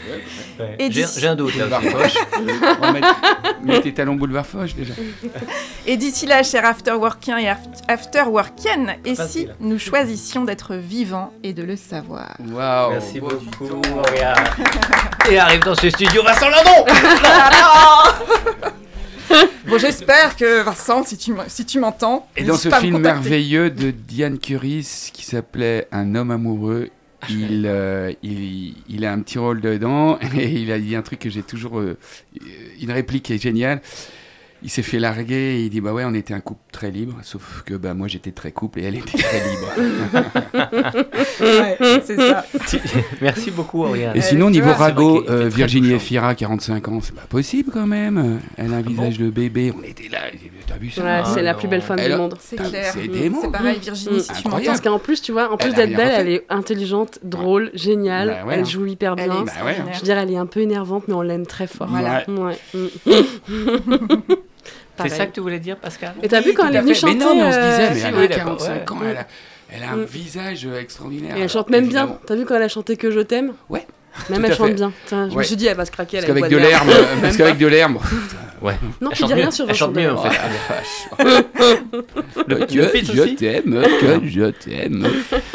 J'ai 1.17 1.27
un 1.29 1.35
doute 1.37 1.55
là. 1.55 1.79
Mets 3.63 3.79
tes 3.79 3.93
talons 3.93 4.15
boulevard 4.15 4.45
Foch 4.45 4.75
déjà. 4.75 4.93
Et 5.87 5.95
d'ici 5.95 6.25
là, 6.25 6.43
chers 6.43 6.65
afterworkiens 6.65 7.37
et 7.37 7.47
afterworkiennes, 7.87 8.95
et 9.05 9.15
si 9.15 9.47
nous 9.61 9.79
choisissions 9.79 10.43
d'être 10.43 10.75
vivants 10.75 11.31
et 11.43 11.53
de 11.53 11.63
le 11.63 11.77
savoir 11.77 12.35
Waouh. 12.51 12.91
Merci 12.91 13.19
beaucoup, 13.19 13.69
Et 15.29 15.39
arrive 15.39 15.63
dans 15.63 15.75
ce 15.75 15.89
studio 15.89 16.21
Vincent 16.23 16.49
Landon 16.49 16.85
Bon, 19.67 19.77
j'espère 19.77 20.35
que 20.35 20.63
Vincent, 20.63 21.03
si 21.03 21.17
tu, 21.17 21.33
si 21.47 21.65
tu 21.65 21.79
m'entends. 21.79 22.27
Et 22.35 22.43
dans 22.43 22.57
ce 22.57 22.69
film 22.69 22.97
merveilleux 22.97 23.69
de 23.69 23.91
Diane 23.91 24.39
Curis 24.39 25.11
qui 25.13 25.23
s'appelait 25.23 25.87
Un 25.91 26.15
homme 26.15 26.31
amoureux, 26.31 26.89
il, 27.29 27.65
euh, 27.67 28.11
il, 28.23 28.75
il, 28.89 29.05
a 29.05 29.13
un 29.13 29.19
petit 29.19 29.37
rôle 29.37 29.61
dedans 29.61 30.17
et 30.37 30.49
il 30.49 30.71
a 30.71 30.79
dit 30.79 30.95
un 30.95 31.01
truc 31.01 31.19
que 31.19 31.29
j'ai 31.29 31.43
toujours. 31.43 31.79
Euh, 31.79 31.97
une 32.81 32.91
réplique 32.91 33.23
qui 33.23 33.33
est 33.33 33.41
géniale 33.41 33.81
il 34.63 34.69
s'est 34.69 34.83
fait 34.83 34.99
larguer 34.99 35.55
et 35.55 35.63
il 35.63 35.69
dit 35.69 35.81
bah 35.81 35.93
ouais 35.93 36.03
on 36.05 36.13
était 36.13 36.33
un 36.33 36.39
couple 36.39 36.61
très 36.71 36.91
libre 36.91 37.17
sauf 37.23 37.63
que 37.65 37.73
bah 37.73 37.93
moi 37.93 38.07
j'étais 38.07 38.31
très 38.31 38.51
couple 38.51 38.79
et 38.79 38.83
elle 38.83 38.95
était 38.95 39.17
très 39.17 39.49
libre. 39.49 39.67
Ouais, 41.41 41.77
c'est 42.03 42.17
ça. 42.17 42.45
Merci 43.21 43.51
beaucoup 43.51 43.83
Aurélien. 43.83 44.13
Et 44.13 44.21
sinon 44.21 44.49
niveau 44.49 44.71
ragot 44.71 45.25
euh, 45.29 45.49
Virginie 45.49 45.93
Efira 45.93 46.35
45 46.35 46.87
ans 46.87 46.99
c'est 47.01 47.15
pas 47.15 47.21
possible 47.21 47.71
quand 47.73 47.87
même. 47.87 48.39
Elle 48.57 48.73
a 48.73 48.77
un 48.77 48.83
ah 48.85 48.87
visage 48.87 49.17
de 49.17 49.29
bébé 49.29 49.73
on 49.77 49.83
était 49.83 50.09
là 50.09 50.19
t'as 50.67 50.77
vu 50.77 50.91
ça? 50.91 51.03
Ouais, 51.03 51.21
c'est 51.33 51.41
la 51.41 51.53
plus 51.53 51.67
belle 51.67 51.81
femme 51.81 51.99
du 51.99 52.15
monde. 52.15 52.35
C'est 52.39 52.57
clair. 52.57 52.93
c'est 52.93 53.31
c'est 53.41 53.51
pareil 53.51 53.79
Virginie 53.79 54.21
si 54.21 54.31
tu 54.33 54.47
m'entends 54.47 54.65
parce 54.65 54.81
qu'en 54.81 54.99
plus 54.99 55.21
tu 55.21 55.31
vois 55.31 55.51
en 55.51 55.57
plus 55.57 55.73
d'être 55.73 55.95
belle 55.95 56.13
elle 56.17 56.29
est 56.29 56.45
intelligente 56.49 57.19
drôle 57.23 57.71
géniale. 57.73 58.43
Bah 58.45 58.53
elle 58.53 58.65
joue 58.65 58.85
hyper 58.85 59.15
bien. 59.15 59.27
bah 59.27 59.51
je 59.91 59.97
veux 59.97 60.03
dire 60.03 60.17
elle 60.17 60.31
est 60.31 60.37
un 60.37 60.45
peu 60.45 60.61
énervante 60.61 61.07
mais 61.07 61.13
on 61.13 61.21
l'aime 61.21 61.47
très 61.47 61.67
fort. 61.67 61.87
Voilà 61.89 62.25
C'est 65.03 65.15
ça 65.15 65.25
que 65.25 65.31
tu 65.31 65.39
voulais 65.39 65.59
dire, 65.59 65.77
Pascal 65.77 66.13
Et 66.23 66.27
t'as 66.27 66.41
vu 66.41 66.53
quand 66.53 66.67
elle 66.67 66.75
est 66.75 66.81
venue 66.81 66.95
chanter 66.95 67.15
Mais 67.15 67.25
non, 67.25 67.35
mais 67.35 67.43
on 67.43 67.51
se 67.51 67.91
disait, 67.93 68.11
mais 68.11 68.25
elle 68.25 68.31
a 68.31 68.35
45 68.35 68.91
ans, 68.91 68.97
elle 69.73 69.83
a, 69.83 69.91
un 69.91 69.97
mm. 69.97 70.03
visage 70.03 70.65
extraordinaire. 70.65 71.37
Et 71.37 71.41
elle 71.41 71.49
chante 71.49 71.69
même 71.69 71.87
bien. 71.87 72.17
T'as 72.25 72.35
vu 72.35 72.45
quand 72.45 72.55
elle 72.55 72.63
a 72.63 72.67
chanté 72.67 72.97
Que 72.97 73.11
je 73.11 73.19
t'aime? 73.21 73.53
Ouais. 73.69 73.85
Même 74.29 74.45
elle 74.45 74.55
chante 74.55 74.73
bien. 74.73 74.91
je 75.09 75.35
me 75.35 75.43
suis 75.43 75.55
dit, 75.55 75.67
elle 75.67 75.77
va 75.77 75.85
se 75.85 75.91
craquer. 75.91 76.17
Parce 76.17 76.27
qu'avec 76.27 76.49
de 76.49 76.57
l'herbe, 76.57 76.89
parce 77.21 77.37
qu'avec 77.37 77.57
de 77.57 77.67
l'herbe. 77.67 77.97
Ouais. 78.61 78.75
Non, 79.01 79.09
tu 79.09 79.23
dis 79.23 79.33
rien 79.33 79.49
sur 79.49 79.67
Elle 79.67 79.75
chante 79.75 79.95
mieux 79.95 80.11
en 80.11 80.21
fait. 80.21 80.37
Le, 82.47 82.65
que 82.65 82.73
je 82.73 83.35
t'aime, 83.35 83.81
que 83.99 84.27
je 84.27 84.49
t'aime. 84.51 85.07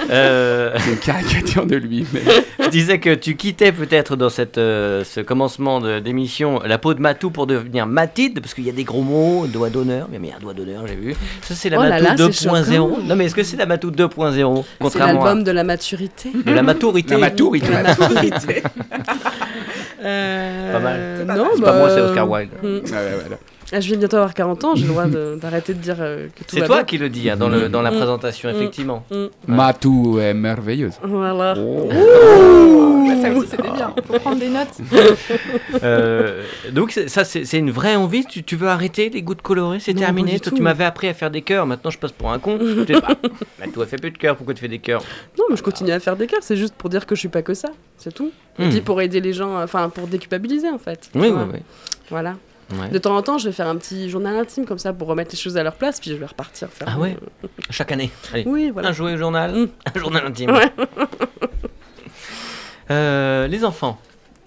C'est 0.09 0.91
une 0.91 0.99
caricature 0.99 1.67
de 1.67 1.77
lui. 1.77 2.05
Mais... 2.13 2.23
Je 2.67 2.71
disais 2.71 2.99
que 2.99 3.15
tu 3.15 3.37
quittais 3.37 3.71
peut-être 3.71 4.17
dans 4.17 4.29
cette, 4.29 4.59
euh, 4.59 5.05
ce 5.05 5.21
commencement 5.21 5.81
d'émission 6.01 6.61
la 6.65 6.79
peau 6.79 6.95
de 6.95 7.01
Matou 7.01 7.31
pour 7.31 7.47
devenir 7.47 7.87
Matide, 7.87 8.41
parce 8.41 8.55
qu'il 8.55 8.65
y 8.67 8.71
a 8.71 8.73
des 8.73 8.83
gros 8.83 9.03
mots, 9.03 9.47
doigt 9.47 9.71
d'honneur. 9.71 10.09
Mais 10.11 10.19
il 10.21 10.27
y 10.27 10.33
a 10.33 10.37
un 10.37 10.41
doigt 10.41 10.55
d'honneur, 10.55 10.85
j'ai 10.87 10.97
vu. 10.97 11.15
Ça, 11.43 11.55
c'est 11.55 11.71
la 11.71 11.79
oh 11.79 11.83
Matou 11.83 12.25
2.0. 12.25 13.05
Non, 13.05 13.15
mais 13.15 13.27
est-ce 13.27 13.35
que 13.35 13.45
c'est 13.45 13.57
la 13.57 13.67
Matou 13.67 13.91
2.0 13.93 14.65
C'est 14.91 14.99
l'album 14.99 15.45
de 15.45 15.53
la 15.53 15.63
maturité. 15.63 16.33
De 16.45 16.53
la 16.53 16.63
maturité. 16.63 17.15
La 17.15 17.19
maturité. 17.19 17.71
La 17.71 17.83
maturité. 17.83 18.46
Euh, 20.05 20.73
pas 20.73 20.79
mal. 20.79 21.25
Non, 21.37 21.49
bah, 21.59 21.73
pas 21.73 21.79
moi, 21.79 21.91
c'est 21.91 22.01
Oscar 22.01 22.31
Wilde. 22.31 22.51
Hmm. 22.63 22.81
Ah, 23.73 23.81
je 23.81 23.91
vais 23.91 23.97
bientôt 23.97 24.17
avoir 24.17 24.35
40 24.35 24.65
ans, 24.65 24.75
j'ai 24.77 24.85
le 24.85 24.89
droit 24.89 25.07
d'arrêter 25.37 25.75
de, 25.75 25.81
dire 25.81 25.97
euh, 25.99 26.29
que 26.29 26.45
tout 26.45 26.57
C'est 26.57 26.67
toi 26.67 26.85
qui 26.85 26.99
le 26.99 27.09
dis 27.09 27.29
hein, 27.29 27.37
dans, 27.37 27.49
le, 27.49 27.69
dans 27.69 27.83
la 27.83 27.91
hmm. 27.91 27.97
présentation, 27.97 28.49
hmm. 28.49 28.57
effectivement. 28.57 29.05
Matou 29.47 30.19
est 30.21 30.35
merveilleuse. 30.35 30.95
Voilà. 31.03 31.55
Oh. 31.59 31.89
Bah, 33.07 33.17
ça 33.21 33.33
aussi, 33.33 33.49
c'était 33.49 33.71
bien. 33.71 33.95
Faut 34.07 34.19
prendre 34.19 34.39
des 34.39 34.49
notes. 34.49 34.79
euh, 35.83 36.43
donc, 36.73 36.93
ça, 36.93 37.25
c'est 37.25 37.59
une 37.59 37.71
vraie 37.71 37.97
envie. 37.97 38.25
Tu, 38.25 38.43
tu, 38.43 38.57
veux 38.57 38.69
arrêter 38.69 39.11
les 39.11 39.23
gouttes 39.23 39.43
colorées 39.43 39.81
C'est 39.81 39.95
terminé. 39.95 40.39
Toi, 40.41 40.53
tu 40.55 40.63
m'avais 40.63 40.85
appris 40.85 41.09
à 41.09 41.15
faire 41.15 41.31
des 41.31 41.43
cœurs. 41.43 41.67
Maintenant, 41.67 41.91
je 41.91 41.99
passe 41.99 42.13
pour 42.13 42.31
un 42.31 42.39
con. 42.39 42.59
tu 42.59 42.93
pas. 42.93 43.15
Matou 43.61 43.83
a 43.83 43.87
fait 43.87 43.97
plus 43.97 44.11
de 44.11 44.19
cœurs. 44.19 44.37
Pourquoi 44.37 44.55
tu 44.55 44.61
fais 44.61 44.69
des 44.69 44.79
cœurs? 44.79 45.03
Non, 45.39 45.45
mais 45.51 45.57
je 45.57 45.63
continue 45.63 45.93
à 45.93 46.01
faire 46.01 46.17
des 46.17 46.27
cœurs. 46.27 46.43
C'est 46.43 46.57
juste 46.57 46.75
pour 46.75 46.91
dire 46.91 47.07
que 47.07 47.15
je 47.15 47.21
suis 47.21 47.29
pas 47.29 47.43
que 47.43 47.55
ça. 47.55 47.69
C'est 47.97 48.13
tout. 48.13 48.31
Et 48.59 48.69
puis 48.69 48.81
pour 48.81 49.01
aider 49.01 49.21
les 49.21 49.33
gens, 49.33 49.63
enfin, 49.63 49.89
pour 49.89 50.07
déculpabiliser, 50.07 50.69
en 50.69 50.79
fait. 50.79 51.11
Oui, 51.15 51.29
oui, 51.29 51.43
oui. 51.53 51.61
Voilà. 52.11 52.37
De 52.71 52.99
temps 52.99 53.17
en 53.17 53.23
temps, 53.23 53.39
je 53.39 53.49
vais 53.49 53.55
faire 53.55 53.69
un 53.69 53.77
petit 53.77 54.11
journal 54.11 54.37
intime 54.37 54.65
comme 54.65 54.79
ça 54.79 54.93
pour 54.93 55.07
remettre 55.07 55.31
les 55.33 55.39
choses 55.39 55.57
à 55.57 55.63
leur 55.63 55.77
place, 55.77 56.01
puis 56.01 56.11
je 56.11 56.17
vais 56.17 56.27
repartir 56.27 56.69
faire. 56.69 56.89
Ah 56.91 56.99
ouais 56.99 57.17
Chaque 57.71 57.93
année 57.93 58.11
Allez. 58.33 58.45
Oui, 58.47 58.71
voilà. 58.71 58.89
Un 58.89 58.93
jouet 58.93 59.15
au 59.15 59.17
journal, 59.17 59.55
mm. 59.55 59.69
un 59.95 59.99
journal 59.99 60.27
intime. 60.27 60.51
euh, 62.91 63.47
les 63.47 63.65
enfants. 63.65 63.99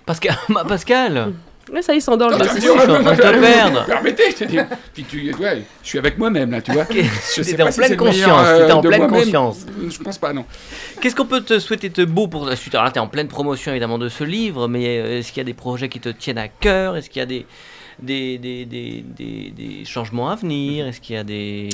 Pascal, 0.05 0.37
Pascal 0.67 1.33
mais 1.71 1.81
ça, 1.81 1.93
il 1.93 2.01
s'endort. 2.01 2.31
Je 2.31 2.59
suis 2.59 2.69
en 2.69 2.75
train 2.75 3.03
de 3.03 3.15
te 3.15 3.39
perdre. 3.39 3.85
Permettez, 3.85 4.31
je 4.31 4.35
te 4.37 4.43
dis. 4.45 4.57
Puis 4.93 5.03
tu, 5.03 5.33
ouais, 5.35 5.63
je 5.83 5.87
suis 5.87 5.99
avec 5.99 6.17
moi-même 6.17 6.51
là, 6.51 6.61
tu 6.61 6.71
vois. 6.71 6.85
Je 6.89 7.43
sais 7.43 7.55
pas 7.55 7.67
en 7.67 7.71
pleine 7.71 7.95
conscience. 7.95 8.47
Euh, 8.47 8.71
en 8.71 8.81
pleine 8.81 9.07
conscience. 9.07 9.65
Je 9.87 9.97
pense 9.99 10.17
pas, 10.17 10.33
non. 10.33 10.45
Qu'est-ce 10.99 11.15
qu'on 11.15 11.25
peut 11.25 11.41
te 11.41 11.59
souhaiter 11.59 11.89
de 11.89 12.05
beau 12.05 12.27
pour 12.27 12.45
la 12.45 12.55
suite? 12.55 12.73
Alors 12.75 12.85
là, 12.85 12.91
t'es 12.91 12.99
en 12.99 13.07
pleine 13.07 13.27
promotion 13.27 13.71
évidemment 13.71 13.99
de 13.99 14.09
ce 14.09 14.23
livre, 14.23 14.67
mais 14.67 14.99
euh, 14.99 15.19
est-ce 15.19 15.31
qu'il 15.31 15.37
y 15.37 15.41
a 15.41 15.45
des 15.45 15.53
projets 15.53 15.89
qui 15.89 15.99
te 15.99 16.09
tiennent 16.09 16.37
à 16.37 16.47
cœur? 16.47 16.97
Est-ce 16.97 17.09
qu'il 17.09 17.19
y 17.19 17.23
a 17.23 17.27
des 17.27 17.45
des, 18.01 18.37
des, 18.37 18.65
des, 18.65 19.03
des, 19.55 19.85
changements 19.85 20.29
à 20.29 20.35
venir? 20.35 20.87
Est-ce 20.87 21.01
qu'il 21.01 21.15
y 21.15 21.19
a 21.19 21.23
des... 21.23 21.69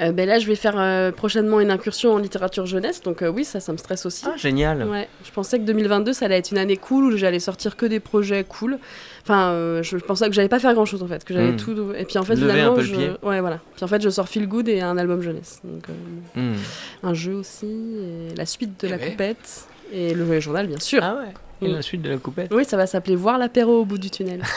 Euh, 0.00 0.12
ben 0.12 0.28
là, 0.28 0.38
je 0.38 0.46
vais 0.46 0.54
faire 0.54 0.78
euh, 0.78 1.10
prochainement 1.10 1.58
une 1.58 1.72
incursion 1.72 2.12
en 2.12 2.18
littérature 2.18 2.66
jeunesse, 2.66 3.02
donc 3.02 3.20
euh, 3.20 3.28
oui, 3.28 3.44
ça, 3.44 3.58
ça 3.58 3.72
me 3.72 3.78
stresse 3.78 4.06
aussi. 4.06 4.24
Ah, 4.28 4.36
génial. 4.36 4.84
Ouais, 4.84 5.08
je 5.24 5.32
pensais 5.32 5.58
que 5.58 5.64
2022, 5.64 6.12
ça 6.12 6.26
allait 6.26 6.38
être 6.38 6.52
une 6.52 6.58
année 6.58 6.76
cool 6.76 7.12
où 7.12 7.16
j'allais 7.16 7.40
sortir 7.40 7.76
que 7.76 7.84
des 7.84 7.98
projets 7.98 8.44
cool. 8.44 8.78
Enfin, 9.22 9.82
je 9.82 9.96
pensais 9.96 10.26
que 10.28 10.32
j'allais 10.32 10.48
pas 10.48 10.60
faire 10.60 10.72
grand 10.74 10.84
chose 10.84 11.02
en 11.02 11.08
fait, 11.08 11.24
que 11.24 11.34
j'allais 11.34 11.52
hmm. 11.52 11.56
tout. 11.56 11.92
Et 11.96 12.04
puis 12.04 12.16
en 12.16 12.22
fait, 12.22 12.36
finalement, 12.36 12.78
je... 12.80 12.94
ouais, 13.26 13.40
voilà. 13.40 13.60
Puis 13.74 13.84
en 13.84 13.88
fait, 13.88 14.00
je 14.00 14.08
sors 14.08 14.28
Feel 14.28 14.46
Good 14.46 14.68
et 14.68 14.80
un 14.80 14.96
album 14.96 15.20
jeunesse, 15.20 15.60
donc 15.64 15.88
hmm. 16.36 16.54
un 17.02 17.14
jeu 17.14 17.34
aussi, 17.34 17.66
et 17.66 18.36
la 18.36 18.46
suite 18.46 18.80
de 18.80 18.86
eh 18.86 18.90
la 18.90 18.98
ben. 18.98 19.10
coupette 19.10 19.66
et 19.92 20.14
le 20.14 20.38
journal, 20.38 20.68
bien 20.68 20.78
sûr. 20.78 21.02
Ah 21.02 21.16
ouais. 21.16 21.34
Et 21.60 21.72
la 21.72 21.82
suite 21.82 22.02
de 22.02 22.10
la 22.10 22.18
coupette. 22.18 22.52
Oui, 22.54 22.64
ça 22.64 22.76
va 22.76 22.86
s'appeler 22.86 23.16
Voir 23.16 23.36
l'apéro 23.36 23.80
au 23.80 23.84
bout 23.84 23.98
du 23.98 24.10
tunnel. 24.10 24.42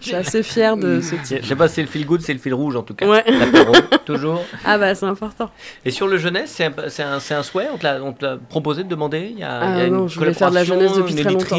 Je 0.00 0.06
suis 0.06 0.14
assez 0.14 0.42
fière 0.42 0.76
de 0.76 1.00
ce 1.00 1.14
titre. 1.16 1.40
Je 1.42 1.48
sais 1.48 1.56
pas 1.56 1.68
si 1.68 1.76
c'est 1.76 1.82
le 1.82 1.88
fil 1.88 2.04
good, 2.06 2.20
c'est 2.20 2.32
le 2.32 2.38
fil 2.38 2.54
rouge 2.54 2.76
en 2.76 2.82
tout 2.82 2.94
cas. 2.94 3.06
Ouais. 3.06 3.24
toujours. 4.04 4.42
Ah 4.64 4.78
bah 4.78 4.94
c'est 4.94 5.06
important. 5.06 5.50
Et 5.84 5.90
sur 5.90 6.08
le 6.08 6.16
jeunesse, 6.16 6.50
c'est 6.50 6.64
un, 6.64 6.72
un, 6.72 7.36
un, 7.36 7.42
souhait? 7.42 7.68
On 7.72 7.78
te 8.12 8.24
l'a 8.24 8.36
proposé 8.48 8.84
de 8.84 8.88
demander? 8.88 9.30
Il 9.32 9.38
y 9.38 9.42
a, 9.42 9.60
ah, 9.60 9.76
il 9.76 9.82
y 9.82 9.86
a 9.86 9.90
non, 9.90 10.08
je 10.08 10.18
voulais 10.18 10.34
faire 10.34 10.50
de 10.50 10.54
la 10.54 10.64
jeunesse 10.64 10.92
depuis 10.94 11.14
une 11.14 11.20
très 11.20 11.30
longtemps. 11.30 11.56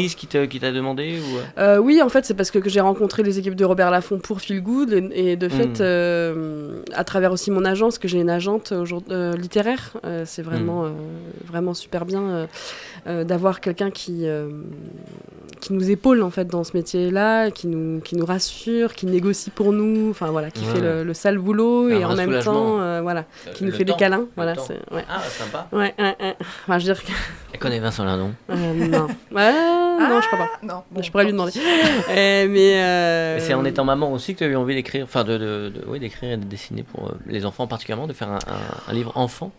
qui 0.48 0.60
t'a 0.60 0.72
demandé 0.72 1.18
ou... 1.18 1.60
Euh, 1.60 1.78
Oui, 1.78 2.02
en 2.02 2.08
fait, 2.08 2.24
c'est 2.24 2.34
parce 2.34 2.50
que, 2.50 2.68
j'ai 2.68 2.80
rencontré 2.80 3.22
les 3.22 3.38
équipes 3.38 3.54
de 3.54 3.64
Robert 3.64 3.90
Laffont 3.90 4.18
pour 4.18 4.40
Feel 4.40 4.62
Good 4.62 5.10
et, 5.12 5.36
de 5.36 5.48
fait, 5.48 5.78
hmm. 5.78 5.82
euh, 5.82 6.82
à 6.92 7.04
travers 7.04 7.32
aussi 7.32 7.50
mon 7.50 7.64
agence, 7.64 7.98
que 7.98 8.08
j'ai 8.08 8.20
une 8.20 8.30
agente 8.30 8.72
euh, 8.72 9.32
littéraire, 9.36 9.96
euh, 10.04 10.24
c'est 10.26 10.42
vraiment, 10.42 10.84
hmm. 10.84 10.94
vraiment 11.46 11.74
super 11.74 12.04
bien 12.04 12.48
d'avoir 13.06 13.60
quelqu'un 13.60 13.90
qui, 13.90 14.26
qui 15.60 15.72
nous 15.72 15.90
épaule 15.90 16.22
en 16.22 16.30
fait 16.30 16.46
dans 16.46 16.64
ce 16.64 16.76
métier-là, 16.76 17.50
qui 17.50 17.66
nous, 17.66 18.00
qui 18.00 18.16
nous 18.16 18.26
rassure, 18.26 18.94
qui 18.94 19.06
négocie 19.06 19.50
pour 19.50 19.72
nous, 19.72 20.10
enfin 20.10 20.26
voilà, 20.30 20.50
qui 20.50 20.64
fait 20.64 20.80
le, 20.80 21.04
le, 21.04 21.14
sale 21.14 21.38
boulot 21.38 21.88
et 21.88 22.04
en 22.04 22.14
même 22.14 22.40
temps, 22.42 22.80
euh, 22.80 23.00
voilà, 23.02 23.24
qui 23.54 23.64
nous 23.64 23.72
fait 23.72 23.84
des 23.84 23.94
câlins. 23.94 24.26
Voilà, 24.36 24.54
c'est, 24.56 24.78
ouais. 24.92 25.04
Ah, 25.08 25.20
sympa. 25.22 25.68
Ouais, 25.72 25.94
ouais, 25.98 26.16
ouais. 26.20 26.36
Enfin, 26.40 26.78
je 26.78 26.86
veux 26.86 26.94
dire 26.94 27.04
que... 27.04 27.12
Elle 27.52 27.60
connaît 27.60 27.78
Vincent 27.78 28.04
Lindon 28.04 28.32
euh, 28.50 28.88
Non. 28.88 29.06
Ouais, 29.30 29.52
non, 29.52 30.20
je 30.20 30.26
crois 30.26 30.38
pas. 30.38 30.50
Non, 30.62 30.82
je 31.00 31.10
pourrais 31.10 31.24
lui 31.24 31.32
demander. 31.32 31.52
euh, 31.56 32.46
mais, 32.48 32.82
euh... 32.82 33.34
mais 33.36 33.40
c'est 33.40 33.54
en 33.54 33.64
étant 33.64 33.84
maman 33.84 34.12
aussi 34.12 34.34
que 34.34 34.38
tu 34.38 34.44
as 34.44 34.48
eu 34.48 34.56
envie 34.56 34.74
d'écrire, 34.74 35.04
enfin, 35.04 35.24
de, 35.24 35.38
de, 35.38 35.72
de, 35.74 35.84
oui, 35.86 36.00
d'écrire 36.00 36.32
et 36.32 36.36
de 36.36 36.44
dessiner 36.44 36.82
pour 36.82 37.08
euh, 37.08 37.12
les 37.26 37.46
enfants 37.46 37.66
particulièrement, 37.66 38.06
de 38.06 38.12
faire 38.12 38.30
un, 38.30 38.38
un, 38.38 38.90
un 38.90 38.92
livre 38.92 39.12
enfant? 39.14 39.52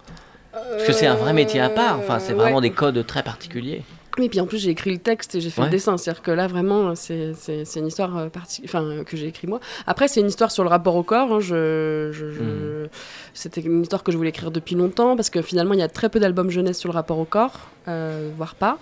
Parce 0.52 0.86
que 0.86 0.93
c'est 0.93 1.08
un 1.08 1.16
vrai 1.16 1.34
métier 1.34 1.60
à 1.60 1.70
part, 1.70 2.00
enfin, 2.00 2.20
c'est 2.20 2.34
vraiment 2.34 2.62
des 2.62 2.72
codes 2.72 3.06
très 3.06 3.24
particuliers. 3.24 3.84
Oui, 4.18 4.30
puis 4.30 4.39
en 4.39 4.45
plus 4.45 4.59
j'ai 4.59 4.70
écrit 4.70 4.91
le 4.91 4.97
texte 4.97 5.36
et 5.36 5.41
j'ai 5.41 5.49
fait 5.49 5.63
le 5.63 5.70
dessin. 5.70 5.97
C'est-à-dire 5.97 6.22
que 6.22 6.32
là 6.32 6.47
vraiment 6.47 6.95
c'est 6.95 7.34
une 7.76 7.88
histoire 7.88 8.18
euh, 8.18 8.28
enfin, 8.63 9.03
que 9.05 9.18
j'ai 9.18 9.28
écrit 9.28 9.47
moi. 9.47 9.59
Après 9.88 10.07
c'est 10.07 10.22
une 10.22 10.28
histoire 10.28 10.51
sur 10.51 10.63
le 10.63 10.70
rapport 10.70 10.95
au 10.95 11.03
corps. 11.03 11.34
Hein. 11.34 11.39
Je, 11.39 12.09
je, 12.13 12.26
hmm. 12.26 12.89
C'était 13.34 13.61
une 13.61 13.82
histoire 13.82 14.03
que 14.03 14.11
je 14.11 14.18
voulais 14.18 14.30
écrire 14.30 14.49
depuis 14.51 14.76
longtemps 14.76 15.16
parce 15.18 15.30
que 15.30 15.41
finalement 15.41 15.74
il 15.74 15.80
y 15.80 15.84
a 15.84 15.89
très 15.89 16.07
peu 16.09 16.20
d'albums 16.20 16.49
jeunesse 16.49 16.80
sur 16.80 16.89
le 16.89 16.93
rapport 16.93 17.20
au 17.20 17.26
corps, 17.26 17.68
euh, 17.88 18.32
voire 18.36 18.55
pas, 18.55 18.80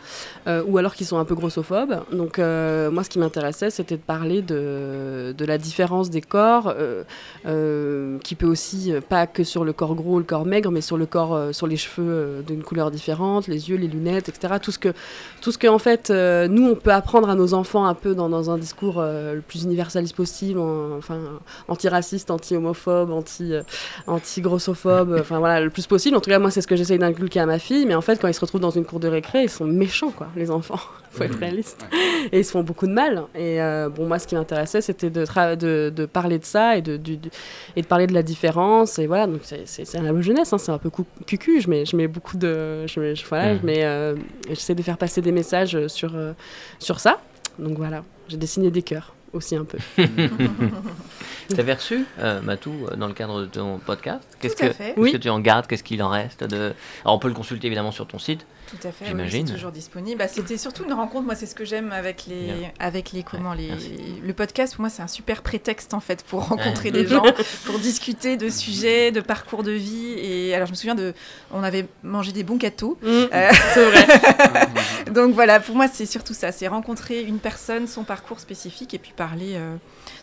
euh, 0.48 0.64
ou 0.68 0.78
alors 0.78 0.94
qui 0.94 1.06
sont 1.06 1.18
un 1.18 1.26
peu 1.26 1.36
grossophobes. 1.36 2.04
Donc 2.12 2.38
euh, 2.38 2.92
moi 2.92 3.04
ce 3.04 3.10
qui 3.10 3.20
m'intéressait 3.20 3.70
c'était 3.70 3.98
de 3.98 4.02
parler 4.02 4.42
de, 4.42 5.34
de, 5.38 5.46
la 5.46 5.58
différence 5.58 6.10
des 6.10 6.22
corps, 6.22 6.74
qui 8.24 8.36
peut 8.36 8.46
aussi 8.46 8.94
pas 9.10 9.26
que 9.26 9.44
sur 9.44 9.66
le 9.66 9.74
corps 9.74 9.96
gros, 9.96 10.20
le 10.20 10.24
corps 10.24 10.46
maigre, 10.46 10.72
mais 10.72 10.82
sur 10.82 10.98
le 10.98 11.06
corps, 11.06 11.54
sur 11.54 11.66
les 11.66 11.78
cheveux 11.78 12.44
d'une 12.46 12.64
couleur 12.64 12.92
différente, 12.92 13.48
les 13.48 13.70
yeux, 13.70 13.78
les 13.78 13.88
lunettes, 13.88 14.30
etc. 14.30 14.56
Tout 14.62 14.72
ce 14.72 14.80
que 14.80 14.94
tout 15.42 15.52
ce 15.52 15.58
que 15.58 15.68
en 15.68 15.80
fait 15.80 16.10
nous 16.10 16.70
on 16.70 16.76
peut 16.76 16.92
apprendre 16.92 17.30
à 17.30 17.36
nos 17.36 17.54
enfants 17.54 17.86
un 17.86 17.94
peu 17.94 18.16
dans, 18.16 18.30
dans 18.30 18.50
un 18.50 18.58
discours 18.58 19.02
le 19.02 19.42
plus 19.42 19.64
universaliste 19.64 20.16
possible, 20.16 20.60
enfin 20.60 21.20
anti-raciste, 21.68 22.32
anti-homophobe, 22.32 23.12
anti, 23.12 23.54
anti-grossophobe, 24.08 25.18
enfin 25.20 25.40
voilà 25.40 25.62
le 25.62 25.70
plus 25.70 25.88
possible. 25.88 26.16
En 26.16 26.22
tout 26.22 26.30
cas 26.30 26.40
moi 26.40 26.52
c'est 26.52 26.62
ce 26.62 26.68
que 26.68 26.76
j'essaye 26.76 27.00
d'inculquer 27.00 27.40
à 27.40 27.46
ma 27.46 27.60
fille, 27.60 27.86
mais 27.86 27.96
en 27.96 28.02
fait 28.02 28.20
quand 28.22 28.28
ils 28.28 28.34
se 28.34 28.42
retrouvent 28.42 28.62
dans 28.62 28.70
une 28.70 28.86
cour 28.86 29.00
de 29.00 29.08
récré, 29.08 29.44
ils 29.44 29.50
sont 29.50 29.66
méchants 29.66 30.12
quoi, 30.12 30.28
les 30.36 30.52
enfants. 30.52 30.80
faut 31.12 31.24
être 31.24 31.38
réaliste. 31.38 31.86
Et 32.32 32.40
ils 32.40 32.46
se 32.46 32.52
font 32.52 32.64
beaucoup 32.64 32.88
de 32.88 32.94
mal. 32.94 33.24
Et 33.36 33.60
bon 33.96 34.08
moi 34.08 34.20
ce 34.20 34.28
qui 34.28 34.36
m'intéressait 34.36 34.82
c'était 34.82 35.10
de, 35.10 35.26
de, 35.56 35.90
de, 35.90 36.06
parler 36.06 36.40
de 36.40 36.46
ça 36.46 36.78
et 36.78 36.82
de, 36.82 37.00
et 37.76 37.82
de 37.82 37.88
parler 37.88 38.08
de 38.08 38.14
la 38.14 38.24
différence. 38.24 39.00
Et 39.00 39.08
voilà, 39.08 39.28
donc 39.28 39.42
c'est 39.44 39.98
un 39.98 40.22
jeunesse, 40.22 40.54
hein, 40.54 40.58
c'est 40.58 40.72
un 40.72 40.78
peu 40.78 40.90
cucu. 41.26 41.62
Je 41.62 41.70
mets, 41.70 41.86
je 41.86 41.96
mets 41.96 42.08
beaucoup 42.08 42.38
de. 42.38 42.86
Je, 42.88 43.28
voilà, 43.28 43.56
mmh. 43.56 43.60
euh, 43.68 44.16
j'essaie 44.50 44.76
de 44.76 44.82
faire 44.82 44.98
passer 44.98 45.13
des 45.22 45.32
messages 45.32 45.88
sur, 45.88 46.16
euh, 46.16 46.34
sur 46.80 47.00
ça. 47.00 47.20
Donc 47.60 47.78
voilà, 47.78 48.04
j'ai 48.28 48.38
dessiné 48.38 48.72
des 48.72 48.82
cœurs 48.82 49.14
aussi 49.34 49.56
un 49.56 49.66
peu. 49.66 49.78
tu 51.50 51.60
avais 51.60 51.74
reçu, 51.74 52.06
euh, 52.20 52.42
Matou, 52.42 52.74
euh, 52.88 52.96
dans 52.96 53.08
le 53.08 53.14
cadre 53.14 53.42
de 53.42 53.46
ton 53.48 53.80
podcast? 53.80 54.24
Qu'est-ce 54.40 54.56
que, 54.56 55.00
oui. 55.00 55.12
que 55.12 55.18
tu 55.18 55.30
en 55.30 55.40
gardes? 55.40 55.68
Qu'est-ce 55.68 55.84
qu'il 55.84 56.02
en 56.04 56.10
reste 56.10 56.44
de... 56.44 56.74
Alors, 57.04 57.16
on 57.16 57.20
peut 57.20 57.28
le 57.28 57.34
consulter 57.34 57.68
évidemment 57.68 57.92
sur 57.92 58.08
ton 58.08 58.20
site. 58.20 58.46
Tout 58.68 58.88
à 58.88 58.92
fait, 58.92 59.06
j'imagine. 59.06 59.48
c'est 59.48 59.54
toujours 59.54 59.72
disponible. 59.72 60.18
Bah, 60.20 60.28
c'était 60.28 60.58
surtout 60.58 60.86
une 60.86 60.94
rencontre. 60.94 61.26
Moi, 61.26 61.36
c'est 61.36 61.46
ce 61.46 61.56
que 61.56 61.66
j'aime 61.66 61.92
avec 61.92 62.26
les, 62.28 62.72
avec 62.80 63.12
les 63.12 63.24
comment 63.24 63.54
les. 63.54 63.72
Le 64.26 64.34
podcast, 64.34 64.74
pour 64.74 64.82
moi, 64.82 64.90
c'est 64.90 65.02
un 65.02 65.08
super 65.08 65.42
prétexte 65.42 65.94
en 65.94 66.00
fait 66.00 66.24
pour 66.24 66.48
rencontrer 66.48 66.92
des 66.92 67.08
gens, 67.08 67.26
pour 67.66 67.80
discuter 67.80 68.38
de 68.38 68.50
sujets, 68.50 69.12
de 69.12 69.22
parcours 69.22 69.64
de 69.64 69.72
vie. 69.72 70.14
Et 70.18 70.56
alors, 70.56 70.68
je 70.68 70.72
me 70.72 70.76
souviens 70.76 70.96
de, 70.96 71.14
on 71.52 71.64
avait 71.64 71.86
mangé 72.04 72.32
des 72.32 72.44
bons 72.44 72.58
gâteaux. 72.58 72.98
Mmh. 73.02 73.08
Euh, 73.08 73.52
c'est 73.74 73.86
vrai. 73.86 74.08
Donc 75.12 75.34
voilà, 75.34 75.60
pour 75.60 75.76
moi, 75.76 75.88
c'est 75.88 76.06
surtout 76.06 76.34
ça, 76.34 76.52
c'est 76.52 76.68
rencontrer 76.68 77.22
une 77.22 77.40
personne, 77.40 77.88
son 77.88 78.04
parcours 78.04 78.40
spécifique, 78.40 78.94
et 78.94 79.00
puis 79.00 79.14
parler. 79.16 79.56
Euh, 79.56 79.76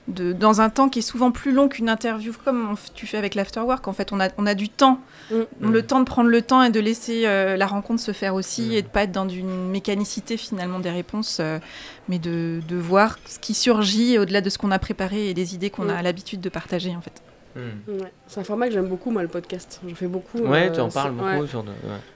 de, 0.09 0.33
dans 0.33 0.61
un 0.61 0.71
temps 0.71 0.89
qui 0.89 1.01
est 1.01 1.03
souvent 1.03 1.31
plus 1.31 1.53
long 1.53 1.69
qu'une 1.69 1.89
interview, 1.89 2.33
comme 2.45 2.75
tu 2.95 3.07
fais 3.07 3.19
avec 3.19 3.35
l'afterwork. 3.35 3.87
En 3.89 3.93
fait, 3.93 4.13
on 4.13 4.21
a, 4.21 4.29
on 4.39 4.47
a 4.47 4.55
du 4.55 4.69
temps, 4.69 5.01
mm. 5.31 5.43
le 5.61 5.83
temps 5.83 6.01
de 6.01 6.05
prendre 6.05 6.29
le 6.29 6.43
temps 6.43 6.63
et 6.63 6.71
de 6.71 6.81
laisser 6.81 7.27
euh, 7.27 7.57
la 7.57 7.67
rencontre 7.67 8.01
se 8.01 8.13
faire 8.13 8.35
aussi 8.35 8.63
mm. 8.63 8.73
et 8.73 8.83
de 8.83 8.89
pas 8.89 9.03
être 9.03 9.13
dans 9.13 9.29
une 9.29 9.69
mécanicité 9.71 10.37
finalement 10.37 10.81
des 10.81 10.91
réponses, 10.91 11.39
euh, 11.41 11.59
mais 12.09 12.19
de, 12.19 12.61
de, 12.67 12.77
voir 12.77 13.19
ce 13.27 13.39
qui 13.39 13.55
surgit 13.55 14.19
au-delà 14.19 14.41
de 14.41 14.51
ce 14.51 14.59
qu'on 14.59 14.71
a 14.71 14.79
préparé 14.79 15.29
et 15.29 15.35
des 15.35 15.55
idées 15.55 15.71
qu'on 15.71 15.89
a 15.89 16.01
mm. 16.01 16.05
l'habitude 16.05 16.41
de 16.41 16.49
partager 16.49 16.95
en 16.97 17.01
fait. 17.01 17.23
Hmm. 17.57 18.05
C'est 18.27 18.41
un 18.41 18.45
format 18.45 18.69
que 18.69 18.73
j'aime 18.73 18.87
beaucoup, 18.87 19.11
moi, 19.11 19.23
le 19.23 19.29
podcast. 19.29 19.81
Je 19.87 19.95
fais 19.95 20.07
beaucoup. 20.07 20.39
Ouais, 20.39 20.69
euh, 20.69 20.73
tu 20.73 20.81
en 20.81 20.89
parles 20.89 21.13
beaucoup. 21.13 21.47
Sur 21.47 21.65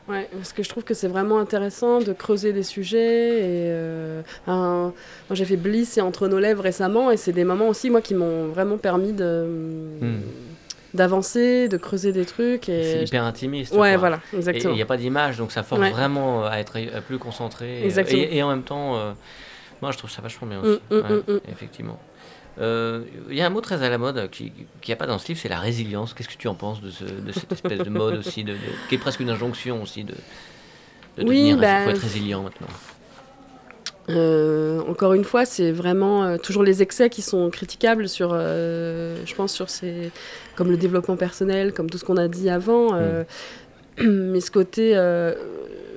ouais. 0.09 0.29
parce 0.33 0.53
que 0.53 0.63
je 0.63 0.69
trouve 0.69 0.85
que 0.85 0.95
c'est 0.95 1.09
vraiment 1.09 1.39
intéressant 1.39 1.99
de 2.01 2.13
creuser 2.13 2.53
des 2.53 2.63
sujets. 2.63 3.39
Et, 3.39 3.71
euh, 3.71 4.23
moi, 4.47 4.93
j'ai 5.33 5.45
fait 5.45 5.57
Bliss 5.57 5.99
et 5.99 6.01
Entre 6.01 6.29
nos 6.29 6.39
lèvres 6.39 6.63
récemment, 6.63 7.11
et 7.11 7.17
c'est 7.17 7.33
des 7.33 7.45
moments 7.45 7.69
aussi, 7.69 7.91
moi, 7.91 8.01
qui 8.01 8.15
m'ont 8.15 8.49
vraiment 8.49 8.79
permis 8.79 9.13
de. 9.13 9.47
Hmm. 10.01 10.21
d'avancer, 10.95 11.69
de 11.69 11.77
creuser 11.77 12.13
des 12.13 12.25
trucs. 12.25 12.69
Et... 12.69 12.85
C'est 12.85 13.05
hyper 13.05 13.25
intimiste. 13.25 13.75
Ouais, 13.75 13.97
voilà, 13.97 14.21
exactement. 14.33 14.73
Il 14.73 14.77
n'y 14.77 14.83
a 14.83 14.87
pas 14.87 14.97
d'image, 14.97 15.39
donc 15.39 15.51
ça 15.51 15.65
force 15.65 15.81
vraiment 15.91 16.47
à 16.47 16.59
être 16.59 16.79
plus 17.07 17.19
concentré. 17.19 17.85
Exactement. 17.85 18.23
Et, 18.31 18.43
en 18.43 18.51
même 18.51 18.63
temps, 18.63 18.97
euh, 18.97 19.13
moi 19.83 19.91
je 19.91 19.99
trouve 19.99 20.11
ça 20.11 20.23
vachement 20.23 20.47
bien 20.47 20.61
aussi. 20.61 20.81
Mm, 20.91 21.39
effectivement. 21.51 21.99
Euh, 22.61 23.03
il 23.31 23.37
y 23.37 23.41
a 23.41 23.47
un 23.47 23.51
mot 23.51 23.61
très 23.61 23.83
à 23.83 23.89
la 23.89 23.99
mode 23.99 24.31
qui 24.31 24.53
n'y 24.87 24.93
a 24.93 24.97
pas 24.97 25.07
dans 25.07 25.19
ce 25.19 25.29
livre, 25.29 25.41
c'est 25.41 25.49
la 25.49 25.59
résilience. 25.59 26.15
Qu'est-ce 26.15 26.29
que 26.29 26.37
tu 26.37 26.49
en 26.49 26.55
penses 26.55 26.81
de, 26.81 26.91
cette 26.91 27.53
espèce 27.53 27.79
de 27.79 27.91
mode 27.91 28.19
aussi, 28.19 28.45
de, 28.45 28.55
qui 28.89 28.95
est 28.95 28.99
presque 28.99 29.21
une 29.21 29.31
injonction 29.31 29.83
aussi 29.83 30.05
de, 30.05 30.15
de 31.19 31.25
oui, 31.25 31.51
devenir, 31.51 31.59
bah, 31.59 31.85
faut 31.85 31.91
être 31.91 31.99
résilient 31.99 32.43
maintenant 32.43 32.69
euh, 34.11 34.83
encore 34.87 35.15
une 35.15 35.25
fois, 35.25 35.47
c'est 35.47 35.73
vraiment 35.73 36.25
euh, 36.25 36.37
toujours 36.37 36.63
les 36.63 36.83
excès 36.83 37.09
qui 37.09 37.23
sont 37.23 37.49
critiquables 37.49 38.07
sur, 38.07 38.35
je 38.35 39.35
pense, 39.35 39.55
sur 39.55 39.71
ces, 39.71 40.11
comme 40.57 40.71
le 40.71 40.77
développement 40.77 41.17
personnel, 41.17 41.73
comme 41.73 41.89
tout 41.89 41.97
ce 41.97 42.05
qu'on 42.05 42.19
a 42.19 42.29
dit 42.29 42.51
avant. 42.51 42.93
Mm. 42.93 43.25
mais 44.05 44.41
ce 44.43 44.51
côté 44.51 44.95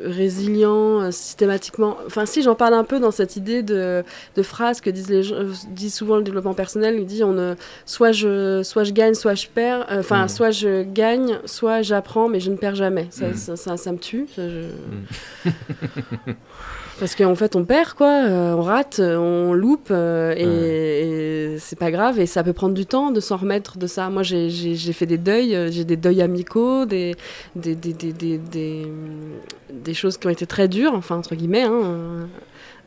résilient 0.04 1.02
euh, 1.02 1.12
systématiquement. 1.12 1.98
Enfin, 2.06 2.26
si 2.26 2.42
j'en 2.42 2.56
parle 2.56 2.74
un 2.74 2.84
peu 2.84 3.00
dans 3.00 3.12
cette 3.12 3.36
idée 3.36 3.64
de, 3.64 4.04
de 4.36 4.44
phrase 4.44 4.82
que 4.82 4.90
disent, 4.90 5.10
les 5.10 5.24
gens, 5.24 5.36
disent 5.70 5.96
souvent 5.96 6.18
le 6.18 6.24
développement 6.24 6.54
personnel, 6.54 6.96
il 7.00 7.06
dit 7.06 7.24
on, 7.24 7.56
soit, 7.86 8.12
je, 8.12 8.64
soit 8.64 8.84
je 8.84 8.92
gagne, 8.92 9.14
soit 9.14 9.36
je 9.36 9.48
perds. 9.48 9.86
Euh, 9.92 10.00
enfin, 10.00 10.26
mm. 10.26 10.30
soit 10.30 10.52
je 10.52 10.84
gagne, 10.84 11.40
soit 11.46 11.82
j'apprends, 11.82 12.30
mais 12.30 12.40
je 12.40 12.52
ne 12.52 12.58
perds 12.58 12.76
jamais. 12.76 13.08
Ça, 13.12 13.30
mm. 13.30 13.36
ça, 13.36 13.78
ça, 13.78 13.92
me 13.92 13.98
tue. 13.98 14.28
Mm. 14.38 15.52
Parce 17.00 17.16
qu'en 17.16 17.36
fait, 17.36 17.56
on 17.56 17.64
perd, 17.64 17.94
quoi. 17.94 18.26
Euh, 18.26 18.54
on 18.54 18.64
rate, 18.64 19.00
euh, 19.00 19.18
on 19.18 19.54
loupe, 19.54 19.90
euh, 19.92 20.34
et, 20.36 21.60
c'est 21.60 21.78
pas 21.78 21.92
grave. 21.92 22.20
Et 22.20 22.26
ça 22.26 22.44
peut 22.44 22.54
prendre 22.54 22.74
du 22.74 22.86
temps 22.86 23.12
de 23.12 23.20
s'en 23.20 23.38
remettre 23.38 23.78
de 23.78 23.86
ça. 23.86 24.10
Moi, 24.10 24.24
j'ai 24.24 24.94
fait 24.94 25.06
des 25.06 25.18
deuils, 25.18 25.72
j'ai 25.72 25.84
des 25.84 25.98
deuils 25.98 26.22
amicaux, 26.22 26.86
des 26.86 27.16
des, 27.56 27.76
des, 27.76 27.94
des, 27.94 28.40
des, 29.72 29.94
choses 29.94 30.18
qui 30.18 30.28
ont 30.28 30.32
été 30.32 30.48
très 30.48 30.68
dures, 30.68 30.94
enfin, 30.94 31.18
entre 31.18 31.36
guillemets. 31.36 31.64
Hein, 31.64 32.28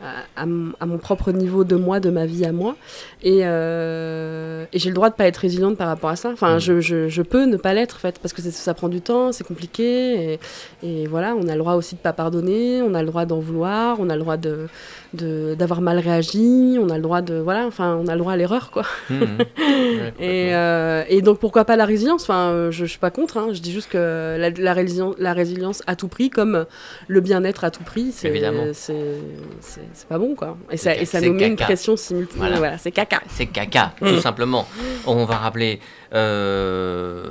à, 0.03 0.47
mon 0.47 0.99
propre 0.99 1.33
niveau 1.33 1.65
de 1.65 1.77
moi, 1.77 2.01
de 2.01 2.11
ma 2.11 2.27
vie 2.27 2.45
à 2.45 2.53
moi. 2.53 2.77
Et, 3.23 3.41
euh, 3.43 4.65
et 4.73 4.79
j'ai 4.79 4.89
le 4.89 4.95
droit 4.95 5.11
de 5.11 5.15
pas 5.15 5.27
être 5.27 5.37
résiliente 5.39 5.77
par 5.77 5.89
rapport 5.89 6.11
à 6.11 6.17
ça. 6.17 6.31
Enfin, 6.31 6.57
mm. 6.57 6.61
je, 6.61 6.81
je, 6.81 7.09
je, 7.09 7.23
peux 7.23 7.45
ne 7.45 7.57
pas 7.57 7.75
l'être, 7.75 7.97
en 7.97 7.99
fait, 7.99 8.19
parce 8.19 8.33
que 8.33 8.41
ça 8.43 8.75
prend 8.75 8.89
du 8.89 9.01
temps, 9.01 9.33
c'est 9.33 9.47
compliqué. 9.47 10.33
Et, 10.33 10.41
et, 10.83 11.07
voilà, 11.07 11.35
on 11.35 11.47
a 11.49 11.53
le 11.53 11.59
droit 11.59 11.75
aussi 11.75 11.97
de 11.97 12.01
pas 12.01 12.13
pardonner, 12.13 12.83
on 12.83 12.95
a 12.95 13.03
le 13.03 13.09
droit 13.09 13.27
d'en 13.27 13.41
vouloir, 13.41 13.99
on 14.01 14.09
a 14.09 14.15
le 14.15 14.21
droit 14.21 14.37
de 14.37 14.69
d'avoir 15.13 15.81
mal 15.81 15.99
réagi, 15.99 16.77
on 16.79 16.89
a 16.89 16.97
le 16.97 17.03
droit 17.03 17.21
de 17.21 17.35
voilà, 17.35 17.67
enfin 17.67 17.99
on 18.01 18.07
a 18.07 18.13
le 18.13 18.21
droit 18.21 18.33
à 18.33 18.37
l'erreur 18.37 18.71
quoi. 18.71 18.85
Mmh, 19.09 19.15
mmh. 19.15 19.39
et, 20.21 20.55
euh, 20.55 21.05
et, 21.09 21.21
donc 21.21 21.41
pourquoi 21.41 21.65
pas 21.65 21.77
la 21.77 21.85
résilience? 21.85 22.23
Enfin, 22.23 22.51
euh, 22.51 22.71
je, 22.71 22.85
je, 22.85 22.91
suis 22.91 22.99
pas 22.99 23.11
contre, 23.11 23.37
hein. 23.37 23.49
je 23.53 23.61
dis 23.61 23.73
juste 23.73 23.91
que 23.91 24.37
la, 24.39 24.51
la, 24.51 24.73
résilience, 24.73 25.17
la 25.19 25.33
résilience 25.33 25.83
à 25.87 25.97
tout 25.97 26.09
prix, 26.09 26.31
comme 26.31 26.65
le 27.09 27.21
bien-être 27.21 27.65
à 27.65 27.71
tout 27.71 27.83
prix, 27.83 28.13
c'est 28.13 28.33
c'est 28.73 30.09
pas 30.09 30.19
bon 30.19 30.35
quoi. 30.35 30.57
Et 30.71 30.77
ça, 30.77 30.95
et 30.95 31.05
ça 31.05 31.21
nous 31.21 31.33
met 31.33 31.49
une 31.49 31.57
pression 31.57 31.97
simultanée. 31.97 32.57
Voilà, 32.59 32.79
c'est 32.79 32.93
caca. 32.93 33.21
C'est 33.29 33.47
caca, 33.47 33.95
tout 33.99 34.05
mmh. 34.05 34.21
simplement. 34.21 34.67
On 35.07 35.25
va 35.25 35.37
rappeler 35.37 35.81
euh, 36.15 37.25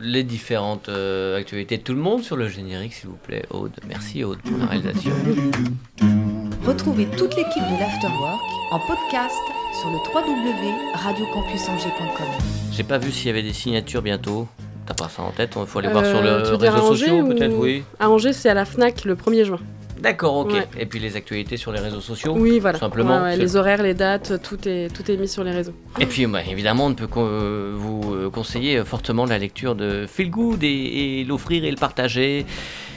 les 0.00 0.24
différentes 0.24 0.88
actualités 0.88 1.78
de 1.78 1.82
tout 1.82 1.94
le 1.94 2.00
monde 2.00 2.22
sur 2.22 2.36
le 2.36 2.48
générique, 2.48 2.94
s'il 2.94 3.08
vous 3.08 3.16
plaît, 3.16 3.44
Aude. 3.50 3.72
Merci 3.86 4.24
Aude 4.24 4.40
pour 4.42 4.58
la 4.58 4.66
réalisation. 4.66 5.12
Retrouvez 6.66 7.06
toute 7.16 7.34
l'équipe 7.36 7.62
de 7.62 7.80
l'Afterwork 7.80 8.42
en 8.70 8.78
podcast 8.80 9.40
sur 9.80 9.88
le 9.88 9.96
www.radiocampusangers.com. 10.14 12.26
J'ai 12.70 12.82
pas 12.82 12.98
vu 12.98 13.10
s'il 13.10 13.28
y 13.28 13.30
avait 13.30 13.42
des 13.42 13.54
signatures 13.54 14.02
bientôt. 14.02 14.46
T'as 14.84 14.92
pas 14.92 15.08
ça 15.08 15.22
en 15.22 15.30
tête 15.30 15.56
Il 15.58 15.64
faut 15.66 15.78
aller 15.78 15.88
voir 15.88 16.04
sur 16.04 16.20
les 16.20 16.28
euh, 16.28 16.56
réseaux 16.56 16.94
sociaux 16.94 17.26
peut-être, 17.26 17.56
oui. 17.56 17.82
À 17.98 18.10
Angers, 18.10 18.34
c'est 18.34 18.50
à 18.50 18.54
la 18.54 18.66
FNAC 18.66 19.06
le 19.06 19.14
1er 19.14 19.44
juin. 19.44 19.58
D'accord, 20.00 20.36
ok. 20.36 20.52
Et 20.78 20.84
puis 20.84 20.98
les 20.98 21.16
actualités 21.16 21.56
sur 21.56 21.72
les 21.72 21.80
réseaux 21.80 22.02
sociaux 22.02 22.34
Oui, 22.36 22.58
voilà. 22.58 22.78
Simplement. 22.78 23.34
les 23.34 23.56
horaires, 23.56 23.82
les 23.82 23.94
dates, 23.94 24.42
tout 24.42 24.68
est, 24.68 24.94
tout 24.94 25.10
est 25.10 25.16
mis 25.16 25.28
sur 25.28 25.44
les 25.44 25.52
réseaux. 25.52 25.72
Et 25.98 26.04
puis, 26.04 26.26
bah, 26.26 26.42
évidemment, 26.46 26.84
on 26.86 26.94
peut 26.94 27.06
vous 27.06 28.14
euh, 28.14 28.28
conseiller 28.28 28.84
fortement 28.84 29.24
la 29.24 29.38
lecture 29.38 29.74
de 29.74 30.04
Feel 30.06 30.30
Good 30.30 30.62
et 30.62 31.24
l'offrir 31.26 31.64
et 31.64 31.70
le 31.70 31.76
partager. 31.76 32.44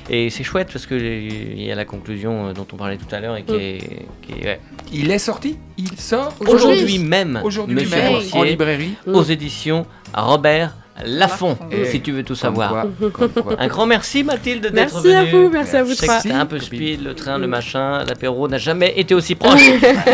Et 0.10 0.30
c'est 0.30 0.44
chouette 0.44 0.70
parce 0.72 0.86
qu'il 0.86 1.62
y 1.62 1.72
a 1.72 1.76
la 1.76 1.86
conclusion 1.86 2.48
euh, 2.48 2.54
dont 2.54 2.68
on 2.74 2.76
parlait 2.76 2.98
tout 2.98 3.14
à 3.14 3.20
l'heure 3.20 3.38
et 3.38 3.44
qui 3.44 3.54
mm. 3.54 3.60
est. 3.60 4.06
Qui 4.22 4.34
est 4.34 4.60
Il 4.92 5.12
est 5.12 5.20
sorti 5.20 5.58
Il 5.78 5.98
sort 5.98 6.34
aujourd'hui 6.40 7.00
même. 7.00 7.42
Aujourd'hui 7.44 7.86
même, 7.86 8.20
en 8.34 8.44
librairie. 8.44 8.96
Aux 9.08 9.24
éditions 9.24 9.86
Robert 10.14 10.76
Lafont, 11.06 11.58
si 11.90 12.02
tu 12.02 12.12
veux 12.12 12.24
tout 12.24 12.36
savoir. 12.36 12.86
Un 13.60 13.68
grand 13.68 13.86
merci 13.86 14.24
Mathilde 14.24 14.68
d'être 14.68 15.00
venue. 15.00 15.14
Merci 15.14 15.36
à 15.36 15.38
vous, 15.38 15.50
merci 15.50 15.76
à 15.76 15.84
vous 15.84 15.96
trois. 15.96 16.20
C'était 16.20 16.34
un 16.34 16.46
peu 16.46 16.60
speed, 16.60 17.04
le 17.04 17.16
train, 17.16 17.38
le 17.38 17.48
machin, 17.48 18.04
l'apéro 18.04 18.48
n'a 18.48 18.58
jamais 18.58 18.94
été 18.96 19.16
aussi 19.16 19.36
proche. 19.36 19.62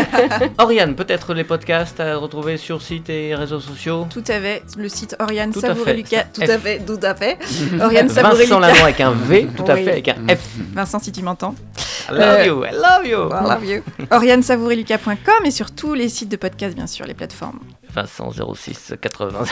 Oriane, 0.58 0.94
peut-être 0.94 1.34
les 1.34 1.44
podcasts 1.44 2.00
à 2.00 2.16
retrouver 2.16 2.56
sur 2.56 2.80
site 2.80 3.10
et 3.10 3.34
réseaux 3.34 3.60
sociaux? 3.60 4.06
Tout 4.10 4.24
à 4.28 4.40
fait, 4.40 4.62
le 4.76 4.88
site 4.88 5.16
Oriane 5.20 5.52
Savouré 5.52 5.94
Lucas, 5.94 6.24
tout 6.32 6.42
à 6.42 6.58
fait, 6.58 6.78
tout 6.78 7.00
à 7.02 7.14
fait. 7.14 7.38
Oriane 7.80 8.08
Savouré 8.08 8.44
Vincent 8.44 8.58
Lamont 8.58 8.84
avec 8.84 9.00
un 9.00 9.12
V, 9.12 9.48
tout 9.56 9.64
à 9.64 9.76
fait, 9.76 9.90
avec 9.90 10.08
un 10.08 10.16
F. 10.28 10.40
Vincent, 10.72 10.98
si 10.98 11.12
tu 11.12 11.22
m'entends. 11.22 11.54
I 12.08 12.14
love 12.14 12.46
you, 12.46 12.64
I 12.64 12.72
love 12.72 13.06
you. 13.06 13.28
I 13.28 13.48
love 13.48 13.64
you. 13.64 13.82
Oriane 14.10 14.42
Lucas.com 14.70 15.44
et 15.44 15.50
sur 15.50 15.70
tous 15.70 15.94
les 15.94 16.08
sites 16.08 16.30
de 16.30 16.36
podcast, 16.36 16.74
bien 16.74 16.86
sûr, 16.86 17.06
les 17.06 17.14
plateformes. 17.14 17.60
Vincent 17.94 18.30
06 18.30 18.94
80. 19.00 19.44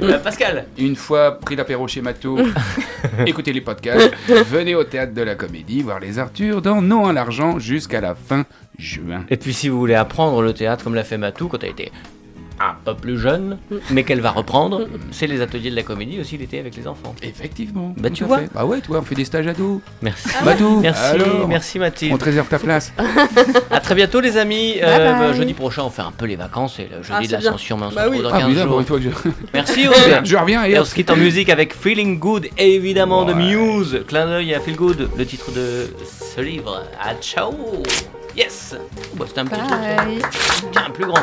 Euh, 0.00 0.18
Pascal. 0.18 0.66
Une 0.78 0.96
fois 0.96 1.38
pris 1.38 1.56
l'apéro 1.56 1.86
chez 1.88 2.00
Mato, 2.00 2.38
écoutez 3.26 3.52
les 3.52 3.60
podcasts, 3.60 4.12
venez 4.48 4.74
au 4.74 4.84
théâtre 4.84 5.14
de 5.14 5.22
la 5.22 5.34
comédie 5.34 5.82
voir 5.82 6.00
les 6.00 6.18
Arthurs 6.18 6.62
dans 6.62 6.82
Non 6.82 7.06
à 7.06 7.12
l'argent 7.12 7.58
jusqu'à 7.58 8.00
la 8.00 8.14
fin 8.14 8.44
juin. 8.78 9.24
Et 9.28 9.36
puis 9.36 9.52
si 9.52 9.68
vous 9.68 9.78
voulez 9.78 9.94
apprendre 9.94 10.42
le 10.42 10.52
théâtre 10.54 10.84
comme 10.84 10.94
l'a 10.94 11.04
fait 11.04 11.18
Matou 11.18 11.48
quand 11.48 11.62
a 11.62 11.66
été 11.66 11.92
un 12.60 12.74
peu 12.84 12.94
plus 12.94 13.18
jeune, 13.18 13.58
mais 13.90 14.04
qu'elle 14.04 14.20
va 14.20 14.30
reprendre. 14.30 14.88
C'est 15.10 15.26
les 15.26 15.40
ateliers 15.40 15.70
de 15.70 15.76
la 15.76 15.82
comédie 15.82 16.20
aussi 16.20 16.36
l'été 16.36 16.58
avec 16.58 16.76
les 16.76 16.86
enfants. 16.86 17.14
Effectivement. 17.22 17.94
Bah 17.96 18.10
tu 18.10 18.24
vois. 18.24 18.40
Bah 18.54 18.64
ouais, 18.64 18.80
toi, 18.80 18.98
on 19.00 19.02
fait 19.02 19.14
des 19.14 19.24
stages 19.24 19.46
ados. 19.46 19.80
Merci. 20.00 20.28
Ah 20.40 20.54
merci, 20.80 21.16
merci 21.48 21.78
Mathilde. 21.78 22.14
On 22.14 22.18
te 22.18 22.24
réserve 22.24 22.48
ta 22.48 22.58
place. 22.58 22.92
à 23.70 23.80
très 23.80 23.94
bientôt 23.94 24.20
les 24.20 24.36
amis. 24.36 24.76
Euh, 24.82 25.34
jeudi 25.34 25.54
prochain, 25.54 25.82
on 25.84 25.90
fait 25.90 26.02
un 26.02 26.12
peu 26.12 26.26
les 26.26 26.36
vacances 26.36 26.78
et 26.78 26.88
le 26.90 27.02
jeudi 27.02 27.24
ah, 27.24 27.26
de 27.26 27.32
l'ascension, 27.32 27.76
mais 27.76 27.86
on 27.86 27.90
bah 27.90 28.06
oui. 28.10 28.22
dans 28.22 28.30
15 28.30 28.42
ah, 28.42 28.64
jours. 28.64 28.82
Je... 29.00 29.08
Merci. 29.54 29.86
je 30.24 30.36
reviens 30.36 30.64
et, 30.64 30.78
on 30.78 30.84
se 30.84 30.94
quitte 30.94 31.10
en 31.10 31.16
musique 31.16 31.48
avec 31.48 31.74
Feeling 31.74 32.18
Good, 32.18 32.48
évidemment 32.58 33.24
de 33.24 33.34
Muse. 33.34 34.04
Clin 34.06 34.26
d'œil 34.26 34.54
à 34.54 34.60
Feel 34.60 34.76
Good, 34.76 35.10
le 35.16 35.26
titre 35.26 35.50
de 35.52 35.88
ce 36.34 36.40
livre. 36.40 36.82
À 37.00 37.14
ciao. 37.14 37.52
Yes. 38.36 38.74
Bah, 39.14 39.24
C'était 39.28 39.40
un 39.40 39.46
petit 39.46 39.60
truc. 39.60 40.70
Tiens, 40.72 40.90
plus 40.92 41.06
grand. 41.06 41.22